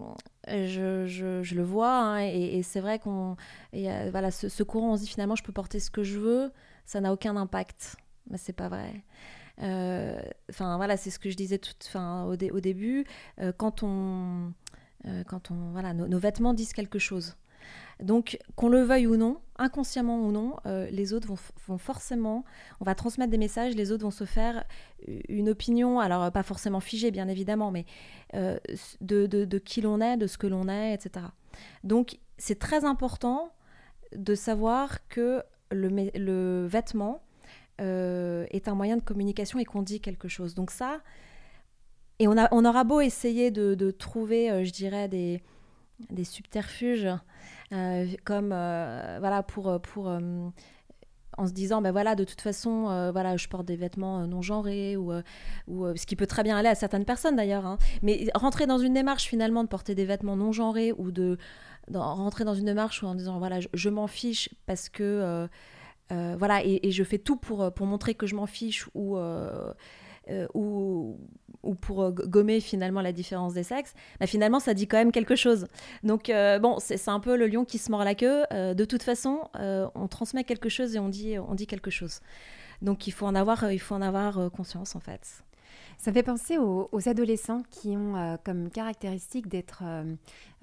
euh, 0.47 1.07
je, 1.07 1.55
le 1.55 1.63
vois 1.63 1.99
hein, 1.99 2.19
et, 2.19 2.61
c'est 2.63 2.79
vrai 2.79 2.99
qu'on 2.99 3.35
voilà 3.73 4.31
ce, 4.31 4.63
courant 4.63 4.93
on 4.93 4.97
se 4.97 5.01
dit 5.01 5.07
finalement 5.07 5.35
je 5.35 5.43
peux 5.43 5.51
porter 5.51 5.79
ce 5.79 5.89
que 5.89 6.03
je 6.03 6.19
veux, 6.19 6.51
ça 6.85 7.01
n'a 7.01 7.11
aucun 7.11 7.35
impact, 7.35 7.95
mais 8.29 8.37
c'est 8.37 8.53
pas 8.53 8.69
vrai. 8.69 9.03
Euh, 9.61 10.21
enfin 10.49 10.77
voilà, 10.77 10.95
c'est 10.95 11.09
ce 11.09 11.19
que 11.19 11.29
je 11.29 11.35
disais 11.35 11.57
tout, 11.57 11.73
au, 11.97 12.33
au, 12.33 12.59
début 12.59 13.05
euh, 13.41 13.51
quand 13.55 13.83
on 13.83 14.53
quand 15.27 15.49
on 15.49 15.71
voilà 15.71 15.93
nos, 15.93 16.19
vêtements 16.19 16.53
disent 16.53 16.73
quelque 16.73 16.99
chose. 16.99 17.35
Donc, 18.01 18.37
qu'on 18.55 18.69
le 18.69 18.81
veuille 18.81 19.07
ou 19.07 19.17
non, 19.17 19.39
inconsciemment 19.57 20.21
ou 20.21 20.31
non, 20.31 20.55
euh, 20.65 20.89
les 20.89 21.13
autres 21.13 21.27
vont, 21.27 21.77
forcément, 21.77 22.45
on 22.79 22.85
va 22.85 22.95
transmettre 22.95 23.29
des 23.29 23.37
messages, 23.37 23.75
les 23.75 23.91
autres 23.91 24.03
vont 24.03 24.11
se 24.11 24.23
faire 24.23 24.63
une 25.27 25.49
opinion, 25.49 25.99
alors 25.99 26.31
pas 26.31 26.43
forcément 26.43 26.79
figée 26.79 27.11
bien 27.11 27.27
évidemment, 27.27 27.71
mais 27.71 27.85
euh, 28.35 28.57
de, 29.01 29.57
qui 29.57 29.81
l'on 29.81 29.99
est, 29.99 30.15
de 30.15 30.27
ce 30.27 30.37
que 30.37 30.47
l'on 30.47 30.69
est, 30.69 30.93
etc. 30.93 31.25
Donc, 31.83 32.19
c'est 32.37 32.59
très 32.59 32.85
important 32.85 33.51
de 34.15 34.33
savoir 34.33 35.05
que 35.09 35.43
le, 35.71 36.65
vêtement 36.67 37.21
euh, 37.81 38.45
est 38.51 38.69
un 38.69 38.75
moyen 38.75 38.95
de 38.95 39.01
communication 39.01 39.59
et 39.59 39.65
qu'on 39.65 39.81
dit 39.81 39.99
quelque 39.99 40.29
chose. 40.29 40.55
Donc 40.55 40.71
ça, 40.71 41.01
et 42.19 42.27
on, 42.27 42.65
aura 42.65 42.83
beau 42.83 42.99
essayer 42.99 43.49
de, 43.49 43.91
trouver, 43.91 44.65
je 44.65 44.71
dirais, 44.71 45.07
des, 45.07 45.41
subterfuges 46.25 47.05
euh, 47.05 47.15
comme 48.23 48.51
euh, 48.51 49.17
voilà 49.19 49.43
pour, 49.43 49.79
pour 49.81 50.07
en 51.37 51.47
se 51.47 51.53
disant 51.53 51.81
ben 51.81 51.91
voilà 51.91 52.15
de 52.15 52.23
toute 52.23 52.41
façon 52.41 52.89
euh, 52.89 53.11
voilà 53.11 53.37
je 53.37 53.47
porte 53.47 53.65
des 53.65 53.75
vêtements 53.75 54.25
non 54.27 54.41
genrés 54.41 54.97
ou, 54.97 55.13
ou 55.67 55.95
ce 55.95 56.05
qui 56.05 56.15
peut 56.15 56.27
très 56.27 56.43
bien 56.43 56.57
aller 56.57 56.69
à 56.69 56.75
certaines 56.75 57.05
personnes 57.05 57.35
d'ailleurs 57.35 57.65
hein. 57.65 57.77
mais 58.01 58.27
rentrer 58.33 58.65
dans 58.65 58.79
une 58.79 58.93
démarche 58.93 59.25
finalement 59.25 59.63
de 59.63 59.69
porter 59.69 59.95
des 59.95 60.05
vêtements 60.05 60.35
non 60.35 60.51
genrés 60.51 60.91
ou 60.97 61.11
de 61.11 61.37
rentrer 61.93 62.43
dans 62.43 62.55
une 62.55 62.65
démarche 62.65 63.03
en 63.03 63.15
disant 63.15 63.39
voilà 63.39 63.59
je, 63.73 63.89
m'en 63.89 64.07
fiche 64.07 64.49
parce 64.65 64.89
que 64.89 65.47
voilà 66.09 66.63
et, 66.65 66.87
et, 66.87 66.91
je 66.91 67.03
fais 67.03 67.19
tout 67.19 67.37
pour 67.37 67.71
pour 67.73 67.85
montrer 67.85 68.15
que 68.15 68.25
je 68.25 68.35
m'en 68.35 68.47
fiche 68.47 68.89
ou 68.95 69.17
euh, 70.29 70.47
ou, 70.53 71.17
ou, 71.63 71.75
pour 71.75 72.03
euh, 72.03 72.11
gommer 72.11 72.59
finalement 72.59 73.01
la 73.01 73.11
différence 73.11 73.53
des 73.53 73.63
sexes, 73.63 73.93
bah, 74.19 74.27
finalement 74.27 74.59
ça 74.59 74.73
dit 74.73 74.87
quand 74.87 74.97
même 74.97 75.11
quelque 75.11 75.35
chose. 75.35 75.67
Donc 76.03 76.29
euh, 76.29 76.59
bon, 76.59 76.77
c'est 76.79 77.07
un 77.07 77.19
peu 77.19 77.35
le 77.35 77.47
lion 77.47 77.65
qui 77.65 77.77
se 77.77 77.89
mord 77.91 78.03
la 78.03 78.15
queue. 78.15 78.43
de 78.51 78.85
toute 78.85 79.03
façon, 79.03 79.41
on 79.53 80.07
transmet 80.07 80.43
quelque 80.43 80.69
chose 80.69 80.95
et 80.95 80.99
on 80.99 81.09
dit, 81.09 81.37
on 81.39 81.55
dit 81.55 81.67
quelque 81.67 81.91
chose. 81.91 82.19
Donc 82.81 83.07
il 83.07 83.11
faut 83.11 83.25
en 83.25 83.35
avoir, 83.35 83.71
il 83.71 83.79
faut 83.79 83.95
en 83.95 84.01
avoir 84.01 84.51
conscience 84.51 84.95
en 84.95 84.99
fait. 84.99 85.43
Ça 85.97 86.13
fait 86.13 86.23
penser 86.23 86.57
aux, 86.57 87.09
adolescents 87.09 87.61
qui 87.69 87.89
ont 87.97 88.37
comme 88.45 88.69
caractéristique 88.69 89.47
d'être, 89.47 89.83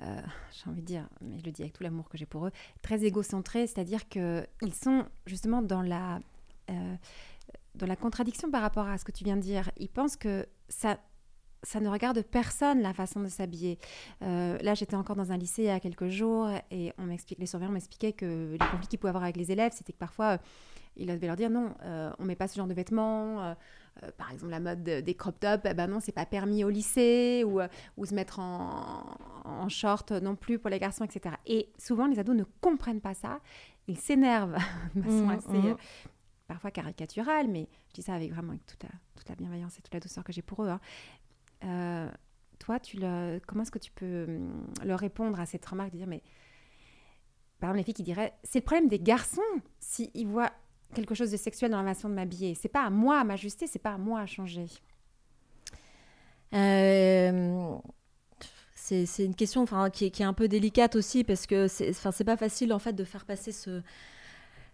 j'ai 0.00 0.70
envie 0.70 0.80
de 0.80 0.86
dire, 0.86 1.08
mais 1.20 1.38
je 1.38 1.44
le 1.44 1.52
dis 1.52 1.62
avec 1.62 1.74
tout 1.74 1.82
l'amour 1.82 2.08
que 2.08 2.16
j'ai 2.16 2.26
pour 2.26 2.46
eux, 2.46 2.52
très 2.82 3.04
égocentrés, 3.04 3.66
c'est-à-dire 3.66 4.08
qu'ils 4.08 4.74
sont 4.80 5.04
justement 5.26 5.60
dans 5.60 5.82
la 5.82 6.20
dans 7.78 7.86
la 7.86 7.96
contradiction 7.96 8.50
par 8.50 8.62
rapport 8.62 8.88
à 8.88 8.98
ce 8.98 9.04
que 9.04 9.12
tu 9.12 9.24
viens 9.24 9.36
de 9.36 9.42
dire. 9.42 9.70
Ils 9.76 9.88
pensent 9.88 10.16
que 10.16 10.46
ça, 10.68 10.98
ça 11.62 11.80
ne 11.80 11.88
regarde 11.88 12.22
personne 12.22 12.80
la 12.80 12.92
façon 12.92 13.20
de 13.20 13.28
s'habiller. 13.28 13.78
Euh, 14.22 14.58
là, 14.58 14.74
j'étais 14.74 14.96
encore 14.96 15.16
dans 15.16 15.32
un 15.32 15.36
lycée 15.36 15.62
il 15.62 15.66
y 15.66 15.70
a 15.70 15.80
quelques 15.80 16.08
jours 16.08 16.48
et 16.70 16.92
on 16.98 17.04
m'explique, 17.04 17.38
les 17.38 17.46
surveillants 17.46 17.72
m'expliquaient 17.72 18.12
que 18.12 18.52
les 18.52 18.58
conflits 18.58 18.88
qu'ils 18.88 18.98
pouvaient 18.98 19.10
avoir 19.10 19.24
avec 19.24 19.36
les 19.36 19.52
élèves, 19.52 19.72
c'était 19.74 19.92
que 19.92 19.98
parfois 19.98 20.32
euh, 20.32 20.38
ils 20.96 21.06
devaient 21.06 21.26
leur 21.26 21.36
dire 21.36 21.50
non, 21.50 21.74
euh, 21.82 22.10
on 22.18 22.24
met 22.24 22.36
pas 22.36 22.48
ce 22.48 22.56
genre 22.56 22.66
de 22.66 22.74
vêtements. 22.74 23.54
par 24.16 24.30
exemple, 24.32 24.50
la 24.50 24.60
mode 24.60 24.82
des 24.82 25.14
crop 25.14 25.38
tops, 25.38 25.66
eh 25.68 25.74
ben 25.74 25.88
non, 25.88 26.00
c'est 26.00 26.12
pas 26.12 26.24
permis 26.24 26.64
au 26.64 26.70
lycée 26.70 27.44
ou, 27.46 27.60
ou 27.98 28.06
se 28.06 28.14
mettre 28.14 28.38
en, 28.38 29.04
en, 29.44 29.68
short 29.68 30.12
non 30.12 30.36
plus 30.36 30.58
pour 30.58 30.70
les 30.70 30.78
garçons, 30.78 31.04
etc. 31.04 31.34
Et 31.46 31.70
souvent, 31.78 32.06
les 32.06 32.18
ados 32.18 32.34
ne 32.34 32.44
comprennent 32.62 33.02
pas 33.02 33.14
ça. 33.14 33.40
Ils 33.88 33.98
s'énervent 33.98 34.56
de 34.94 35.02
façon 35.02 35.26
mmh, 35.26 35.30
assez 35.30 35.58
mmh 35.58 35.76
parfois 36.46 36.70
caricatural, 36.70 37.48
mais 37.48 37.68
je 37.88 37.94
dis 37.94 38.02
ça 38.02 38.14
avec 38.14 38.32
vraiment 38.32 38.54
toute, 38.66 38.82
la, 38.82 38.90
toute 39.16 39.28
la 39.28 39.34
bienveillance 39.34 39.78
et 39.78 39.82
toute 39.82 39.94
la 39.94 40.00
douceur 40.00 40.24
que 40.24 40.32
j'ai 40.32 40.42
pour 40.42 40.62
eux. 40.64 40.68
Hein. 40.68 40.80
Euh, 41.64 42.10
toi, 42.58 42.78
tu 42.78 42.98
le, 42.98 43.40
comment 43.46 43.62
est-ce 43.62 43.70
que 43.70 43.78
tu 43.78 43.92
peux 43.92 44.24
hum, 44.24 44.66
leur 44.84 44.98
répondre 44.98 45.38
à 45.40 45.46
cette 45.46 45.64
remarque 45.66 45.92
de 45.92 45.98
dire, 45.98 46.06
mais 46.06 46.22
par 47.58 47.70
exemple, 47.70 47.78
les 47.78 47.84
filles 47.84 47.94
qui 47.94 48.02
diraient, 48.02 48.34
c'est 48.42 48.60
le 48.60 48.64
problème 48.64 48.88
des 48.88 48.98
garçons 48.98 49.40
s'ils 49.78 50.26
voient 50.26 50.52
quelque 50.94 51.14
chose 51.14 51.30
de 51.30 51.36
sexuel 51.36 51.70
dans 51.70 51.82
la 51.82 51.94
façon 51.94 52.08
de 52.08 52.14
m'habiller. 52.14 52.54
C'est 52.54 52.68
pas 52.68 52.84
à 52.84 52.90
moi 52.90 53.20
à 53.20 53.24
m'ajuster, 53.24 53.66
c'est 53.66 53.78
pas 53.78 53.94
à 53.94 53.98
moi 53.98 54.20
à 54.20 54.26
changer. 54.26 54.66
Euh, 56.54 57.76
c'est 58.74 59.24
une 59.24 59.34
question 59.34 59.62
enfin, 59.62 59.90
qui, 59.90 60.10
qui, 60.12 60.22
est 60.22 60.26
un 60.26 60.32
peu 60.32 60.46
délicate 60.48 60.94
aussi 60.94 61.24
parce 61.24 61.46
que 61.46 61.66
c'est 61.66 61.90
enfin, 61.90 62.12
pas 62.24 62.36
facile 62.36 62.72
en 62.72 62.78
fait 62.78 62.92
de 62.92 63.04
faire 63.04 63.24
passer 63.24 63.50
ce, 63.50 63.82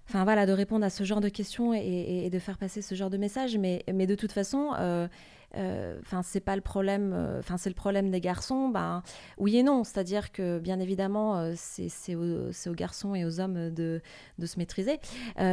enfin 0.08 0.24
voilà, 0.24 0.46
de 0.46 0.52
répondre 0.52 0.84
à 0.84 0.90
ce 0.90 1.04
genre 1.04 1.20
de 1.20 1.28
questions 1.28 1.72
et, 1.74 2.28
de 2.30 2.38
faire 2.38 2.58
passer 2.58 2.82
ce 2.82 2.94
genre 2.94 3.10
de 3.10 3.16
messages. 3.16 3.56
Mais, 3.56 3.84
mais 3.92 4.06
de 4.06 4.14
toute 4.14 4.32
façon, 4.32 4.70
euh, 4.78 5.08
euh, 5.56 5.98
enfin 6.00 6.22
c'est 6.22 6.40
pas 6.40 6.56
le 6.56 6.62
problème, 6.62 7.12
euh, 7.14 7.38
enfin 7.38 7.56
c'est 7.56 7.70
le 7.70 7.74
problème 7.74 8.10
des 8.10 8.20
garçons. 8.20 8.68
Ben 8.68 9.02
oui 9.38 9.56
et 9.58 9.62
non, 9.62 9.84
c'est-à-dire 9.84 10.32
que 10.32 10.58
bien 10.58 10.80
évidemment 10.80 11.52
c'est 11.56 12.14
aux, 12.14 12.48
aux, 12.48 12.74
garçons 12.74 13.14
et 13.14 13.24
aux 13.24 13.40
hommes 13.40 13.70
de, 13.70 14.00
de 14.38 14.46
se 14.46 14.58
maîtriser, 14.58 14.98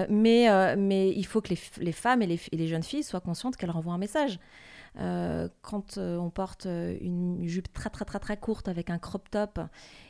mais 0.09 0.75
mais 0.77 1.09
il 1.09 1.25
faut 1.25 1.41
que 1.41 1.49
les, 1.49 1.59
les 1.79 1.91
femmes 1.91 2.21
et 2.21 2.27
les, 2.27 2.39
et 2.51 2.57
les, 2.57 2.67
jeunes 2.67 2.83
filles 2.83 3.03
soient 3.03 3.21
conscientes 3.21 3.55
qu'elles 3.55 3.71
renvoient 3.71 3.93
un 3.93 3.99
message. 3.99 4.39
Euh, 4.97 5.47
quand 5.62 5.97
euh, 5.97 6.17
on 6.17 6.30
porte 6.30 6.65
euh, 6.65 6.97
une 6.99 7.47
jupe 7.47 7.71
très 7.71 7.89
très 7.89 8.06
très 8.06 8.19
très 8.19 8.38
courte 8.38 8.67
avec 8.67 8.89
un 8.89 8.97
crop 8.97 9.30
top 9.30 9.60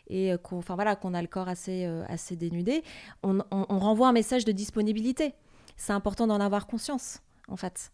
et 0.07 0.33
qu'on 0.41 0.59
voilà, 0.59 0.95
qu'on 0.95 1.13
a 1.13 1.21
le 1.21 1.27
corps 1.27 1.49
assez, 1.49 1.85
assez 2.07 2.35
dénudé, 2.35 2.83
on, 3.21 3.43
renvoie 3.51 4.07
un 4.07 4.11
message 4.11 4.43
de 4.43 4.51
disponibilité. 4.51 5.35
C'est 5.77 5.93
important 5.93 6.25
d'en 6.25 6.39
avoir 6.39 6.65
conscience, 6.65 7.21
en 7.47 7.55
fait. 7.55 7.91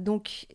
donc, 0.00 0.46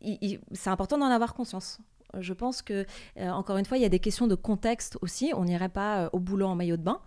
c'est 0.00 0.70
important 0.70 0.96
d'en 0.96 1.10
avoir 1.10 1.34
conscience. 1.34 1.80
Je 2.20 2.32
pense 2.32 2.62
que, 2.62 2.86
euh, 3.18 3.30
encore 3.30 3.56
une 3.56 3.64
fois, 3.64 3.78
il 3.78 3.82
y 3.82 3.86
a 3.86 3.88
des 3.88 3.98
questions 3.98 4.26
de 4.26 4.34
contexte 4.34 4.98
aussi. 5.02 5.32
On 5.34 5.44
n'irait 5.44 5.68
pas 5.68 6.04
euh, 6.04 6.08
au 6.12 6.18
boulot 6.18 6.46
en 6.46 6.54
maillot 6.54 6.76
de 6.76 6.82
bain, 6.82 7.00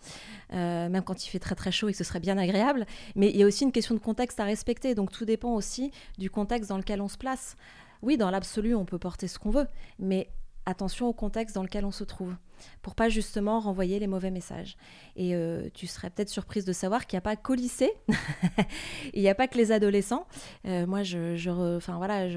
euh, 0.54 0.89
même 0.89 1.04
quand 1.04 1.26
il 1.26 1.30
fait 1.30 1.39
très 1.39 1.56
très 1.56 1.72
chaud 1.72 1.89
et 1.89 1.91
que 1.91 1.98
ce 1.98 2.04
serait 2.04 2.20
bien 2.20 2.38
agréable. 2.38 2.86
Mais 3.15 3.30
il 3.30 3.38
y 3.38 3.43
a 3.43 3.46
aussi 3.46 3.63
une 3.63 3.72
question 3.72 3.96
de 3.96 4.00
contexte 4.00 4.39
à 4.39 4.43
respecter. 4.43 4.96
Donc 4.96 5.12
tout 5.12 5.26
dépend 5.26 5.54
aussi 5.54 5.91
du 6.17 6.30
contexte 6.30 6.70
dans 6.70 6.78
lequel 6.78 7.02
on 7.02 7.08
se 7.08 7.17
place. 7.17 7.56
Oui, 8.02 8.17
dans 8.17 8.30
l'absolu, 8.30 8.76
on 8.76 8.86
peut 8.86 9.00
porter 9.00 9.28
ce 9.28 9.39
qu'on 9.39 9.50
veut, 9.50 9.67
mais 10.00 10.30
attention 10.67 11.08
au 11.08 11.13
contexte 11.13 11.56
dans 11.56 11.63
lequel 11.63 11.86
on 11.86 11.91
se 11.91 12.03
trouve, 12.03 12.36
pour 12.82 12.93
pas 12.93 13.08
justement 13.08 13.60
renvoyer 13.60 13.99
les 13.99 14.08
mauvais 14.08 14.32
messages. 14.32 14.77
Et 15.15 15.34
euh, 15.34 15.69
tu 15.73 15.88
serais 15.88 16.10
peut-être 16.10 16.30
surprise 16.30 16.65
de 16.65 16.73
savoir 16.73 17.08
qu'il 17.08 17.15
n'y 17.15 17.19
a 17.19 17.21
pas 17.21 17.38
qu'au 17.38 17.56
lycée, 17.56 17.93
il 19.13 19.21
n'y 19.21 19.30
a 19.30 19.36
pas 19.36 19.47
que 19.47 19.58
les 19.58 19.71
adolescents. 19.71 20.27
Euh, 20.65 20.86
moi, 20.86 21.03
je, 21.03 21.77
enfin 21.77 21.95
voilà, 21.95 22.27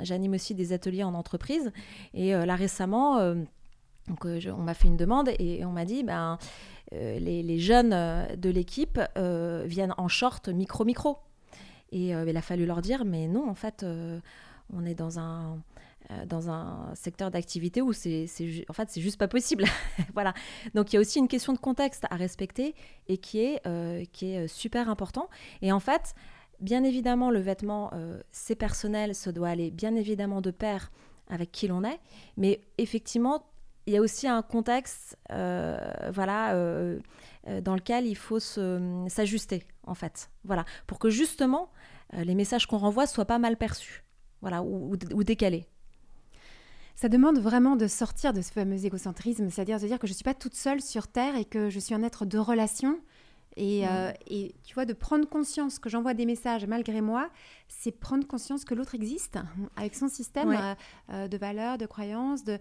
j'anime 0.00 0.34
aussi 0.34 0.54
des 0.54 0.72
ateliers 0.72 1.02
en 1.02 1.14
entreprise, 1.14 1.72
et 2.14 2.34
euh, 2.34 2.46
là 2.46 2.54
récemment, 2.54 3.18
on 4.22 4.62
m'a 4.62 4.74
fait 4.74 4.88
une 4.88 4.96
demande 4.96 5.30
et, 5.38 5.64
on 5.64 5.72
m'a 5.72 5.84
dit, 5.84 6.04
ben, 6.04 6.38
les, 6.92 7.58
jeunes 7.58 7.90
de 8.36 8.50
l'équipe 8.50 9.00
viennent 9.16 9.94
en 9.96 10.08
short 10.08 10.48
micro-micro. 10.48 11.18
Et 11.90 12.08
il 12.08 12.36
a 12.36 12.42
fallu 12.42 12.66
leur 12.66 12.82
dire, 12.82 13.04
mais 13.04 13.28
non, 13.28 13.48
en 13.48 13.54
fait, 13.54 13.84
on 14.72 14.84
est 14.84 14.94
dans 14.94 15.18
un 15.18 15.58
dans 16.26 16.50
un 16.50 16.94
secteur 16.94 17.30
d'activité 17.30 17.80
où 17.82 17.92
c'est, 17.92 18.26
en 18.68 18.72
fait, 18.72 18.90
c'est 18.90 19.00
juste 19.00 19.18
pas 19.18 19.28
possible. 19.28 19.64
voilà. 20.14 20.34
Donc 20.74 20.92
il 20.92 20.96
y 20.96 20.98
a 20.98 21.00
aussi 21.00 21.18
une 21.18 21.28
question 21.28 21.52
de 21.52 21.58
contexte 21.58 22.04
à 22.10 22.16
respecter 22.16 22.74
et 23.08 23.18
qui 23.18 23.40
est, 23.40 23.66
euh, 23.66 24.04
qui 24.12 24.32
est 24.32 24.44
euh, 24.44 24.48
super 24.48 24.88
important. 24.90 25.28
Et 25.62 25.72
en 25.72 25.80
fait, 25.80 26.14
bien 26.60 26.84
évidemment, 26.84 27.30
le 27.30 27.40
vêtement, 27.40 27.90
c'est 28.32 28.54
personnel, 28.54 29.14
ça 29.14 29.32
doit 29.32 29.48
aller 29.48 29.70
bien 29.70 29.94
évidemment 29.96 30.40
de 30.40 30.50
pair 30.50 30.92
avec 31.28 31.50
qui 31.52 31.68
l'on 31.68 31.84
est. 31.84 31.98
Mais 32.36 32.60
effectivement, 32.78 33.46
il 33.86 33.94
y 33.94 33.96
a 33.96 34.00
aussi 34.00 34.28
un 34.28 34.40
contexte, 34.40 35.18
voilà, 35.28 36.54
dans 37.62 37.74
lequel 37.74 38.06
il 38.06 38.14
faut 38.14 38.40
s'ajuster, 38.40 39.64
en 39.86 39.94
fait. 39.94 40.30
Voilà, 40.44 40.64
pour 40.86 40.98
que 40.98 41.10
justement 41.10 41.70
les 42.12 42.34
messages 42.34 42.66
qu'on 42.66 42.78
renvoie 42.78 43.06
soient 43.06 43.26
pas 43.26 43.38
mal 43.38 43.56
perçus, 43.56 44.04
voilà, 44.40 44.62
ou 44.62 44.96
décalés 45.24 45.66
ça 46.94 47.08
demande 47.08 47.38
vraiment 47.38 47.76
de 47.76 47.86
sortir 47.86 48.32
de 48.32 48.40
ce 48.40 48.52
fameux 48.52 48.84
égocentrisme, 48.84 49.50
c'est-à-dire 49.50 49.80
de 49.80 49.86
dire 49.86 49.98
que 49.98 50.06
je 50.06 50.12
ne 50.12 50.16
suis 50.16 50.24
pas 50.24 50.34
toute 50.34 50.54
seule 50.54 50.80
sur 50.80 51.08
Terre 51.08 51.36
et 51.36 51.44
que 51.44 51.70
je 51.70 51.78
suis 51.78 51.94
un 51.94 52.02
être 52.02 52.24
de 52.24 52.38
relation. 52.38 52.98
Et, 53.56 53.82
mm. 53.82 53.88
euh, 53.88 54.12
et 54.26 54.54
tu 54.64 54.74
vois, 54.74 54.84
de 54.84 54.92
prendre 54.92 55.28
conscience 55.28 55.78
que 55.78 55.88
j'envoie 55.88 56.14
des 56.14 56.26
messages 56.26 56.66
malgré 56.66 57.00
moi, 57.00 57.30
c'est 57.68 57.92
prendre 57.92 58.26
conscience 58.26 58.64
que 58.64 58.74
l'autre 58.74 58.94
existe 58.94 59.38
avec 59.76 59.94
son 59.94 60.08
système 60.08 60.50
euh, 60.50 60.74
euh, 61.10 61.28
de 61.28 61.36
valeurs, 61.36 61.78
de 61.78 61.86
croyances. 61.86 62.44
De, 62.44 62.58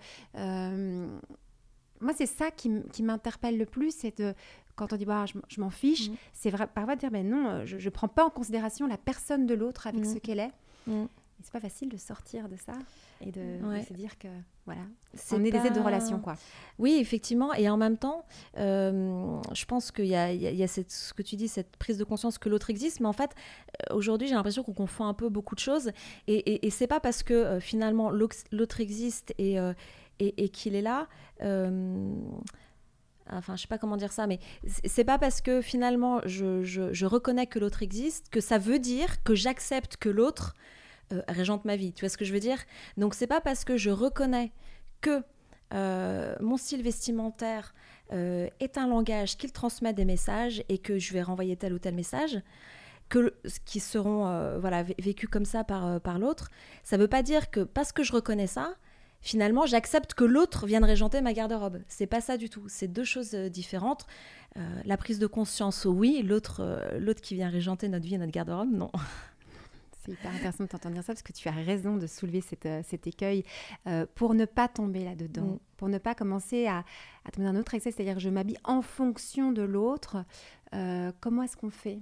moi, 2.01 2.11
c'est 2.17 2.25
ça 2.25 2.51
qui, 2.51 2.69
m'interpelle 3.01 3.57
le 3.57 3.65
plus, 3.65 3.95
c'est 3.95 4.17
de, 4.17 4.33
quand 4.75 4.91
on 4.93 4.97
dit 4.97 5.05
bah, 5.05 5.25
je, 5.25 5.61
m'en 5.61 5.69
fiche, 5.69 6.09
mm. 6.09 6.15
c'est 6.33 6.49
vrai, 6.49 6.67
parfois 6.67 6.95
de 6.95 6.99
dire 6.99 7.11
mais 7.11 7.23
non, 7.23 7.65
je 7.65 7.77
ne 7.77 7.89
prends 7.89 8.07
pas 8.07 8.25
en 8.25 8.29
considération 8.29 8.87
la 8.87 8.97
personne 8.97 9.45
de 9.45 9.53
l'autre 9.53 9.87
avec 9.87 10.01
mm. 10.01 10.13
ce 10.13 10.17
qu'elle 10.19 10.39
est. 10.39 10.51
C'est 11.43 11.51
pas 11.51 11.59
facile 11.59 11.89
de 11.89 11.97
sortir 11.97 12.47
de 12.47 12.55
ça 12.55 12.71
et 13.19 13.29
de, 13.29 13.59
se 13.85 13.93
dire 13.93 14.17
que 14.17 14.29
voilà, 14.65 14.83
on 15.33 15.43
est 15.43 15.51
des 15.51 15.57
aides 15.57 15.75
de 15.75 15.81
relation 15.81 16.19
quoi. 16.19 16.37
Oui, 16.79 16.97
effectivement, 17.01 17.53
et 17.53 17.69
en 17.69 17.75
même 17.75 17.97
temps, 17.97 18.25
euh, 18.57 19.41
je 19.53 19.65
pense 19.65 19.91
qu'il 19.91 20.05
y 20.05 20.15
a, 20.15 20.31
il 20.31 20.41
y 20.41 20.63
a 20.63 20.67
cette, 20.67 20.91
ce 20.91 21.13
que 21.13 21.21
tu 21.21 21.35
dis, 21.35 21.49
cette 21.49 21.75
prise 21.75 21.97
de 21.97 22.05
conscience 22.05 22.37
que 22.37 22.47
l'autre 22.47 22.69
existe, 22.69 23.01
mais 23.01 23.07
en 23.07 23.13
fait, 23.13 23.31
euh, 23.91 23.95
aujourd'hui, 23.95 24.29
j'ai 24.29 24.35
l'impression 24.35 24.63
qu'on 24.63 24.73
confond 24.73 25.03
un 25.03 25.13
peu 25.13 25.27
beaucoup 25.27 25.53
de 25.53 25.59
choses, 25.59 25.91
et, 26.27 26.35
et, 26.35 26.65
et 26.65 26.69
c'est 26.69 26.87
pas 26.87 27.01
parce 27.01 27.23
que 27.23 27.33
euh, 27.33 27.59
finalement 27.59 28.09
l'autre 28.09 28.79
existe 28.79 29.33
et, 29.37 29.57
et, 30.19 30.49
qu'il 30.49 30.75
est 30.75 30.81
là. 30.81 31.09
Enfin, 33.29 33.55
je 33.55 33.61
sais 33.61 33.67
pas 33.67 33.77
comment 33.77 33.97
dire 33.97 34.11
ça, 34.11 34.27
mais 34.27 34.39
c'est 34.85 35.03
pas 35.03 35.17
parce 35.17 35.41
que 35.41 35.61
finalement 35.61 36.21
je, 36.25 36.63
je, 36.63 36.93
je 36.93 37.05
reconnais 37.05 37.47
que 37.47 37.59
l'autre 37.59 37.83
existe 37.83 38.29
que 38.29 38.41
ça 38.41 38.57
veut 38.57 38.79
dire 38.79 39.23
que 39.23 39.35
j'accepte 39.35 39.97
que 39.97 40.09
l'autre 40.09 40.55
euh, 41.13 41.21
régente 41.27 41.65
ma 41.65 41.75
vie. 41.75 41.93
Tu 41.93 42.01
vois 42.01 42.09
ce 42.09 42.17
que 42.17 42.25
je 42.25 42.33
veux 42.33 42.39
dire? 42.39 42.59
Donc 42.97 43.13
c'est 43.13 43.27
pas 43.27 43.41
parce 43.41 43.63
que 43.63 43.77
je 43.77 43.89
reconnais 43.89 44.51
que 45.01 45.21
euh, 45.73 46.35
mon 46.39 46.57
style 46.57 46.81
vestimentaire 46.81 47.73
euh, 48.11 48.47
est 48.59 48.77
un 48.77 48.87
langage 48.87 49.37
qu'il 49.37 49.51
transmet 49.51 49.93
des 49.93 50.05
messages 50.05 50.63
et 50.69 50.77
que 50.77 50.99
je 50.99 51.13
vais 51.13 51.21
renvoyer 51.21 51.55
tel 51.55 51.73
ou 51.73 51.79
tel 51.79 51.95
message 51.95 52.41
que 53.09 53.33
qui 53.65 53.79
seront 53.79 54.57
voilà 54.59 54.83
vécus 54.83 55.29
comme 55.29 55.45
ça 55.45 55.63
par 55.63 55.99
par 56.01 56.19
l'autre. 56.19 56.49
Ça 56.83 56.97
veut 56.97 57.07
pas 57.07 57.21
dire 57.21 57.51
que 57.51 57.59
parce 57.59 57.91
que 57.91 58.01
je 58.01 58.13
reconnais 58.13 58.47
ça 58.47 58.75
finalement, 59.21 59.65
j'accepte 59.65 60.13
que 60.13 60.23
l'autre 60.25 60.65
vienne 60.65 60.83
régenter 60.83 61.21
ma 61.21 61.33
garde-robe. 61.33 61.79
C'est 61.87 62.07
pas 62.07 62.21
ça 62.21 62.37
du 62.37 62.49
tout. 62.49 62.63
C'est 62.67 62.89
deux 62.89 63.03
choses 63.05 63.33
différentes. 63.33 64.05
La 64.85 64.97
prise 64.97 65.17
de 65.17 65.27
conscience, 65.27 65.85
oui. 65.85 66.21
L'autre, 66.23 66.81
l'autre 66.99 67.21
qui 67.21 67.35
vient 67.35 67.49
régenter 67.49 67.87
notre 67.87 68.05
vie 68.05 68.15
et 68.15 68.17
notre 68.17 68.31
garde-robe, 68.31 68.71
non. 68.71 68.91
C'est 70.05 70.11
hyper 70.11 70.33
intéressant 70.33 70.63
de 70.63 70.69
t'entendre 70.69 70.95
dire 70.95 71.03
ça 71.03 71.13
parce 71.13 71.23
que 71.23 71.33
tu 71.33 71.47
as 71.47 71.51
raison 71.51 71.97
de 71.97 72.07
soulever 72.07 72.41
cet 72.41 73.07
écueil 73.07 73.43
pour 74.15 74.33
ne 74.33 74.45
pas 74.45 74.67
tomber 74.67 75.03
là-dedans, 75.03 75.43
mm. 75.43 75.59
pour 75.77 75.89
ne 75.89 75.97
pas 75.97 76.15
commencer 76.15 76.67
à, 76.67 76.83
à 77.25 77.31
tomber 77.31 77.47
dans 77.47 77.55
un 77.55 77.59
autre 77.59 77.73
excès, 77.73 77.91
c'est-à-dire 77.91 78.19
je 78.19 78.29
m'habille 78.29 78.57
en 78.63 78.81
fonction 78.81 79.51
de 79.51 79.61
l'autre. 79.61 80.25
comment 81.19 81.43
est-ce 81.43 81.57
qu'on 81.57 81.69
fait? 81.69 81.99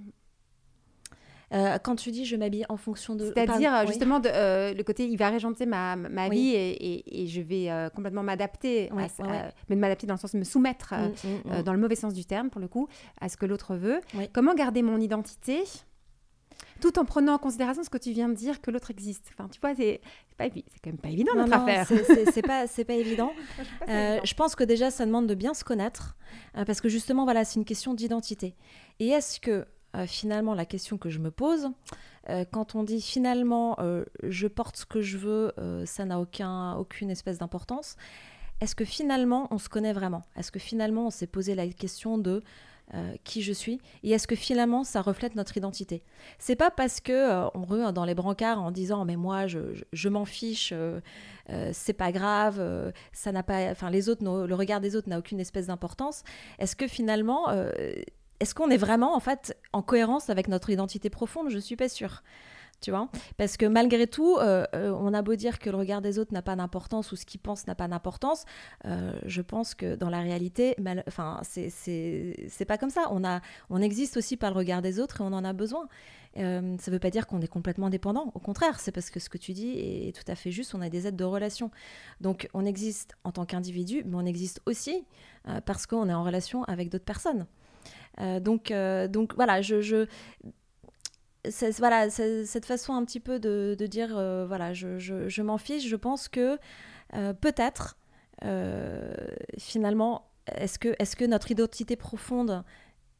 Euh, 1.52 1.78
quand 1.78 1.96
tu 1.96 2.10
dis 2.10 2.24
je 2.24 2.36
m'habille 2.36 2.64
en 2.68 2.76
fonction 2.76 3.14
de. 3.14 3.26
C'est-à-dire 3.26 3.86
justement 3.86 4.20
de, 4.20 4.28
euh, 4.32 4.72
le 4.72 4.82
côté 4.82 5.06
il 5.06 5.16
va 5.16 5.28
régenter 5.28 5.66
ma, 5.66 5.96
ma 5.96 6.28
vie 6.28 6.50
et, 6.54 7.22
et, 7.22 7.26
je 7.26 7.40
vais 7.40 7.70
euh, 7.70 7.90
complètement 7.90 8.22
m'adapter, 8.22 8.90
mais 9.68 9.76
m'adapter 9.76 10.06
dans 10.06 10.14
le 10.14 10.20
sens 10.20 10.32
de 10.32 10.38
me 10.38 10.44
soumettre, 10.44 10.94
mm, 10.94 11.28
mm, 11.28 11.58
mm. 11.58 11.62
dans 11.62 11.72
le 11.72 11.78
mauvais 11.78 11.94
sens 11.94 12.14
du 12.14 12.24
terme 12.24 12.48
pour 12.48 12.60
le 12.60 12.68
coup, 12.68 12.88
à 13.20 13.28
ce 13.28 13.36
que 13.36 13.46
l'autre 13.46 13.74
veut. 13.76 14.00
Comment 14.32 14.54
garder 14.54 14.82
mon 14.82 14.98
identité? 15.00 15.62
Tout 16.82 16.98
en 16.98 17.06
prenant 17.06 17.34
en 17.34 17.38
considération 17.38 17.82
ce 17.82 17.88
que 17.88 17.96
tu 17.96 18.12
viens 18.12 18.28
de 18.28 18.34
dire, 18.34 18.60
que 18.60 18.70
l'autre 18.70 18.90
existe. 18.90 19.30
Enfin, 19.32 19.48
tu 19.48 19.58
vois, 19.60 19.74
c'est 19.74 20.02
quand 20.38 20.90
même 20.90 20.98
pas 20.98 21.08
évident 21.08 21.34
notre 21.34 21.56
non, 21.56 21.66
affaire. 21.66 21.86
C'est 21.86 22.42
pas, 22.42 22.66
pas 22.66 22.94
évident. 22.94 23.32
je 23.88 24.34
pense 24.34 24.54
que 24.54 24.64
déjà, 24.64 24.90
ça 24.90 25.06
demande 25.06 25.26
de 25.26 25.34
bien 25.34 25.54
se 25.54 25.64
connaître, 25.64 26.16
parce 26.54 26.82
que 26.82 26.90
justement, 26.90 27.24
voilà, 27.24 27.44
c'est 27.44 27.58
une 27.58 27.64
question 27.64 27.94
d'identité. 27.94 28.54
Et 28.98 29.08
est-ce 29.08 29.40
que 29.40 29.64
euh, 29.94 30.06
finalement 30.06 30.54
la 30.54 30.64
question 30.64 30.96
que 30.96 31.10
je 31.10 31.18
me 31.18 31.30
pose. 31.30 31.68
Euh, 32.30 32.44
quand 32.50 32.74
on 32.74 32.82
dit 32.82 33.02
finalement 33.02 33.76
euh, 33.80 34.04
je 34.22 34.46
porte 34.46 34.76
ce 34.76 34.86
que 34.86 35.02
je 35.02 35.18
veux, 35.18 35.52
ça 35.84 36.04
n'a 36.04 36.18
aucun, 36.18 36.74
aucune 36.76 37.10
espèce 37.10 37.38
d'importance. 37.38 37.96
Est-ce 38.60 38.74
que 38.74 38.84
finalement 38.84 39.48
on 39.50 39.58
se 39.58 39.68
connaît 39.68 39.92
vraiment? 39.92 40.22
Est-ce 40.36 40.50
que 40.50 40.58
finalement 40.58 41.06
on 41.06 41.10
s'est 41.10 41.26
posé 41.26 41.54
la 41.54 41.66
question 41.68 42.16
de 42.16 42.42
qui 43.24 43.40
je 43.40 43.52
suis 43.52 43.80
et 44.02 44.10
est-ce 44.10 44.26
que 44.26 44.36
finalement 44.36 44.84
ça 44.84 45.00
reflète 45.00 45.34
notre 45.34 45.56
identité 45.56 46.02
C'est 46.38 46.56
pas 46.56 46.70
parce 46.70 47.00
que 47.00 47.48
on 47.56 47.64
rue 47.64 47.90
dans 47.92 48.04
les 48.04 48.14
brancards 48.14 48.60
en 48.60 48.70
disant 48.70 49.06
mais 49.06 49.16
moi 49.16 49.46
je, 49.46 50.08
m'en 50.08 50.26
fiche, 50.26 50.74
c'est 51.72 51.92
pas 51.94 52.12
grave, 52.12 52.92
ça 53.12 53.32
n'a 53.32 53.42
pas, 53.42 53.70
enfin 53.70 53.88
les 53.88 54.10
autres, 54.10 54.22
le 54.22 54.54
regard 54.54 54.80
des 54.80 54.94
autres 54.94 55.08
n'a 55.08 55.18
aucune 55.18 55.40
espèce 55.40 55.68
d'importance. 55.68 56.22
Est-ce 56.58 56.76
que 56.76 56.86
finalement 56.86 57.46
est-ce 58.42 58.56
qu'on 58.56 58.70
est 58.70 58.76
vraiment 58.76 59.14
en 59.14 59.20
fait 59.20 59.56
en 59.72 59.82
cohérence 59.82 60.28
avec 60.28 60.48
notre 60.48 60.68
identité 60.70 61.10
profonde? 61.10 61.48
Je 61.48 61.58
suis 61.58 61.76
pas 61.76 61.88
sûre. 61.88 62.24
Tu 62.82 62.90
vois 62.90 63.08
Parce 63.36 63.56
que 63.56 63.64
malgré 63.64 64.08
tout, 64.08 64.36
euh, 64.38 64.66
euh, 64.74 64.90
on 64.90 65.14
a 65.14 65.22
beau 65.22 65.36
dire 65.36 65.60
que 65.60 65.70
le 65.70 65.76
regard 65.76 66.02
des 66.02 66.18
autres 66.18 66.34
n'a 66.34 66.42
pas 66.42 66.56
d'importance 66.56 67.12
ou 67.12 67.16
ce 67.16 67.24
qu'ils 67.24 67.40
pensent 67.40 67.68
n'a 67.68 67.76
pas 67.76 67.86
d'importance, 67.86 68.44
euh, 68.86 69.12
je 69.24 69.40
pense 69.40 69.74
que 69.74 69.94
dans 69.94 70.10
la 70.10 70.20
réalité, 70.20 70.74
enfin, 71.06 71.40
c'est 71.44 72.64
pas 72.66 72.78
comme 72.78 72.90
ça. 72.90 73.06
On, 73.12 73.22
a, 73.24 73.40
on 73.70 73.80
existe 73.80 74.16
aussi 74.16 74.36
par 74.36 74.50
le 74.50 74.56
regard 74.56 74.82
des 74.82 74.98
autres 74.98 75.20
et 75.20 75.24
on 75.24 75.32
en 75.32 75.44
a 75.44 75.52
besoin. 75.52 75.88
ça 76.34 76.40
ne 76.60 76.90
veut 76.90 76.98
pas 76.98 77.10
dire 77.10 77.28
qu'on 77.28 77.40
est 77.40 77.46
complètement 77.46 77.88
dépendant. 77.88 78.32
Au 78.34 78.40
contraire, 78.40 78.80
c'est 78.80 78.90
parce 78.90 79.10
que 79.10 79.20
ce 79.20 79.28
que 79.28 79.38
tu 79.38 79.52
dis 79.52 79.78
est 79.78 80.16
tout 80.16 80.30
à 80.30 80.34
fait 80.34 80.50
juste. 80.50 80.74
On 80.74 80.80
a 80.80 80.88
des 80.88 81.06
aides 81.06 81.16
de 81.16 81.24
relation. 81.24 81.70
Donc, 82.20 82.48
on 82.52 82.66
existe 82.66 83.14
en 83.22 83.30
tant 83.30 83.46
qu'individu, 83.46 84.02
mais 84.06 84.16
on 84.16 84.26
existe 84.26 84.60
aussi 84.66 85.04
parce 85.64 85.86
qu'on 85.86 86.08
est 86.08 86.14
en 86.14 86.24
relation 86.24 86.64
avec 86.64 86.88
d'autres 86.88 87.04
personnes. 87.04 87.46
Donc, 88.40 88.72
donc 89.08 89.34
voilà, 89.36 89.62
je 89.62 90.08
voilà, 91.78 92.10
cette 92.10 92.66
façon 92.66 92.94
un 92.94 93.04
petit 93.04 93.20
peu 93.20 93.38
de, 93.38 93.74
de 93.78 93.86
dire, 93.86 94.16
euh, 94.16 94.46
voilà, 94.46 94.72
je, 94.72 94.98
je, 94.98 95.28
je 95.28 95.42
m'en 95.42 95.58
fiche, 95.58 95.86
je 95.86 95.96
pense 95.96 96.28
que 96.28 96.58
peut-être, 97.40 97.96
finalement, 99.58 100.30
est-ce 100.46 100.78
que, 100.78 100.94
est 100.98 101.14
que 101.14 101.24
notre 101.24 101.50
identité 101.50 101.96
profonde, 101.96 102.64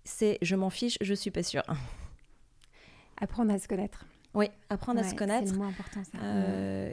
c'est 0.05 0.39
je 0.43 0.57
m'en 0.57 0.71
fiche, 0.71 0.97
je 1.01 1.15
suis 1.15 1.31
pas 1.31 1.43
sûre? 1.43 1.63
Apprendre 3.21 3.53
à 3.53 3.59
se 3.59 3.69
connaître. 3.69 4.07
Oui, 4.35 4.47
apprendre 4.71 5.01
à 5.01 5.05
se 5.05 5.15
connaître. 5.15 5.47
C'est 5.47 5.53
le 5.53 5.59
moins 5.59 5.69
important, 5.69 6.01
ça. 6.05 6.19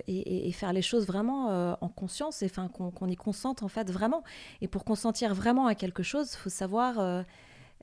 et, 0.07 0.47
et, 0.47 0.51
faire 0.51 0.73
les 0.73 0.81
choses 0.81 1.07
vraiment 1.07 1.77
en 1.79 1.89
conscience, 1.89 2.41
et 2.41 2.47
enfin 2.47 2.67
qu'on 2.67 3.07
y 3.07 3.15
consente 3.15 3.63
en 3.63 3.69
fait 3.69 3.89
vraiment. 3.89 4.23
Et 4.61 4.67
pour 4.67 4.83
consentir 4.83 5.33
vraiment 5.33 5.67
à 5.67 5.75
quelque 5.75 6.03
chose, 6.03 6.33
il 6.33 6.37
faut 6.37 6.49
savoir 6.49 7.23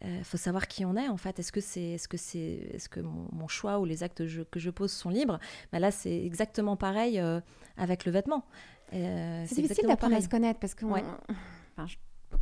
il 0.03 0.09
euh, 0.09 0.25
faut 0.25 0.37
savoir 0.37 0.69
qui 0.69 0.85
on 0.85 0.97
est 0.97 1.09
en 1.09 1.17
fait. 1.17 1.39
Est-ce 1.39 1.53
que 1.53 1.61
c'est, 1.61 1.93
est-ce 1.93 2.09
que 2.09 2.17
c'est, 2.17 2.69
est-ce 2.75 2.89
que 2.89 3.01
mon, 3.01 3.49
choix 3.49 3.79
ou 3.79 3.85
les 3.85 4.03
actes 4.03 4.25
que 4.51 4.59
je 4.59 4.71
pose 4.71 4.93
sont 4.93 5.11
libres? 5.11 5.39
Ben 5.73 5.79
Là, 5.79 5.91
c'est 5.91 6.25
exactement 6.25 6.77
pareil 6.77 7.19
euh, 7.19 7.41
avec 7.77 8.05
le 8.05 8.13
vêtement. 8.13 8.45
Euh, 8.93 9.45
c'est, 9.49 9.63
difficile 9.63 9.87
d'apprendre 9.87 10.17
à 10.17 10.21
se 10.21 10.29
connaître 10.29 10.61
parce 10.61 10.75
que, 10.75 10.85
enfin, 10.85 11.87
je 11.87 11.97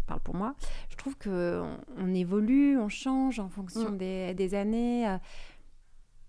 parle 0.07 0.21
pour 0.21 0.35
moi, 0.35 0.57
je 0.91 0.97
trouve 0.97 1.17
que 1.17 1.63
on, 1.97 2.13
évolue, 2.13 2.79
on 2.79 2.89
change 2.89 3.39
en 3.39 3.49
fonction 3.49 3.91
mm. 3.91 3.99
des, 3.99 4.35
des, 4.35 4.55
années. 4.55 5.17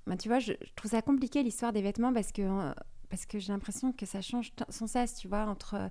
Ben, 0.06 0.18
tu 0.18 0.30
vois, 0.30 0.40
je, 0.40 0.54
trouve 0.76 0.92
ça 0.92 1.02
compliqué 1.02 1.42
l'histoire 1.42 1.74
des 1.74 1.82
vêtements 1.82 2.14
parce 2.14 2.32
que 2.32 2.44
parce 3.10 3.26
que 3.26 3.40
j'ai 3.40 3.54
l'impression 3.54 3.92
que 3.92 4.06
ça 4.06 4.22
change 4.22 4.52
sans 4.70 4.88
cesse, 4.88 5.16
tu 5.16 5.28
vois, 5.28 5.46
entre 5.46 5.90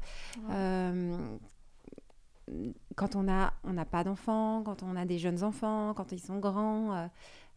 quand 2.97 3.17
on 3.17 3.29
a 3.29 3.53
on 3.65 3.73
n'a 3.73 3.85
pas 3.85 4.05
d'enfants, 4.05 4.63
quand 4.65 4.83
on 4.83 4.97
a 4.97 5.05
des 5.05 5.19
jeunes 5.19 5.43
enfants, 5.43 5.95
quand 5.95 6.13
ils 6.13 6.21
sont 6.21 6.39
grands. 6.39 6.95
Euh, 6.95 7.07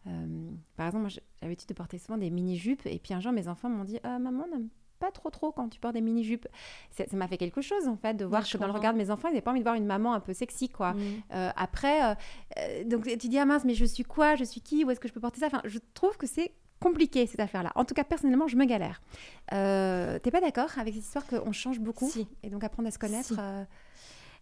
euh, 0.06 0.50
par 0.76 0.86
exemple, 0.86 1.08
j'ai 1.08 1.22
l'habitude 1.42 1.68
de 1.68 1.74
porter 1.74 1.98
souvent 1.98 2.18
des 2.18 2.30
mini-jupes. 2.30 2.86
Et 2.86 2.98
puis 2.98 3.14
un 3.14 3.20
jour, 3.20 3.32
mes 3.32 3.48
enfants 3.48 3.68
m'ont 3.68 3.84
dit 3.84 3.98
ah, 4.02 4.18
Maman, 4.18 4.46
n'aime 4.50 4.68
pas 4.98 5.12
trop 5.12 5.30
trop 5.30 5.52
quand 5.52 5.68
tu 5.68 5.78
portes 5.78 5.94
des 5.94 6.00
mini-jupes. 6.00 6.48
Ça 6.90 7.04
m'a 7.12 7.28
fait 7.28 7.36
quelque 7.36 7.60
chose, 7.60 7.86
en 7.86 7.96
fait, 7.96 8.14
de 8.14 8.24
voir 8.24 8.48
que 8.48 8.56
dans 8.56 8.66
le 8.66 8.72
regard 8.72 8.94
de 8.94 8.98
mes 8.98 9.10
enfants, 9.10 9.28
ils 9.28 9.32
n'avaient 9.32 9.42
pas 9.42 9.50
envie 9.50 9.60
de 9.60 9.64
voir 9.64 9.76
une 9.76 9.86
maman 9.86 10.12
un 10.12 10.20
peu 10.20 10.32
sexy, 10.32 10.68
quoi. 10.68 10.94
Mmh. 10.94 11.00
Euh, 11.34 11.50
après, 11.56 12.16
donc 12.86 13.04
tu 13.04 13.28
dis 13.28 13.38
Ah 13.38 13.44
mince, 13.44 13.64
mais 13.64 13.74
je 13.74 13.84
suis 13.84 14.04
quoi? 14.04 14.34
Je 14.34 14.44
suis 14.44 14.60
qui? 14.60 14.84
Où 14.84 14.90
est-ce 14.90 15.00
que 15.00 15.08
je 15.08 15.12
peux 15.12 15.20
porter 15.20 15.40
ça? 15.40 15.46
Enfin, 15.46 15.62
je 15.64 15.78
trouve 15.94 16.16
que 16.16 16.26
c'est 16.26 16.52
compliqué 16.80 17.26
cette 17.26 17.40
affaire-là. 17.40 17.72
En 17.74 17.84
tout 17.84 17.94
cas, 17.94 18.04
personnellement, 18.04 18.46
je 18.48 18.56
me 18.56 18.64
galère. 18.64 19.02
T'es 19.50 20.30
pas 20.30 20.40
d'accord 20.40 20.70
avec 20.78 20.94
cette 20.94 21.04
histoire 21.04 21.26
qu'on 21.26 21.52
change 21.52 21.80
beaucoup 21.80 22.08
si. 22.08 22.26
Et 22.42 22.50
donc 22.50 22.64
apprendre 22.64 22.88
à 22.88 22.92
se 22.92 22.98
connaître 22.98 23.34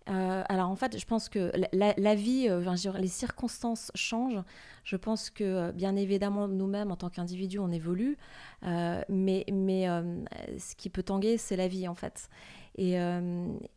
euh, 0.08 0.42
alors 0.48 0.70
en 0.70 0.76
fait, 0.76 0.98
je 0.98 1.04
pense 1.04 1.28
que 1.28 1.52
la, 1.72 2.14
vie, 2.14 2.48
euh, 2.48 2.92
les 2.98 3.08
circonstances 3.08 3.90
changent. 3.94 4.42
Je 4.84 4.96
pense 4.96 5.30
que 5.30 5.44
euh, 5.44 5.72
bien 5.72 5.96
évidemment, 5.96 6.46
nous-mêmes, 6.48 6.92
en 6.92 6.96
tant 6.96 7.10
qu'individus, 7.10 7.58
on 7.58 7.70
évolue. 7.70 8.16
mais 8.62 9.44
mais 9.52 9.86
ce 10.58 10.76
qui 10.76 10.90
peut 10.90 11.02
tanguer, 11.02 11.38
c'est 11.38 11.56
la 11.56 11.68
vie 11.68 11.88
en 11.88 11.94
fait. 11.94 12.28
Et, 12.78 12.96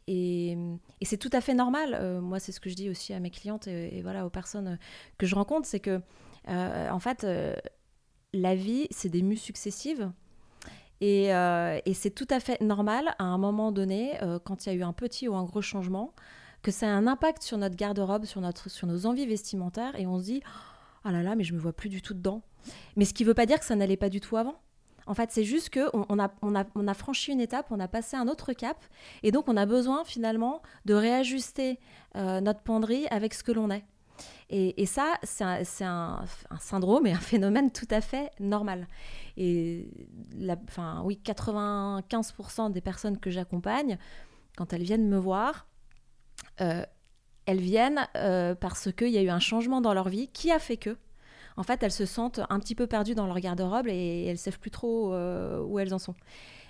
et, 0.07 0.57
c'est 1.03 1.17
tout 1.17 1.29
à 1.31 1.41
fait 1.41 1.53
normal. 1.53 2.19
moi, 2.21 2.39
c'est 2.39 2.51
ce 2.51 2.59
que 2.59 2.69
je 2.69 2.75
dis 2.75 2.89
aussi 2.89 3.13
à 3.13 3.19
mes 3.19 3.31
clientes 3.31 3.67
et, 3.67 4.01
voilà 4.01 4.25
aux 4.25 4.29
personnes 4.29 4.77
que 5.17 5.25
je 5.25 5.35
rencontre, 5.35 5.67
c'est 5.67 5.79
que 5.79 6.01
en 6.47 6.99
fait, 6.99 7.25
la 8.33 8.55
vie, 8.55 8.87
c'est 8.91 9.09
des 9.09 9.23
mues 9.23 9.37
successives. 9.37 10.11
Euh, 11.01 11.79
et, 11.85 11.93
c'est 11.93 12.09
tout 12.09 12.27
à 12.29 12.39
fait 12.39 12.61
normal 12.61 13.15
à 13.19 13.23
un 13.23 13.37
moment 13.37 13.71
donné, 13.71 14.21
euh, 14.21 14.39
quand 14.43 14.65
il 14.65 14.69
y 14.69 14.71
a 14.71 14.75
eu 14.75 14.83
un 14.83 14.93
petit 14.93 15.27
ou 15.27 15.35
un 15.35 15.43
gros 15.43 15.61
changement, 15.61 16.13
que 16.61 16.71
ça 16.71 16.87
ait 16.87 16.89
un 16.89 17.07
impact 17.07 17.41
sur 17.41 17.57
notre 17.57 17.75
garde-robe, 17.75 18.25
sur, 18.25 18.41
sur 18.67 18.87
nos 18.87 19.05
envies 19.05 19.25
vestimentaires, 19.25 19.97
et 19.97 20.07
on 20.07 20.19
se 20.19 20.25
dit 20.25 20.41
Ah 21.03 21.11
là 21.11 21.23
là, 21.23 21.35
mais 21.35 21.43
je 21.43 21.53
me 21.53 21.59
vois 21.59 21.73
plus 21.73 21.89
du 21.89 22.01
tout 22.01 22.13
dedans. 22.13 22.41
Mais 22.97 23.05
ce 23.05 23.13
qui 23.13 23.23
ne 23.23 23.29
veut 23.29 23.33
pas 23.33 23.45
dire 23.45 23.59
que 23.59 23.65
ça 23.65 23.75
n'allait 23.75 23.97
pas 23.97 24.09
du 24.09 24.19
tout 24.19 24.35
avant. 24.35 24.55
En 25.07 25.15
fait, 25.15 25.31
c'est 25.31 25.43
juste 25.43 25.73
qu'on 25.73 26.05
on 26.07 26.19
a, 26.19 26.31
on 26.43 26.53
a, 26.53 26.65
on 26.75 26.87
a, 26.87 26.93
franchi 26.93 27.31
une 27.31 27.41
étape, 27.41 27.67
on 27.71 27.79
a 27.79 27.87
passé 27.87 28.15
un 28.15 28.27
autre 28.27 28.53
cap, 28.53 28.77
et 29.23 29.31
donc 29.31 29.47
on 29.47 29.57
a 29.57 29.65
besoin 29.65 30.03
finalement 30.03 30.61
de 30.85 30.93
réajuster 30.93 31.79
euh, 32.15 32.41
notre 32.41 32.61
penderie 32.61 33.07
avec 33.09 33.33
ce 33.33 33.43
que 33.43 33.51
l'on 33.51 33.71
est. 33.71 33.83
Et, 34.51 34.85
ça, 34.85 35.13
c'est 35.23 35.43
un, 35.83 36.23
syndrome 36.59 37.05
et 37.05 37.11
un 37.11 37.19
phénomène 37.19 37.71
tout 37.71 37.87
à 37.91 38.01
fait 38.01 38.31
normal. 38.39 38.87
Et 39.41 39.89
oui, 41.05 41.21
95% 41.23 42.71
des 42.73 42.81
personnes 42.81 43.17
que 43.17 43.31
j'accompagne, 43.31 43.97
quand 44.57 44.73
elles 44.73 44.83
viennent 44.83 45.07
me 45.07 45.17
voir, 45.17 45.65
euh, 46.59 46.83
elles 47.45 47.61
viennent 47.61 48.05
euh, 48.17 48.53
parce 48.53 48.91
qu'il 48.91 49.07
y 49.07 49.17
a 49.17 49.21
eu 49.21 49.29
un 49.29 49.39
changement 49.39 49.79
dans 49.79 49.93
leur 49.93 50.09
vie 50.09 50.27
qui 50.27 50.51
a 50.51 50.59
fait 50.59 50.75
que, 50.75 50.97
en 51.55 51.63
fait, 51.63 51.81
elles 51.83 51.93
se 51.93 52.05
sentent 52.05 52.41
un 52.49 52.59
petit 52.59 52.75
peu 52.75 52.85
perdues 52.85 53.15
dans 53.15 53.27
leur 53.27 53.39
garde-robe 53.39 53.87
et 53.87 54.25
elles 54.25 54.33
ne 54.33 54.37
savent 54.37 54.59
plus 54.59 54.71
trop 54.71 55.13
euh, 55.13 55.63
où 55.63 55.79
elles 55.79 55.93
en 55.93 55.99
sont. 55.99 56.15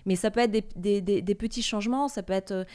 Mais 0.06 0.16
ça 0.16 0.32
peut 0.32 0.40
être 0.40 0.52
des, 0.52 1.36
petits 1.36 1.62
changements, 1.62 2.08
ça 2.08 2.24
peut 2.24 2.34
être, 2.34 2.66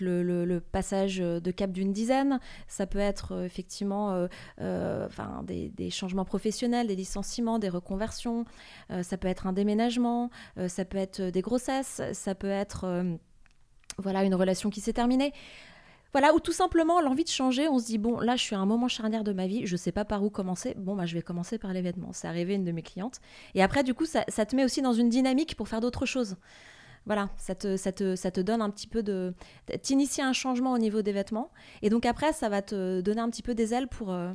le, 0.00 0.58
passage 0.58 1.18
de 1.18 1.50
cap 1.50 1.70
d'une 1.72 1.92
dizaine, 1.92 2.40
ça 2.68 2.86
peut 2.86 2.98
être 2.98 3.32
euh, 3.32 3.44
effectivement 3.44 4.12
euh, 4.12 4.26
euh, 4.60 5.08
des, 5.44 5.90
changements 5.90 6.24
professionnels, 6.24 6.86
des 6.86 6.96
licenciements, 6.96 7.58
des 7.58 7.68
reconversions, 7.68 8.44
ça 9.02 9.16
peut 9.16 9.28
être 9.28 9.46
un 9.46 9.52
déménagement, 9.52 10.30
ça 10.68 10.84
peut 10.84 10.98
être 10.98 11.20
des 11.20 11.40
grossesses, 11.40 12.02
ça 12.12 12.34
peut 12.34 12.50
être 12.50 13.04
voilà, 13.98 14.24
une 14.24 14.34
relation 14.34 14.70
qui 14.70 14.80
s'est 14.80 14.92
terminée. 14.92 15.32
Voilà, 16.14 16.32
ou 16.32 16.38
tout 16.38 16.52
simplement 16.52 17.00
l'envie 17.00 17.24
de 17.24 17.28
changer, 17.28 17.66
on 17.68 17.80
se 17.80 17.86
dit, 17.86 17.98
bon, 17.98 18.20
là, 18.20 18.36
je 18.36 18.42
suis 18.44 18.54
à 18.54 18.60
un 18.60 18.66
moment 18.66 18.86
charnière 18.86 19.24
de 19.24 19.32
ma 19.32 19.48
vie, 19.48 19.66
je 19.66 19.74
sais 19.74 19.90
pas 19.90 20.04
par 20.04 20.22
où 20.22 20.30
commencer, 20.30 20.74
bon, 20.78 20.94
bah, 20.94 21.06
je 21.06 21.14
vais 21.14 21.22
commencer 21.22 21.58
par 21.58 21.72
l'événement. 21.72 22.12
C'est 22.12 22.28
arrivé 22.28 22.54
une 22.54 22.64
de 22.64 22.70
mes 22.70 22.82
clientes. 22.82 23.20
Et 23.56 23.64
après, 23.64 23.82
du 23.82 23.94
coup, 23.94 24.04
ça, 24.06 24.22
te 24.24 24.54
met 24.54 24.64
aussi 24.64 24.80
dans 24.80 24.92
une 24.92 25.08
dynamique 25.08 25.56
pour 25.56 25.66
faire 25.66 25.80
d'autres 25.80 26.06
choses. 26.06 26.36
voilà, 27.04 27.30
ça 27.36 27.56
te, 27.56 27.76
ça, 27.76 27.90
te, 27.90 28.14
ça 28.14 28.30
te 28.30 28.40
donne 28.40 28.62
un 28.62 28.70
petit 28.70 28.86
peu 28.86 29.02
de... 29.02 29.34
T'inities 29.82 30.22
un 30.22 30.32
changement 30.32 30.72
au 30.72 30.78
niveau 30.78 31.02
des 31.02 31.10
vêtements. 31.10 31.50
Et 31.82 31.90
donc 31.90 32.06
après, 32.06 32.32
ça 32.32 32.48
va 32.48 32.62
te 32.62 33.00
donner 33.00 33.20
un 33.20 33.28
petit 33.28 33.42
peu 33.42 33.56
des 33.56 33.74
ailes 33.74 33.88
pour, 33.88 34.12
euh, 34.12 34.32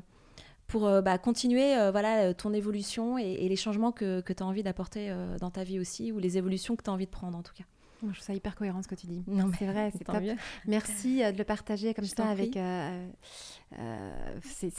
pour 0.68 0.86
euh, 0.86 1.02
bah, 1.02 1.18
continuer 1.18 1.78
euh, 1.78 1.92
voilà, 1.92 2.34
ton 2.34 2.52
évolution 2.52 3.18
et, 3.18 3.48
les 3.48 3.56
changements 3.56 3.94
que, 3.94 4.20
que 4.20 4.34
tu 4.34 4.44
as 4.44 4.46
envie 4.46 4.64
d'apporter 4.64 5.16
dans 5.40 5.50
ta 5.50 5.64
vie 5.64 5.80
aussi, 5.80 6.12
ou 6.12 6.20
les 6.20 6.38
évolutions 6.38 6.76
que 6.76 6.84
tu 6.84 6.90
as 6.90 6.94
envie 6.94 7.06
de 7.06 7.12
prendre 7.12 7.38
en 7.38 7.42
tout 7.42 7.54
cas. 7.54 7.64
Je 8.02 8.08
trouve 8.08 8.20
ça 8.20 8.34
hyper 8.34 8.56
cohérent 8.56 8.82
ce 8.82 8.88
que 8.88 8.96
tu 8.96 9.08
dis. 9.08 9.24
Non, 9.28 9.52
c'est 9.58 9.66
vrai, 9.66 9.92
c'est 9.98 10.04
top. 10.04 10.24
Merci 10.68 11.18
de 11.20 11.38
le 11.38 11.44
partager 11.44 11.94
comme 11.94 12.06
ça 12.06 12.28
avec. 12.30 12.58
c'est 14.42 14.74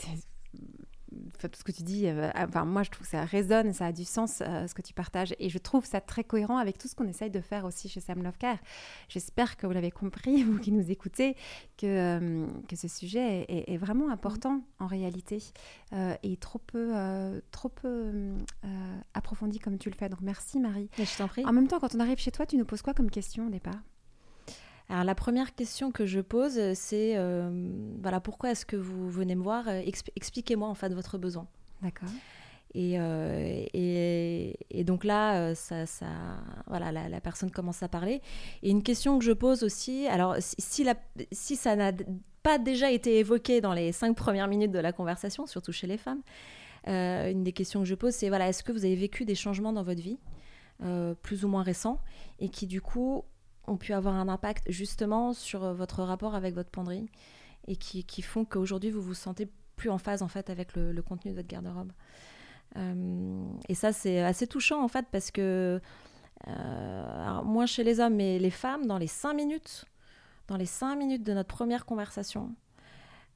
tout 1.39 1.49
ce 1.53 1.63
que 1.63 1.71
tu 1.71 1.83
dis, 1.83 2.07
euh, 2.07 2.29
enfin, 2.35 2.65
moi 2.65 2.83
je 2.83 2.89
trouve 2.89 3.05
que 3.05 3.11
ça 3.11 3.25
résonne, 3.25 3.73
ça 3.73 3.87
a 3.87 3.91
du 3.91 4.05
sens 4.05 4.41
euh, 4.41 4.67
ce 4.67 4.73
que 4.73 4.81
tu 4.81 4.93
partages 4.93 5.35
et 5.39 5.49
je 5.49 5.57
trouve 5.57 5.85
ça 5.85 6.01
très 6.01 6.23
cohérent 6.23 6.57
avec 6.57 6.77
tout 6.77 6.87
ce 6.87 6.95
qu'on 6.95 7.07
essaye 7.07 7.29
de 7.29 7.41
faire 7.41 7.65
aussi 7.65 7.89
chez 7.89 7.99
Sam 7.99 8.23
Love 8.23 8.37
Care. 8.37 8.57
J'espère 9.09 9.57
que 9.57 9.67
vous 9.67 9.73
l'avez 9.73 9.91
compris, 9.91 10.43
vous 10.45 10.59
qui 10.59 10.71
nous 10.71 10.91
écoutez, 10.91 11.35
que, 11.77 11.85
euh, 11.85 12.47
que 12.67 12.75
ce 12.75 12.87
sujet 12.87 13.45
est, 13.49 13.77
vraiment 13.77 14.11
important 14.11 14.61
en 14.79 14.85
réalité 14.85 15.39
et 16.21 16.37
trop 16.37 16.59
peu, 16.59 16.93
trop 17.49 17.69
peu 17.69 18.35
approfondi 19.15 19.57
comme 19.59 19.79
tu 19.79 19.89
le 19.89 19.95
fais. 19.95 20.07
Donc 20.07 20.21
merci 20.21 20.59
Marie. 20.59 20.89
je 20.97 21.17
t'en 21.17 21.27
prie. 21.27 21.43
En 21.45 21.53
même 21.53 21.67
temps, 21.67 21.79
quand 21.79 21.95
on 21.95 21.99
arrive 21.99 22.19
chez 22.19 22.31
toi, 22.31 22.45
tu 22.45 22.57
nous 22.57 22.65
poses 22.65 22.83
quoi 22.83 22.93
comme 22.93 23.09
question 23.09 23.47
au 23.47 23.49
départ? 23.49 23.81
Alors 24.89 25.03
la 25.03 25.15
première 25.15 25.55
question 25.55 25.91
que 25.91 26.05
je 26.05 26.19
pose, 26.19 26.59
c'est 26.73 27.15
euh, 27.15 27.71
voilà 28.01 28.19
pourquoi 28.19 28.51
est-ce 28.51 28.65
que 28.65 28.75
vous 28.75 29.09
venez 29.09 29.35
me 29.35 29.43
voir 29.43 29.67
Expliquez-moi 30.15 30.67
en 30.67 30.75
fait 30.75 30.93
votre 30.93 31.17
besoin. 31.17 31.47
D'accord. 31.81 32.09
Et, 32.73 32.99
euh, 32.99 33.65
et, 33.73 34.83
donc 34.85 35.03
là, 35.03 35.35
euh, 35.35 35.55
ça, 35.55 35.85
ça 35.85 36.07
voilà, 36.67 36.91
la, 36.91 37.21
personne 37.21 37.51
commence 37.51 37.83
à 37.83 37.89
parler. 37.89 38.21
Et 38.63 38.69
une 38.69 38.83
question 38.83 39.19
que 39.19 39.25
je 39.25 39.33
pose 39.33 39.63
aussi, 39.63 40.07
alors 40.07 40.35
si, 40.39 40.83
la, 40.83 40.95
si 41.31 41.55
ça 41.55 41.75
n'a 41.75 41.91
pas 42.43 42.57
déjà 42.57 42.91
été 42.91 43.19
évoqué 43.19 43.59
dans 43.59 43.73
les 43.73 43.91
cinq 43.91 44.15
premières 44.15 44.47
minutes 44.47 44.71
de 44.71 44.79
la 44.79 44.93
conversation, 44.93 45.47
surtout 45.47 45.73
chez 45.73 45.87
les 45.87 45.97
femmes, 45.97 46.21
une 46.87 47.43
des 47.43 47.51
questions 47.51 47.81
que 47.81 47.87
je 47.87 47.95
pose, 47.95 48.13
c'est 48.13 48.29
voilà, 48.29 48.47
est-ce 48.47 48.63
que 48.63 48.71
vous 48.71 48.85
avez 48.85 48.95
vécu 48.95 49.25
des 49.25 49.35
changements 49.35 49.73
dans 49.73 49.83
votre 49.83 50.01
vie, 50.01 50.17
plus 51.21 51.43
ou 51.43 51.49
moins 51.49 51.63
récents, 51.63 51.99
et 52.39 52.49
qui 52.49 52.67
du 52.67 52.81
coup 52.81 53.23
ont 53.71 53.77
pu 53.77 53.93
avoir 53.93 54.15
un 54.15 54.27
impact 54.27 54.69
justement 54.69 55.33
sur 55.33 55.63
euh, 55.63 55.73
votre 55.73 56.03
rapport 56.03 56.35
avec 56.35 56.53
votre 56.53 56.69
penderie 56.69 57.09
et 57.67 57.75
qui, 57.75 58.21
font 58.21 58.43
qu'aujourd'hui 58.43 58.89
vous 58.89 59.01
vous 59.01 59.13
sentez 59.13 59.47
plus 59.75 59.89
en 59.89 59.97
phase 59.97 60.21
en 60.23 60.27
fait 60.27 60.49
avec 60.49 60.75
le, 60.75 60.99
contenu 61.01 61.31
de 61.31 61.35
votre 61.35 61.47
garde-robe. 61.47 61.91
Euh, 62.77 63.43
et 63.69 63.75
ça 63.75 63.93
c'est 63.93 64.21
assez 64.21 64.47
touchant 64.47 64.83
en 64.83 64.87
fait 64.87 65.05
parce 65.11 65.31
que 65.31 65.79
euh, 66.47 67.41
moins 67.43 67.65
chez 67.65 67.83
les 67.83 67.99
hommes 67.99 68.15
mais 68.15 68.39
les 68.39 68.49
femmes 68.49 68.87
dans 68.87 68.97
les 68.97 69.07
cinq 69.07 69.33
minutes, 69.33 69.85
dans 70.47 70.57
les 70.57 70.65
cinq 70.65 70.95
minutes 70.95 71.23
de 71.23 71.33
notre 71.33 71.49
première 71.49 71.85
conversation, 71.85 72.53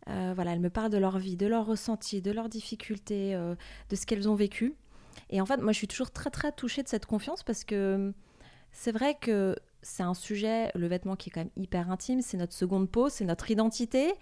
voilà, 0.07 0.53
elles 0.53 0.59
me 0.59 0.69
parlent 0.69 0.91
de 0.91 0.99
leur 0.99 1.17
vie, 1.17 1.35
de 1.35 1.47
leurs 1.47 1.65
ressentis, 1.65 2.21
de 2.21 2.29
leurs 2.29 2.47
difficultés, 2.47 3.33
de 3.89 3.95
ce 3.95 4.05
qu'elles 4.05 4.29
ont 4.29 4.35
vécu. 4.35 4.75
Et 5.31 5.41
en 5.41 5.47
fait, 5.47 5.57
moi, 5.57 5.71
je 5.71 5.79
suis 5.79 5.87
toujours 5.87 6.11
très, 6.11 6.29
très 6.29 6.51
touchée 6.51 6.83
de 6.83 6.87
cette 6.87 7.07
confiance 7.07 7.41
parce 7.41 7.63
que 7.63 8.13
c'est 8.71 8.91
vrai 8.91 9.15
que 9.15 9.55
c'est 9.85 10.03
un 10.03 10.15
sujet, 10.15 10.71
le 10.73 10.87
vêtement 10.87 11.15
qui 11.15 11.29
est 11.29 11.31
quand 11.31 11.41
même 11.41 11.51
hyper 11.55 11.91
intime, 11.91 12.21
c'est 12.21 12.37
notre 12.37 12.53
seconde 12.53 12.89
peau, 12.89 13.07
c'est 13.07 13.23
notre 13.23 13.51
identité. 13.51 14.13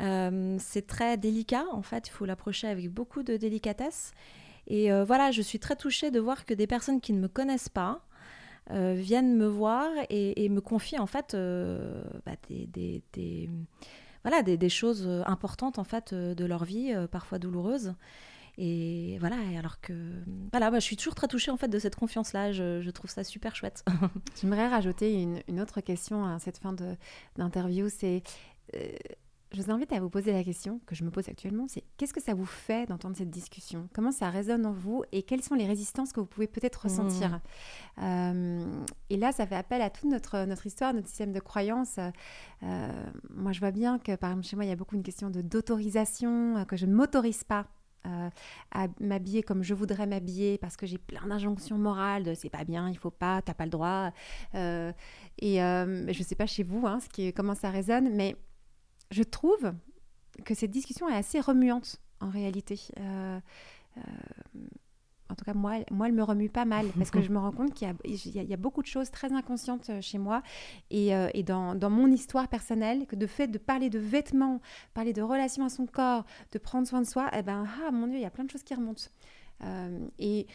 Euh, 0.00 0.56
c'est 0.60 0.86
très 0.86 1.16
délicat, 1.16 1.64
en 1.72 1.80
fait, 1.80 2.08
il 2.08 2.10
faut 2.10 2.26
l'approcher 2.26 2.68
avec 2.68 2.90
beaucoup 2.90 3.22
de 3.22 3.38
délicatesse. 3.38 4.12
Et 4.66 4.92
euh, 4.92 5.04
voilà, 5.04 5.30
je 5.30 5.40
suis 5.40 5.58
très 5.58 5.76
touchée 5.76 6.10
de 6.10 6.20
voir 6.20 6.44
que 6.44 6.52
des 6.52 6.66
personnes 6.66 7.00
qui 7.00 7.14
ne 7.14 7.20
me 7.20 7.28
connaissent 7.28 7.70
pas 7.70 8.04
euh, 8.70 8.92
viennent 8.94 9.34
me 9.34 9.46
voir 9.46 9.90
et, 10.10 10.46
me 10.50 10.60
confient 10.60 10.98
en 10.98 11.06
fait 11.06 11.34
bah, 12.26 12.32
des, 12.50 13.50
voilà, 14.22 14.42
des, 14.42 14.68
choses 14.68 15.08
importantes 15.24 15.78
en 15.78 15.84
fait 15.84 16.12
de 16.12 16.44
leur 16.44 16.64
vie, 16.64 16.94
parfois 17.10 17.38
douloureuses. 17.38 17.94
Et 18.60 19.16
voilà, 19.20 19.36
alors 19.56 19.80
que 19.80 19.92
voilà, 20.50 20.70
moi, 20.70 20.80
je 20.80 20.84
suis 20.84 20.96
toujours 20.96 21.14
très 21.14 21.28
touchée 21.28 21.52
en 21.52 21.56
fait 21.56 21.68
de 21.68 21.78
cette 21.78 21.94
confiance-là. 21.94 22.50
Je, 22.50 22.90
trouve 22.90 23.08
ça 23.08 23.22
super 23.22 23.54
chouette. 23.54 23.84
J'aimerais 24.40 24.66
rajouter 24.66 25.22
une, 25.22 25.60
autre 25.60 25.80
question 25.80 26.24
à 26.24 26.40
cette 26.40 26.58
fin 26.58 26.74
d'interview. 27.36 27.88
C'est, 27.88 28.24
euh, 28.74 28.88
je 29.52 29.62
vous 29.62 29.70
invite 29.70 29.92
à 29.92 30.00
vous 30.00 30.10
poser 30.10 30.32
la 30.32 30.42
question 30.42 30.80
que 30.86 30.96
je 30.96 31.04
me 31.04 31.10
pose 31.12 31.28
actuellement. 31.28 31.66
C'est 31.68 31.84
qu'est-ce 31.96 32.12
que 32.12 32.20
ça 32.20 32.34
vous 32.34 32.46
fait 32.46 32.88
d'entendre 32.88 33.16
cette 33.16 33.30
discussion? 33.30 33.88
Comment 33.94 34.10
ça 34.10 34.28
résonne 34.28 34.66
en 34.66 34.72
vous 34.72 35.04
Et 35.12 35.22
quelles 35.22 35.44
sont 35.44 35.54
les 35.54 35.66
résistances 35.66 36.12
que 36.12 36.18
vous 36.18 36.26
pouvez 36.26 36.48
peut-être 36.48 36.82
ressentir? 36.82 37.30
Mmh. 37.96 38.02
euh, 38.02 38.82
Et 39.08 39.18
là, 39.18 39.30
ça 39.30 39.46
fait 39.46 39.54
appel 39.54 39.82
à 39.82 39.90
toute 39.90 40.10
notre 40.10 40.46
notre 40.46 40.66
histoire, 40.66 40.92
notre 40.94 41.06
système 41.06 41.32
de 41.32 41.40
croyances. 41.40 42.00
Euh, 42.64 43.10
moi, 43.30 43.52
je 43.52 43.60
vois 43.60 43.70
bien 43.70 44.00
que 44.00 44.16
par 44.16 44.30
exemple 44.30 44.48
chez 44.48 44.56
moi, 44.56 44.64
il 44.64 44.68
y 44.68 44.72
a 44.72 44.76
beaucoup 44.76 44.96
une 44.96 45.04
question 45.04 45.30
de 45.30 45.42
d'autorisation, 45.42 46.64
que 46.64 46.76
je 46.76 46.86
ne 46.86 46.92
m'autorise 46.92 47.44
pas 47.44 47.68
euh, 48.06 48.30
à 48.70 48.86
m'habiller 49.00 49.42
comme 49.42 49.62
je 49.62 49.74
voudrais 49.74 50.06
m'habiller 50.06 50.58
parce 50.58 50.76
que 50.76 50.86
j'ai 50.86 50.98
plein 50.98 51.26
d'injonctions 51.26 51.76
morales 51.78 52.22
de 52.22 52.34
c'est 52.34 52.50
pas 52.50 52.64
bien, 52.64 52.88
il 52.88 52.96
faut 52.96 53.10
pas, 53.10 53.42
t'as 53.42 53.54
pas 53.54 53.64
le 53.64 53.70
droit. 53.70 54.12
Euh, 54.54 54.92
et 55.38 55.62
euh, 55.62 56.12
je 56.12 56.22
sais 56.22 56.34
pas 56.34 56.46
chez 56.46 56.62
vous 56.62 56.86
hein, 56.86 57.00
ce 57.00 57.08
qui, 57.08 57.32
comment 57.32 57.54
ça 57.54 57.70
résonne, 57.70 58.14
mais 58.14 58.36
je 59.10 59.22
trouve 59.22 59.72
que 60.44 60.54
cette 60.54 60.70
discussion 60.70 61.08
est 61.08 61.16
assez 61.16 61.40
remuante 61.40 62.00
en 62.20 62.30
réalité 62.30 62.80
en 65.30 65.34
tout 65.34 65.44
cas 65.44 65.54
moi, 65.54 65.84
moi, 65.90 66.08
elle 66.08 66.14
me 66.14 66.22
remue 66.22 66.48
pas 66.48 66.64
mal 66.64 66.86
parce 66.96 67.10
que 67.10 67.20
je 67.22 67.30
me 67.30 67.38
rends 67.38 67.52
compte 67.52 67.74
qu'il 67.74 67.88
y, 67.88 68.52
a, 68.52 68.56
beaucoup 68.56 68.82
de 68.82 68.86
choses 68.86 69.10
très 69.10 69.32
inconscientes 69.32 69.90
euh, 69.90 70.00
chez 70.00 70.18
moi 70.18 70.42
et, 70.90 71.14
euh, 71.14 71.28
dans, 71.42 71.90
mon 71.90 72.10
histoire 72.10 72.48
personnelle 72.48 73.06
que 73.06 73.16
de 73.16 73.26
fait 73.26 73.48
de 73.48 73.58
parler 73.58 73.90
de 73.90 73.98
vêtements, 73.98 74.60
parler 74.94 75.12
de 75.12 75.22
relations 75.22 75.64
à 75.64 75.68
son 75.68 75.86
corps, 75.86 76.24
de 76.52 76.58
prendre 76.58 76.86
soin 76.86 77.00
de 77.00 77.06
soi, 77.06 77.30
eh 77.36 77.42
ben 77.42 77.66
ah 77.86 77.90
mon 77.90 78.06
dieu, 78.06 78.16
il 78.16 78.22
y 78.22 78.26
a 78.26 78.30
plein 78.30 78.44
de 78.44 78.50
choses 78.50 78.62
qui 78.62 78.74
remontent. 78.74 79.04
Euh, 79.64 80.06
et 80.18 80.46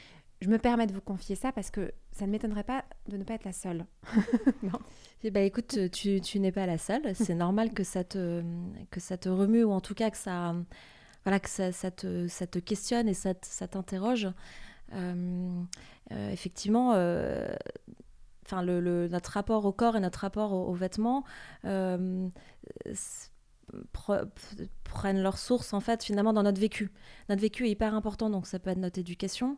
je 0.42 0.50
me 0.50 0.58
permets 0.58 0.88
de 0.88 0.94
vous 0.94 1.02
confier 1.02 1.36
ça 1.36 1.52
parce 1.52 1.72
que 1.72 1.92
ça 2.12 2.26
ne 2.26 2.32
m'étonnerait 2.32 2.64
pas 2.64 2.84
de 3.08 3.18
ne 3.18 3.24
pas 3.24 3.34
être 3.36 3.46
la 3.46 3.54
seule. 3.54 3.86
non. 4.64 4.80
Eh 5.24 5.32
ben, 5.32 5.44
écoute, 5.44 5.90
tu, 5.92 6.20
tu 6.22 6.40
n'es 6.40 6.52
pas 6.52 6.66
la 6.66 6.78
seule. 6.78 7.16
C'est 7.16 7.36
normal 7.36 7.74
que 7.74 7.84
ça, 7.84 8.04
te, 8.04 8.44
que 8.92 9.00
ça 9.00 9.18
te 9.18 9.30
remue 9.30 9.64
ou 9.64 9.72
en 9.72 9.82
tout 9.82 9.94
cas 9.94 10.10
que 10.10 10.18
ça, 10.18 10.54
voilà, 11.24 11.40
que 11.40 11.50
ça, 11.50 11.72
ça, 11.72 11.92
te, 11.92 12.60
questionne 12.60 13.08
et 13.08 13.14
ça, 13.14 13.34
ça 13.42 13.68
t'interroge. 13.68 14.30
Euh, 14.94 15.64
euh, 16.12 16.32
effectivement, 16.32 16.94
euh, 16.96 17.48
enfin 18.46 18.64
notre 18.64 19.32
rapport 19.32 19.66
au 19.66 19.72
corps 19.72 19.96
et 19.96 20.00
notre 20.00 20.20
rapport 20.20 20.54
aux, 20.54 20.74
vêtements 20.74 21.24
prennent 24.84 25.22
leur 25.22 25.38
source 25.38 25.74
en 25.74 25.80
fait 25.80 26.04
finalement 26.04 26.34
dans 26.34 26.44
notre 26.44 26.60
vécu. 26.60 26.92
Notre 27.30 27.42
vécu 27.42 27.66
est 27.66 27.72
hyper 27.72 27.96
important, 27.96 28.30
donc 28.30 28.46
ça 28.46 28.60
peut 28.60 28.70
être 28.70 28.78
notre 28.78 29.00
éducation, 29.00 29.58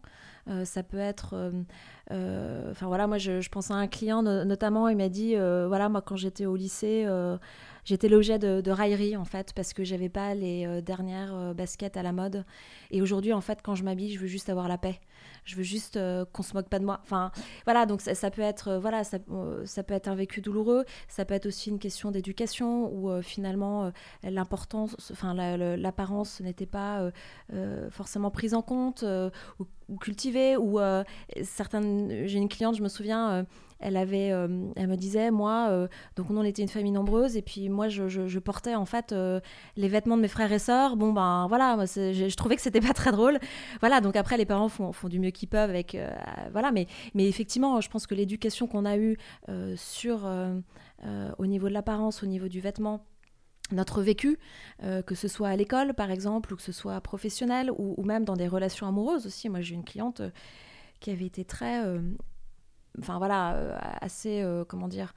ça 0.64 0.84
peut 0.84 1.00
être, 1.00 1.52
enfin 2.12 2.88
voilà, 2.88 3.08
moi 3.08 3.18
je, 3.18 3.48
pense 3.50 3.72
à 3.72 3.76
un 3.76 3.88
client 3.88 4.22
notamment, 4.22 4.88
il 4.88 4.98
m'a 4.98 5.10
dit, 5.10 5.36
voilà 5.36 5.90
moi 5.90 6.02
quand 6.02 6.16
j'étais 6.16 6.46
au 6.46 6.56
lycée, 6.56 7.08
j'étais 7.84 8.10
l'objet 8.10 8.40
de, 8.40 8.72
raillerie 8.72 9.18
en 9.18 9.26
fait 9.26 9.54
parce 9.54 9.74
que 9.74 9.84
j'avais 9.84 10.10
pas 10.10 10.36
les 10.36 10.82
dernières 10.82 11.54
baskets 11.56 11.98
à 11.98 12.04
la 12.04 12.12
mode, 12.12 12.46
et 12.92 13.02
aujourd'hui 13.02 13.34
en 13.34 13.42
fait 13.42 13.60
quand 13.64 13.76
je 13.76 13.84
m'habille, 13.84 14.14
je 14.14 14.20
veux 14.20 14.28
juste 14.28 14.50
avoir 14.50 14.68
la 14.68 14.78
paix. 14.78 15.00
Je 15.46 15.56
veux 15.56 15.64
juste 15.64 15.96
euh, 15.96 16.26
qu'on 16.34 16.42
se 16.42 16.54
moque 16.54 16.70
pas 16.70 16.80
de 16.80 16.86
moi. 16.86 17.00
Enfin, 17.04 17.32
voilà, 17.66 17.86
donc 17.86 18.02
ça, 18.02 18.32
peut 18.32 18.42
être, 18.42 18.70
euh, 18.70 18.80
voilà, 18.80 19.04
ça, 19.04 19.20
euh, 19.32 19.64
ça, 19.66 19.84
peut 19.84 19.94
être 19.94 20.08
un 20.08 20.16
vécu 20.16 20.42
douloureux, 20.42 20.86
ça 21.08 21.24
peut 21.24 21.36
être 21.36 21.46
aussi 21.46 21.70
une 21.70 21.78
question 21.78 22.10
d'éducation 22.12 22.92
où 22.92 23.22
finalement 23.22 23.92
l'importance, 24.24 24.96
enfin 25.12 25.34
l'apparence 25.34 26.42
n'était 26.42 26.66
pas 26.66 27.12
forcément 27.92 28.32
prise 28.32 28.54
en 28.54 28.62
compte 28.62 29.06
ou 29.90 29.98
cultivée. 29.98 30.58
Ou 30.58 30.80
certaines, 31.44 32.28
j'ai 32.28 32.38
une 32.38 32.50
cliente, 32.50 32.76
je 32.76 32.84
me 32.84 32.90
souviens 32.90 33.46
elle 33.80 33.98
avait, 33.98 34.32
euh, 34.32 34.48
elle 34.76 34.88
me 34.88 34.96
disait, 34.96 35.32
moi, 35.32 35.68
euh, 35.70 35.88
donc 36.16 36.30
nous 36.30 36.40
on 36.40 36.44
était 36.44 36.62
une 36.62 36.70
famille 36.70 36.92
nombreuse 36.92 37.36
et 37.36 37.42
puis 37.42 37.70
moi 37.70 37.88
je, 37.88 38.40
portais 38.40 38.76
en 38.76 38.86
fait 38.86 39.12
euh, 39.12 39.40
les 39.76 39.88
vêtements 39.88 40.18
de 40.18 40.22
mes 40.22 40.28
frères 40.28 40.52
et 40.52 40.60
sœurs. 40.60 40.96
Bon 40.96 41.14
ben 41.14 41.48
voilà, 41.48 41.76
moi, 41.76 41.86
je, 41.86 42.36
trouvais 42.36 42.56
que 42.56 42.62
c'était 42.62 42.82
pas 42.88 42.94
très 42.94 43.12
drôle. 43.12 43.40
Voilà, 43.82 44.02
donc 44.02 44.16
après 44.16 44.38
les 44.38 44.46
parents 44.46 44.70
font, 44.70 44.92
font 44.92 45.08
du 45.08 45.20
mieux 45.20 45.32
qu'ils 45.32 45.50
peuvent 45.50 45.70
avec, 45.70 45.98
voilà, 46.52 46.72
mais, 46.72 46.88
mais 47.14 47.28
effectivement, 47.28 47.82
je 47.82 47.90
pense 47.90 48.08
que 48.08 48.16
l'éducation 48.16 48.68
qu'on 48.68 48.86
a 48.86 48.98
eue 48.98 49.18
sur, 49.76 50.30
au 51.38 51.46
niveau 51.46 51.68
de 51.68 51.74
l'apparence, 51.74 52.24
au 52.24 52.26
niveau 52.26 52.48
du 52.48 52.62
vêtement, 52.62 53.06
notre 53.72 54.02
vécu, 54.02 54.38
que 54.82 55.16
ce 55.16 55.28
soit 55.28 55.50
à 55.50 55.56
l'école 55.56 55.94
par 55.94 56.12
exemple, 56.12 56.54
ou 56.54 56.56
que 56.56 56.62
ce 56.62 56.72
soit 56.72 57.02
professionnel, 57.02 57.72
ou, 57.78 58.04
même 58.04 58.24
dans 58.24 58.36
des 58.36 58.48
relations 58.48 58.88
amoureuses 58.88 59.26
aussi. 59.26 59.50
Moi 59.50 59.62
j'ai 59.62 59.76
une 59.76 59.84
cliente 59.84 60.22
qui 61.00 61.12
avait 61.12 61.26
été 61.26 61.46
très 61.46 61.84
enfin 63.00 63.18
voilà, 63.18 63.54
euh, 63.56 63.78
assez, 64.02 64.42
euh, 64.42 64.64
comment 64.66 64.88
dire, 64.88 65.14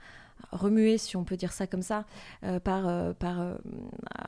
remuée, 0.53 0.99
si 0.99 1.16
on 1.16 1.24
peut 1.24 1.36
dire 1.36 1.53
ça 1.53 1.66
comme 1.66 1.82
ça, 1.82 2.05
euh, 2.44 2.61
par, 2.61 2.86
euh, 2.86 3.12
par 3.12 3.40
euh, 3.40 3.55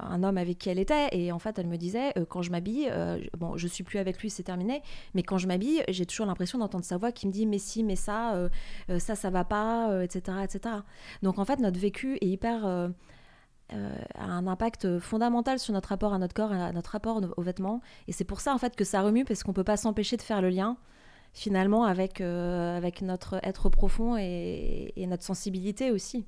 un 0.00 0.22
homme 0.24 0.38
avec 0.38 0.58
qui 0.58 0.68
elle 0.68 0.78
était. 0.78 1.08
Et 1.12 1.30
en 1.30 1.38
fait, 1.38 1.58
elle 1.58 1.68
me 1.68 1.76
disait, 1.76 2.12
quand 2.28 2.42
je 2.42 2.50
m'habille, 2.50 2.90
bon, 3.38 3.56
je 3.56 3.68
suis 3.68 3.84
plus 3.84 3.98
avec 3.98 4.20
lui, 4.20 4.30
c'est 4.30 4.42
terminé, 4.42 4.82
mais 5.14 5.22
quand 5.22 5.38
je 5.38 5.46
m'habille, 5.46 5.84
j'ai 5.88 6.06
toujours 6.06 6.26
l'impression 6.26 6.58
d'entendre 6.58 6.84
sa 6.84 6.96
voix 6.96 7.12
qui 7.12 7.26
me 7.26 7.32
dit, 7.32 7.46
mais 7.46 7.58
si, 7.58 7.84
mais 7.84 7.96
ça, 7.96 8.48
ça, 8.98 9.14
ça 9.14 9.30
va 9.30 9.44
pas, 9.44 10.02
etc., 10.02 10.38
etc. 10.42 10.76
Donc 11.22 11.38
en 11.38 11.44
fait, 11.44 11.60
notre 11.60 11.78
vécu 11.78 12.16
est 12.20 12.26
hyper... 12.26 12.90
a 13.72 14.24
un 14.24 14.46
impact 14.46 14.98
fondamental 14.98 15.58
sur 15.58 15.72
notre 15.72 15.90
rapport 15.90 16.12
à 16.12 16.18
notre 16.18 16.34
corps, 16.34 16.52
à 16.52 16.72
notre 16.72 16.90
rapport 16.90 17.20
aux 17.36 17.42
vêtements. 17.42 17.80
Et 18.08 18.12
c'est 18.12 18.24
pour 18.24 18.40
ça 18.40 18.54
en 18.54 18.58
fait 18.58 18.76
que 18.76 18.84
ça 18.84 19.02
remue 19.02 19.24
parce 19.24 19.42
qu'on 19.42 19.52
peut 19.52 19.64
pas 19.64 19.76
s'empêcher 19.76 20.16
de 20.16 20.22
faire 20.22 20.42
le 20.42 20.48
lien 20.48 20.76
finalement 21.32 21.84
avec, 21.84 22.20
euh, 22.20 22.76
avec 22.76 23.02
notre 23.02 23.38
être 23.44 23.68
profond 23.68 24.16
et 24.16 25.06
notre 25.06 25.24
sensibilité 25.24 25.90
aussi. 25.90 26.26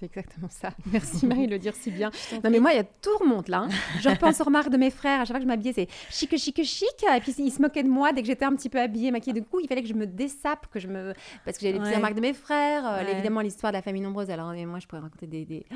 C'est 0.00 0.06
exactement 0.06 0.48
ça. 0.48 0.70
Merci 0.90 1.26
Marie 1.26 1.46
de 1.46 1.52
le 1.52 1.58
dire 1.58 1.74
si 1.74 1.90
bien. 1.90 2.10
Non 2.42 2.48
mais 2.48 2.58
moi, 2.58 2.72
il 2.72 2.76
y 2.76 2.80
a 2.80 2.84
tout 2.84 3.14
remonte 3.20 3.48
là. 3.48 3.64
Hein. 3.64 3.68
Je 4.00 4.08
repense 4.08 4.40
aux 4.40 4.44
remarques 4.44 4.70
de 4.70 4.78
mes 4.78 4.90
frères. 4.90 5.20
À 5.20 5.24
chaque 5.26 5.34
fois 5.34 5.40
que 5.40 5.42
je 5.42 5.46
m'habillais, 5.46 5.74
c'est 5.74 5.88
chic, 6.08 6.34
chic, 6.38 6.64
chic. 6.64 7.04
Et 7.14 7.20
puis 7.20 7.34
ils 7.36 7.50
se 7.50 7.60
moquaient 7.60 7.82
de 7.82 7.88
moi 7.88 8.14
dès 8.14 8.22
que 8.22 8.26
j'étais 8.26 8.46
un 8.46 8.54
petit 8.56 8.70
peu 8.70 8.80
habillée, 8.80 9.10
maquillée. 9.10 9.38
Du 9.38 9.42
coup, 9.42 9.60
il 9.60 9.68
fallait 9.68 9.82
que 9.82 9.88
je 9.88 9.94
me 9.94 10.06
dessape, 10.06 10.68
que 10.68 10.80
je 10.80 10.88
me... 10.88 11.12
parce 11.44 11.58
que 11.58 11.66
j'avais 11.66 11.74
les 11.74 11.80
petites 11.80 11.96
remarques 11.96 12.14
de 12.14 12.22
mes 12.22 12.32
frères. 12.32 12.86
Euh, 12.86 13.12
évidemment, 13.12 13.42
l'histoire 13.42 13.72
de 13.72 13.76
la 13.76 13.82
famille 13.82 14.00
nombreuse. 14.00 14.30
Alors 14.30 14.54
moi, 14.66 14.78
je 14.78 14.86
pourrais 14.86 15.02
raconter 15.02 15.26
des, 15.26 15.44
des... 15.44 15.66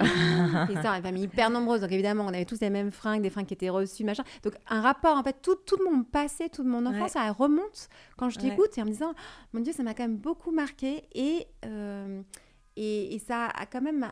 histoires 0.70 0.96
de 0.96 1.02
famille 1.02 1.24
hyper 1.24 1.50
nombreuses. 1.50 1.82
Donc 1.82 1.92
évidemment, 1.92 2.24
on 2.24 2.28
avait 2.28 2.46
tous 2.46 2.62
les 2.62 2.70
mêmes 2.70 2.92
fringues, 2.92 3.20
des 3.20 3.30
fringues 3.30 3.46
qui 3.46 3.54
étaient 3.54 3.68
reçues, 3.68 4.04
machin. 4.04 4.24
Donc 4.42 4.54
un 4.70 4.80
rapport, 4.80 5.18
en 5.18 5.22
fait, 5.22 5.36
tout, 5.42 5.56
tout 5.66 5.78
mon 5.84 6.02
passé, 6.02 6.48
toute 6.48 6.64
mon 6.64 6.86
enfance, 6.86 7.10
ça 7.10 7.30
remonte 7.30 7.90
quand 8.16 8.30
je 8.30 8.38
t'écoute 8.38 8.78
et 8.78 8.80
en 8.80 8.86
me 8.86 8.90
disant, 8.90 9.12
mon 9.52 9.60
Dieu, 9.60 9.74
ça 9.74 9.82
m'a 9.82 9.92
quand 9.92 10.04
même 10.04 10.16
beaucoup 10.16 10.50
marqué 10.50 11.02
et... 11.14 11.46
Euh, 11.66 12.22
et, 12.76 13.14
et, 13.14 13.18
ça 13.18 13.46
a 13.46 13.66
quand 13.66 13.80
même 13.80 14.08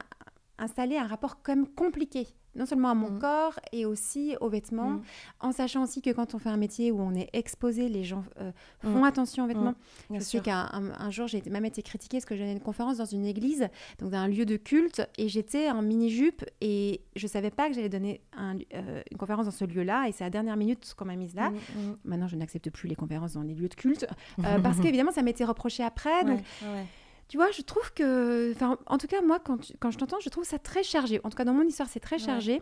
installer 0.58 0.96
un 0.96 1.06
rapport 1.06 1.42
quand 1.42 1.54
même 1.54 1.66
compliqué 1.66 2.28
non 2.54 2.66
seulement 2.66 2.90
à 2.90 2.94
mon 2.94 3.10
mm. 3.10 3.18
corps 3.18 3.58
et 3.72 3.86
aussi 3.86 4.36
aux 4.40 4.48
vêtements, 4.48 4.90
mm. 4.90 5.02
en 5.40 5.52
sachant 5.52 5.82
aussi 5.82 6.02
que 6.02 6.10
quand 6.10 6.34
on 6.34 6.38
fait 6.38 6.50
un 6.50 6.56
métier 6.56 6.90
où 6.90 7.00
on 7.00 7.14
est 7.14 7.30
exposé, 7.32 7.88
les 7.88 8.04
gens 8.04 8.24
euh, 8.40 8.52
font 8.82 9.00
mm. 9.00 9.04
attention 9.04 9.44
aux 9.44 9.46
vêtements. 9.46 9.74
Je 10.12 10.20
sais 10.20 10.40
qu'un 10.40 10.68
un, 10.98 11.10
jour, 11.10 11.28
j'ai 11.28 11.42
même 11.50 11.64
été 11.64 11.82
critiquée 11.82 12.18
parce 12.18 12.26
que 12.26 12.36
j'avais 12.36 12.52
une 12.52 12.60
conférence 12.60 12.98
dans 12.98 13.04
une 13.04 13.24
église, 13.24 13.68
donc 13.98 14.10
dans 14.10 14.18
un 14.18 14.28
lieu 14.28 14.44
de 14.44 14.56
culte, 14.56 15.08
et 15.18 15.28
j'étais 15.28 15.70
en 15.70 15.82
mini-jupe 15.82 16.44
et 16.60 17.02
je 17.16 17.26
savais 17.26 17.50
pas 17.50 17.68
que 17.68 17.74
j'allais 17.74 17.88
donner 17.88 18.20
euh, 18.38 19.02
une 19.10 19.18
conférence 19.18 19.46
dans 19.46 19.52
ce 19.52 19.64
lieu-là, 19.64 20.08
et 20.08 20.12
c'est 20.12 20.24
à 20.24 20.26
la 20.26 20.30
dernière 20.30 20.56
minute 20.56 20.94
qu'on 20.96 21.04
m'a 21.04 21.16
mise 21.16 21.34
là. 21.34 21.52
Maintenant, 22.04 22.28
je 22.28 22.36
n'accepte 22.36 22.70
plus 22.70 22.88
les 22.88 22.96
conférences 22.96 23.34
dans 23.34 23.42
les 23.42 23.54
lieux 23.54 23.68
de 23.68 23.74
culte, 23.74 24.06
euh, 24.40 24.58
parce 24.62 24.78
qu'évidemment, 24.80 25.12
ça 25.12 25.22
m'était 25.22 25.44
reproché 25.44 25.82
après. 25.82 26.24
Donc, 26.24 26.40
tu 27.32 27.38
vois, 27.38 27.50
je 27.50 27.62
trouve 27.62 27.90
que, 27.94 28.52
en 28.62 28.98
tout 28.98 29.06
cas, 29.06 29.22
moi, 29.22 29.38
quand, 29.42 29.56
quand 29.80 29.90
je 29.90 29.96
t'entends, 29.96 30.20
je 30.20 30.28
trouve 30.28 30.44
ça 30.44 30.58
très 30.58 30.82
chargé. 30.82 31.18
En 31.24 31.30
tout 31.30 31.36
cas, 31.38 31.46
dans 31.46 31.54
mon 31.54 31.62
histoire, 31.62 31.88
c'est 31.88 31.98
très 31.98 32.18
chargé. 32.18 32.60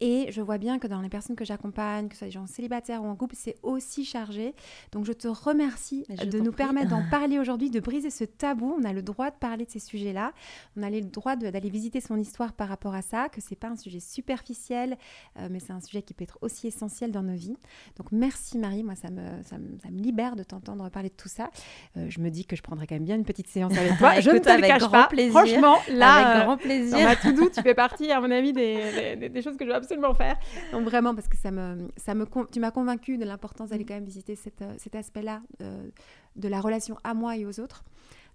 Et 0.00 0.30
je 0.30 0.40
vois 0.40 0.58
bien 0.58 0.78
que 0.78 0.86
dans 0.86 1.00
les 1.00 1.08
personnes 1.08 1.36
que 1.36 1.44
j'accompagne, 1.44 2.08
que 2.08 2.14
ce 2.14 2.20
soit 2.20 2.28
des 2.28 2.32
gens 2.32 2.46
célibataires 2.46 3.02
ou 3.02 3.06
en 3.06 3.16
couple, 3.16 3.34
c'est 3.36 3.56
aussi 3.62 4.04
chargé. 4.04 4.54
Donc 4.92 5.04
je 5.04 5.12
te 5.12 5.28
remercie 5.28 6.04
de 6.08 6.38
nous 6.38 6.52
permettre 6.52 6.90
d'en 6.90 7.02
parler 7.10 7.38
aujourd'hui, 7.38 7.70
de 7.70 7.80
briser 7.80 8.10
ce 8.10 8.24
tabou. 8.24 8.76
On 8.78 8.84
a 8.84 8.92
le 8.92 9.02
droit 9.02 9.30
de 9.30 9.36
parler 9.36 9.64
de 9.64 9.70
ces 9.70 9.78
sujets-là. 9.78 10.32
On 10.76 10.82
a 10.82 10.90
le 10.90 11.02
droit 11.02 11.36
d'aller 11.36 11.70
visiter 11.70 12.00
son 12.00 12.16
histoire 12.16 12.52
par 12.52 12.68
rapport 12.68 12.94
à 12.94 13.02
ça, 13.02 13.28
que 13.28 13.40
c'est 13.40 13.56
pas 13.56 13.68
un 13.68 13.76
sujet 13.76 14.00
superficiel, 14.00 14.96
euh, 15.38 15.48
mais 15.50 15.60
c'est 15.60 15.72
un 15.72 15.80
sujet 15.80 16.02
qui 16.02 16.14
peut 16.14 16.24
être 16.24 16.38
aussi 16.40 16.66
essentiel 16.66 17.12
dans 17.12 17.22
nos 17.22 17.34
vies. 17.34 17.56
Donc 17.96 18.12
merci 18.12 18.58
Marie, 18.58 18.82
moi 18.82 18.94
ça 18.94 19.10
me, 19.10 19.42
ça 19.44 19.58
me, 19.58 19.78
ça 19.82 19.90
me 19.90 19.98
libère 19.98 20.36
de 20.36 20.42
t'entendre 20.42 20.88
parler 20.88 21.08
de 21.08 21.14
tout 21.14 21.28
ça. 21.28 21.50
Euh, 21.96 22.06
je 22.08 22.20
me 22.20 22.30
dis 22.30 22.44
que 22.44 22.56
je 22.56 22.62
prendrai 22.62 22.86
quand 22.86 22.94
même 22.94 23.04
bien 23.04 23.16
une 23.16 23.24
petite 23.24 23.48
séance 23.48 23.76
avec 23.76 23.98
toi. 23.98 24.20
je 24.20 24.30
ne 24.30 24.38
te 24.38 24.48
le 24.48 24.66
cache 24.66 24.90
pas. 24.90 25.08
Plaisir. 25.08 25.32
Franchement, 25.32 25.76
là, 25.88 26.12
avec 26.14 26.44
grand 26.44 26.56
plaisir. 26.56 26.98
dans 26.98 27.04
ma 27.04 27.16
tu 27.16 27.62
fais 27.62 27.74
partie, 27.74 28.10
à 28.10 28.20
mon 28.20 28.30
avis, 28.30 28.52
des, 28.52 29.16
des, 29.16 29.28
des 29.28 29.42
choses 29.42 29.56
que 29.56 29.64
je 29.64 29.70
veux 29.70 29.74
absolument 29.90 30.14
faire. 30.14 30.38
Donc 30.72 30.84
vraiment, 30.84 31.14
parce 31.14 31.28
que 31.28 31.36
ça 31.36 31.50
me, 31.50 31.88
ça 31.96 32.14
me, 32.14 32.26
tu 32.50 32.60
m'as 32.60 32.70
convaincu 32.70 33.18
de 33.18 33.24
l'importance 33.24 33.70
d'aller 33.70 33.84
quand 33.84 33.94
même 33.94 34.04
visiter 34.04 34.36
cette, 34.36 34.62
euh, 34.62 34.74
cet 34.78 34.94
aspect-là 34.94 35.42
euh, 35.62 35.90
de 36.36 36.48
la 36.48 36.60
relation 36.60 36.96
à 37.04 37.14
moi 37.14 37.36
et 37.36 37.44
aux 37.44 37.60
autres. 37.60 37.84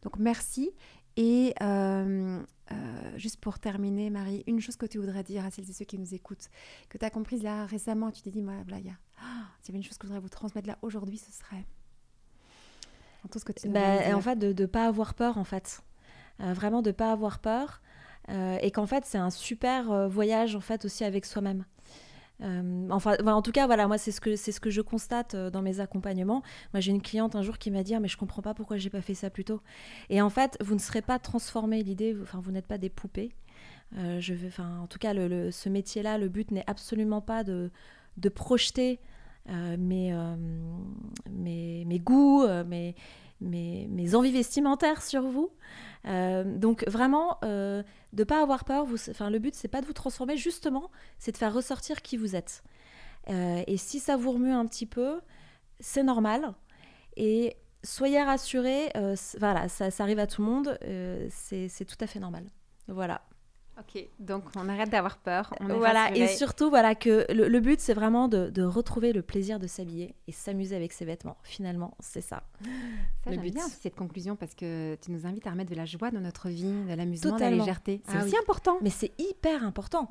Donc 0.03 0.17
merci. 0.19 0.71
Et 1.17 1.53
euh, 1.61 2.41
juste 3.15 3.37
pour 3.37 3.59
terminer, 3.59 4.09
Marie, 4.09 4.43
une 4.47 4.59
chose 4.59 4.75
que 4.75 4.85
tu 4.85 4.97
voudrais 4.97 5.23
dire 5.23 5.45
à 5.45 5.51
celles 5.51 5.69
et 5.69 5.73
ceux 5.73 5.85
qui 5.85 5.97
nous 5.97 6.13
écoutent, 6.13 6.49
que 6.89 6.97
tu 6.97 7.05
as 7.05 7.09
comprise 7.09 7.41
là 7.41 7.65
récemment, 7.65 8.11
tu 8.11 8.21
t'es 8.21 8.31
dit, 8.31 8.41
moi, 8.41 8.55
là, 8.67 8.79
il 8.79 8.85
y 8.85 8.89
a, 8.89 8.97
s'il 9.61 9.69
y 9.69 9.71
avait 9.71 9.77
une 9.77 9.83
chose 9.83 9.97
que 9.97 10.07
je 10.07 10.09
voudrais 10.11 10.21
vous 10.21 10.29
transmettre 10.29 10.67
là 10.67 10.77
aujourd'hui, 10.81 11.17
ce 11.17 11.31
serait 11.31 11.65
tout 13.31 13.39
ce 13.39 13.45
que 13.45 13.53
tu 13.53 13.69
bah, 13.69 14.13
En 14.13 14.21
fait, 14.21 14.35
de 14.35 14.61
ne 14.61 14.67
pas 14.67 14.85
avoir 14.85 15.13
peur, 15.13 15.37
en 15.37 15.45
fait. 15.45 15.81
vraiment 16.37 16.81
de 16.81 16.89
ne 16.89 16.95
pas 16.95 17.11
avoir 17.11 17.39
peur. 17.39 17.81
Euh, 18.29 18.57
et 18.61 18.71
qu'en 18.71 18.87
fait 18.87 19.05
c'est 19.05 19.19
un 19.19 19.29
super 19.29 19.91
euh, 19.91 20.07
voyage 20.07 20.55
en 20.55 20.61
fait 20.61 20.85
aussi 20.85 21.03
avec 21.03 21.25
soi-même. 21.25 21.65
Euh, 22.41 22.89
enfin, 22.89 23.15
en 23.25 23.41
tout 23.41 23.53
cas, 23.53 23.65
voilà, 23.65 23.87
moi 23.87 23.97
c'est 23.97 24.11
ce 24.11 24.19
que 24.19 24.35
c'est 24.35 24.51
ce 24.51 24.59
que 24.59 24.69
je 24.69 24.81
constate 24.81 25.35
dans 25.35 25.61
mes 25.61 25.79
accompagnements. 25.79 26.43
Moi, 26.73 26.81
j'ai 26.81 26.91
une 26.91 27.01
cliente 27.01 27.35
un 27.35 27.41
jour 27.41 27.57
qui 27.57 27.71
m'a 27.71 27.81
dit 27.81 27.95
ah, 27.95 28.01
mais 28.01 28.09
je 28.09 28.17
comprends 28.17 28.41
pas 28.41 28.53
pourquoi 28.53 28.75
j'ai 28.75 28.89
pas 28.89 29.01
fait 29.01 29.13
ça 29.13 29.29
plus 29.29 29.45
tôt. 29.45 29.61
Et 30.09 30.21
en 30.21 30.29
fait, 30.29 30.57
vous 30.59 30.73
ne 30.73 30.79
serez 30.79 31.01
pas 31.01 31.17
transformé 31.17 31.81
l'idée. 31.81 32.13
Enfin, 32.21 32.41
vous 32.41 32.51
n'êtes 32.51 32.67
pas 32.67 32.77
des 32.77 32.89
poupées. 32.89 33.31
je 33.93 34.33
veux, 34.33 34.49
enfin, 34.49 34.79
en 34.81 34.87
tout 34.87 34.99
cas, 34.99 35.13
ce 35.13 35.69
métier-là, 35.69 36.17
le 36.17 36.27
but 36.27 36.51
n'est 36.51 36.65
absolument 36.67 37.21
pas 37.21 37.43
de 37.45 37.71
de 38.17 38.29
projeter 38.29 38.99
mes, 39.47 40.13
mes, 41.29 41.85
mes 41.85 41.99
goûts, 41.99 42.45
mes 42.65 42.95
mes, 43.41 43.87
mes 43.87 44.15
envies 44.15 44.31
vestimentaires 44.31 45.01
sur 45.01 45.23
vous. 45.23 45.51
Euh, 46.07 46.43
donc 46.43 46.87
vraiment, 46.87 47.37
euh, 47.43 47.83
de 48.13 48.23
pas 48.23 48.41
avoir 48.41 48.65
peur. 48.65 48.85
Le 48.85 49.37
but, 49.39 49.55
c'est 49.55 49.67
pas 49.67 49.81
de 49.81 49.85
vous 49.85 49.93
transformer, 49.93 50.37
justement, 50.37 50.91
c'est 51.17 51.31
de 51.31 51.37
faire 51.37 51.53
ressortir 51.53 52.01
qui 52.01 52.17
vous 52.17 52.35
êtes. 52.35 52.63
Euh, 53.29 53.63
et 53.67 53.77
si 53.77 53.99
ça 53.99 54.17
vous 54.17 54.31
remue 54.31 54.51
un 54.51 54.65
petit 54.65 54.85
peu, 54.85 55.21
c'est 55.79 56.03
normal. 56.03 56.53
Et 57.17 57.55
soyez 57.83 58.21
rassurés, 58.21 58.91
voilà, 59.39 59.67
ça, 59.69 59.91
ça, 59.91 60.03
arrive 60.03 60.19
à 60.19 60.27
tout 60.27 60.41
le 60.41 60.47
monde, 60.47 60.77
c'est 61.29 61.85
tout 61.85 61.97
à 61.99 62.07
fait 62.07 62.19
normal. 62.19 62.45
Voilà. 62.87 63.21
Ok, 63.77 64.07
donc 64.19 64.43
on 64.55 64.69
arrête 64.69 64.89
d'avoir 64.89 65.17
peur. 65.17 65.53
voilà, 65.59 66.15
et 66.15 66.27
surtout, 66.27 66.69
voilà, 66.69 66.95
que 66.95 67.25
le, 67.31 67.59
but, 67.59 67.79
c'est 67.81 67.93
vraiment 67.93 68.27
de, 68.27 68.63
retrouver 68.63 69.11
le 69.11 69.21
plaisir 69.21 69.59
de 69.59 69.67
s'habiller 69.67 70.15
et 70.27 70.31
s'amuser 70.31 70.75
avec 70.75 70.93
ses 70.93 71.03
vêtements. 71.03 71.37
Finalement, 71.43 71.95
c'est 71.99 72.21
ça. 72.21 72.43
ça 73.23 73.31
le 73.31 73.37
but. 73.37 73.53
bien 73.53 73.67
cette 73.67 73.95
conclusion 73.95 74.35
parce 74.35 74.55
que 74.55 74.95
tu 75.01 75.11
nous 75.11 75.25
invites 75.25 75.45
à 75.47 75.51
remettre 75.51 75.69
de 75.69 75.75
la 75.75 75.85
joie 75.85 76.09
dans 76.11 76.21
notre 76.21 76.49
vie, 76.49 76.83
de 76.85 76.93
l'amusement, 76.93 77.35
de 77.35 77.41
la 77.41 77.51
légèreté. 77.51 78.01
C'est 78.05 78.17
ah 78.17 78.23
aussi 78.23 78.37
important. 78.37 78.77
Mais 78.81 78.89
c'est 78.89 79.11
hyper 79.19 79.63
important. 79.63 80.07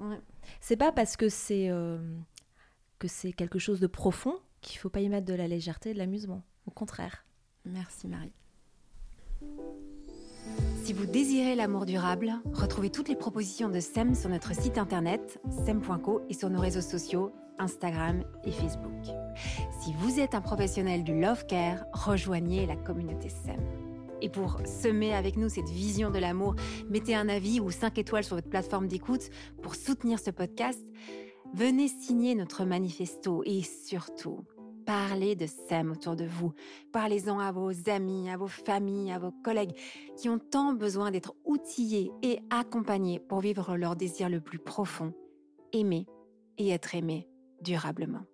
C'est 0.61 0.77
pas 0.77 0.93
parce 0.93 1.17
que 1.17 1.29
c'est 1.29 1.71
euh, 1.71 1.99
que 2.99 3.09
c'est 3.09 3.33
quelque 3.33 3.59
chose 3.59 3.81
de 3.81 3.87
profond 3.87 4.35
qu'il 4.61 4.79
faut 4.79 4.91
pas 4.91 5.01
y 5.01 5.09
mettre 5.09 5.27
de 5.27 5.35
la 5.35 5.49
légèreté 5.49 5.91
et 5.91 5.95
de 5.95 5.99
l'amusement. 5.99 6.43
Au 6.67 6.71
contraire. 6.71 7.25
Merci 7.65 8.09
Marie. 8.09 8.33
Si 10.85 10.93
vous 10.93 11.07
désirez 11.07 11.55
l'amour 11.55 11.87
durable, 11.87 12.35
retrouvez 12.53 12.91
toutes 12.91 13.09
les 13.09 13.17
propositions 13.17 13.71
de 13.71 13.81
SEM 13.81 14.15
sur 14.15 14.29
notre 14.29 14.55
site 14.55 14.77
internet 14.77 15.41
sem.co 15.65 16.21
et 16.29 16.35
sur 16.35 16.51
nos 16.51 16.61
réseaux 16.61 16.83
sociaux 16.83 17.33
Instagram 17.59 18.23
et 18.45 18.51
Facebook. 18.51 19.07
Si 19.81 19.95
vous 19.95 20.21
êtes 20.21 20.35
un 20.35 20.43
professionnel 20.43 21.03
du 21.03 21.19
love 21.19 21.47
care, 21.47 21.87
rejoignez 21.95 22.67
la 22.67 22.77
communauté 22.77 23.31
SEM. 23.31 23.63
Et 24.21 24.29
pour 24.29 24.59
semer 24.67 25.15
avec 25.15 25.39
nous 25.39 25.49
cette 25.49 25.71
vision 25.71 26.11
de 26.11 26.19
l'amour, 26.19 26.55
mettez 26.91 27.15
un 27.15 27.31
avis 27.31 27.61
ou 27.61 27.71
5 27.71 27.97
étoiles 27.97 28.25
sur 28.25 28.37
votre 28.37 28.51
plateforme 28.51 28.87
d'écoute 28.87 29.31
pour 29.63 29.77
soutenir 29.77 30.19
ce 30.19 30.33
podcast. 30.33 30.85
Venez 31.55 31.89
signer 31.89 32.35
notre 32.35 32.67
manifesto 32.67 33.43
et 33.47 33.63
surtout, 33.63 34.45
Parlez 34.87 35.35
de 35.35 35.47
SEM 35.47 35.93
autour 35.93 36.15
de 36.17 36.25
vous. 36.25 36.53
Parlez-en 36.93 37.39
à 37.39 37.53
vos 37.53 37.73
amis, 37.89 38.31
à 38.31 38.37
vos 38.37 38.49
familles, 38.49 39.13
à 39.13 39.19
vos 39.19 39.31
collègues 39.31 39.75
qui 40.17 40.29
ont 40.29 40.39
tant 40.39 40.75
besoin 40.75 41.11
d'être 41.11 41.35
outillés 41.45 42.11
et 42.23 42.41
accompagnés 42.51 43.19
pour 43.19 43.41
vivre 43.41 43.77
leur 43.77 43.97
désir 43.97 44.29
le 44.29 44.41
plus 44.41 44.59
profond, 44.59 45.15
aimer 45.73 46.07
et 46.59 46.71
être 46.71 46.95
aimé 46.95 47.29
durablement. 47.63 48.25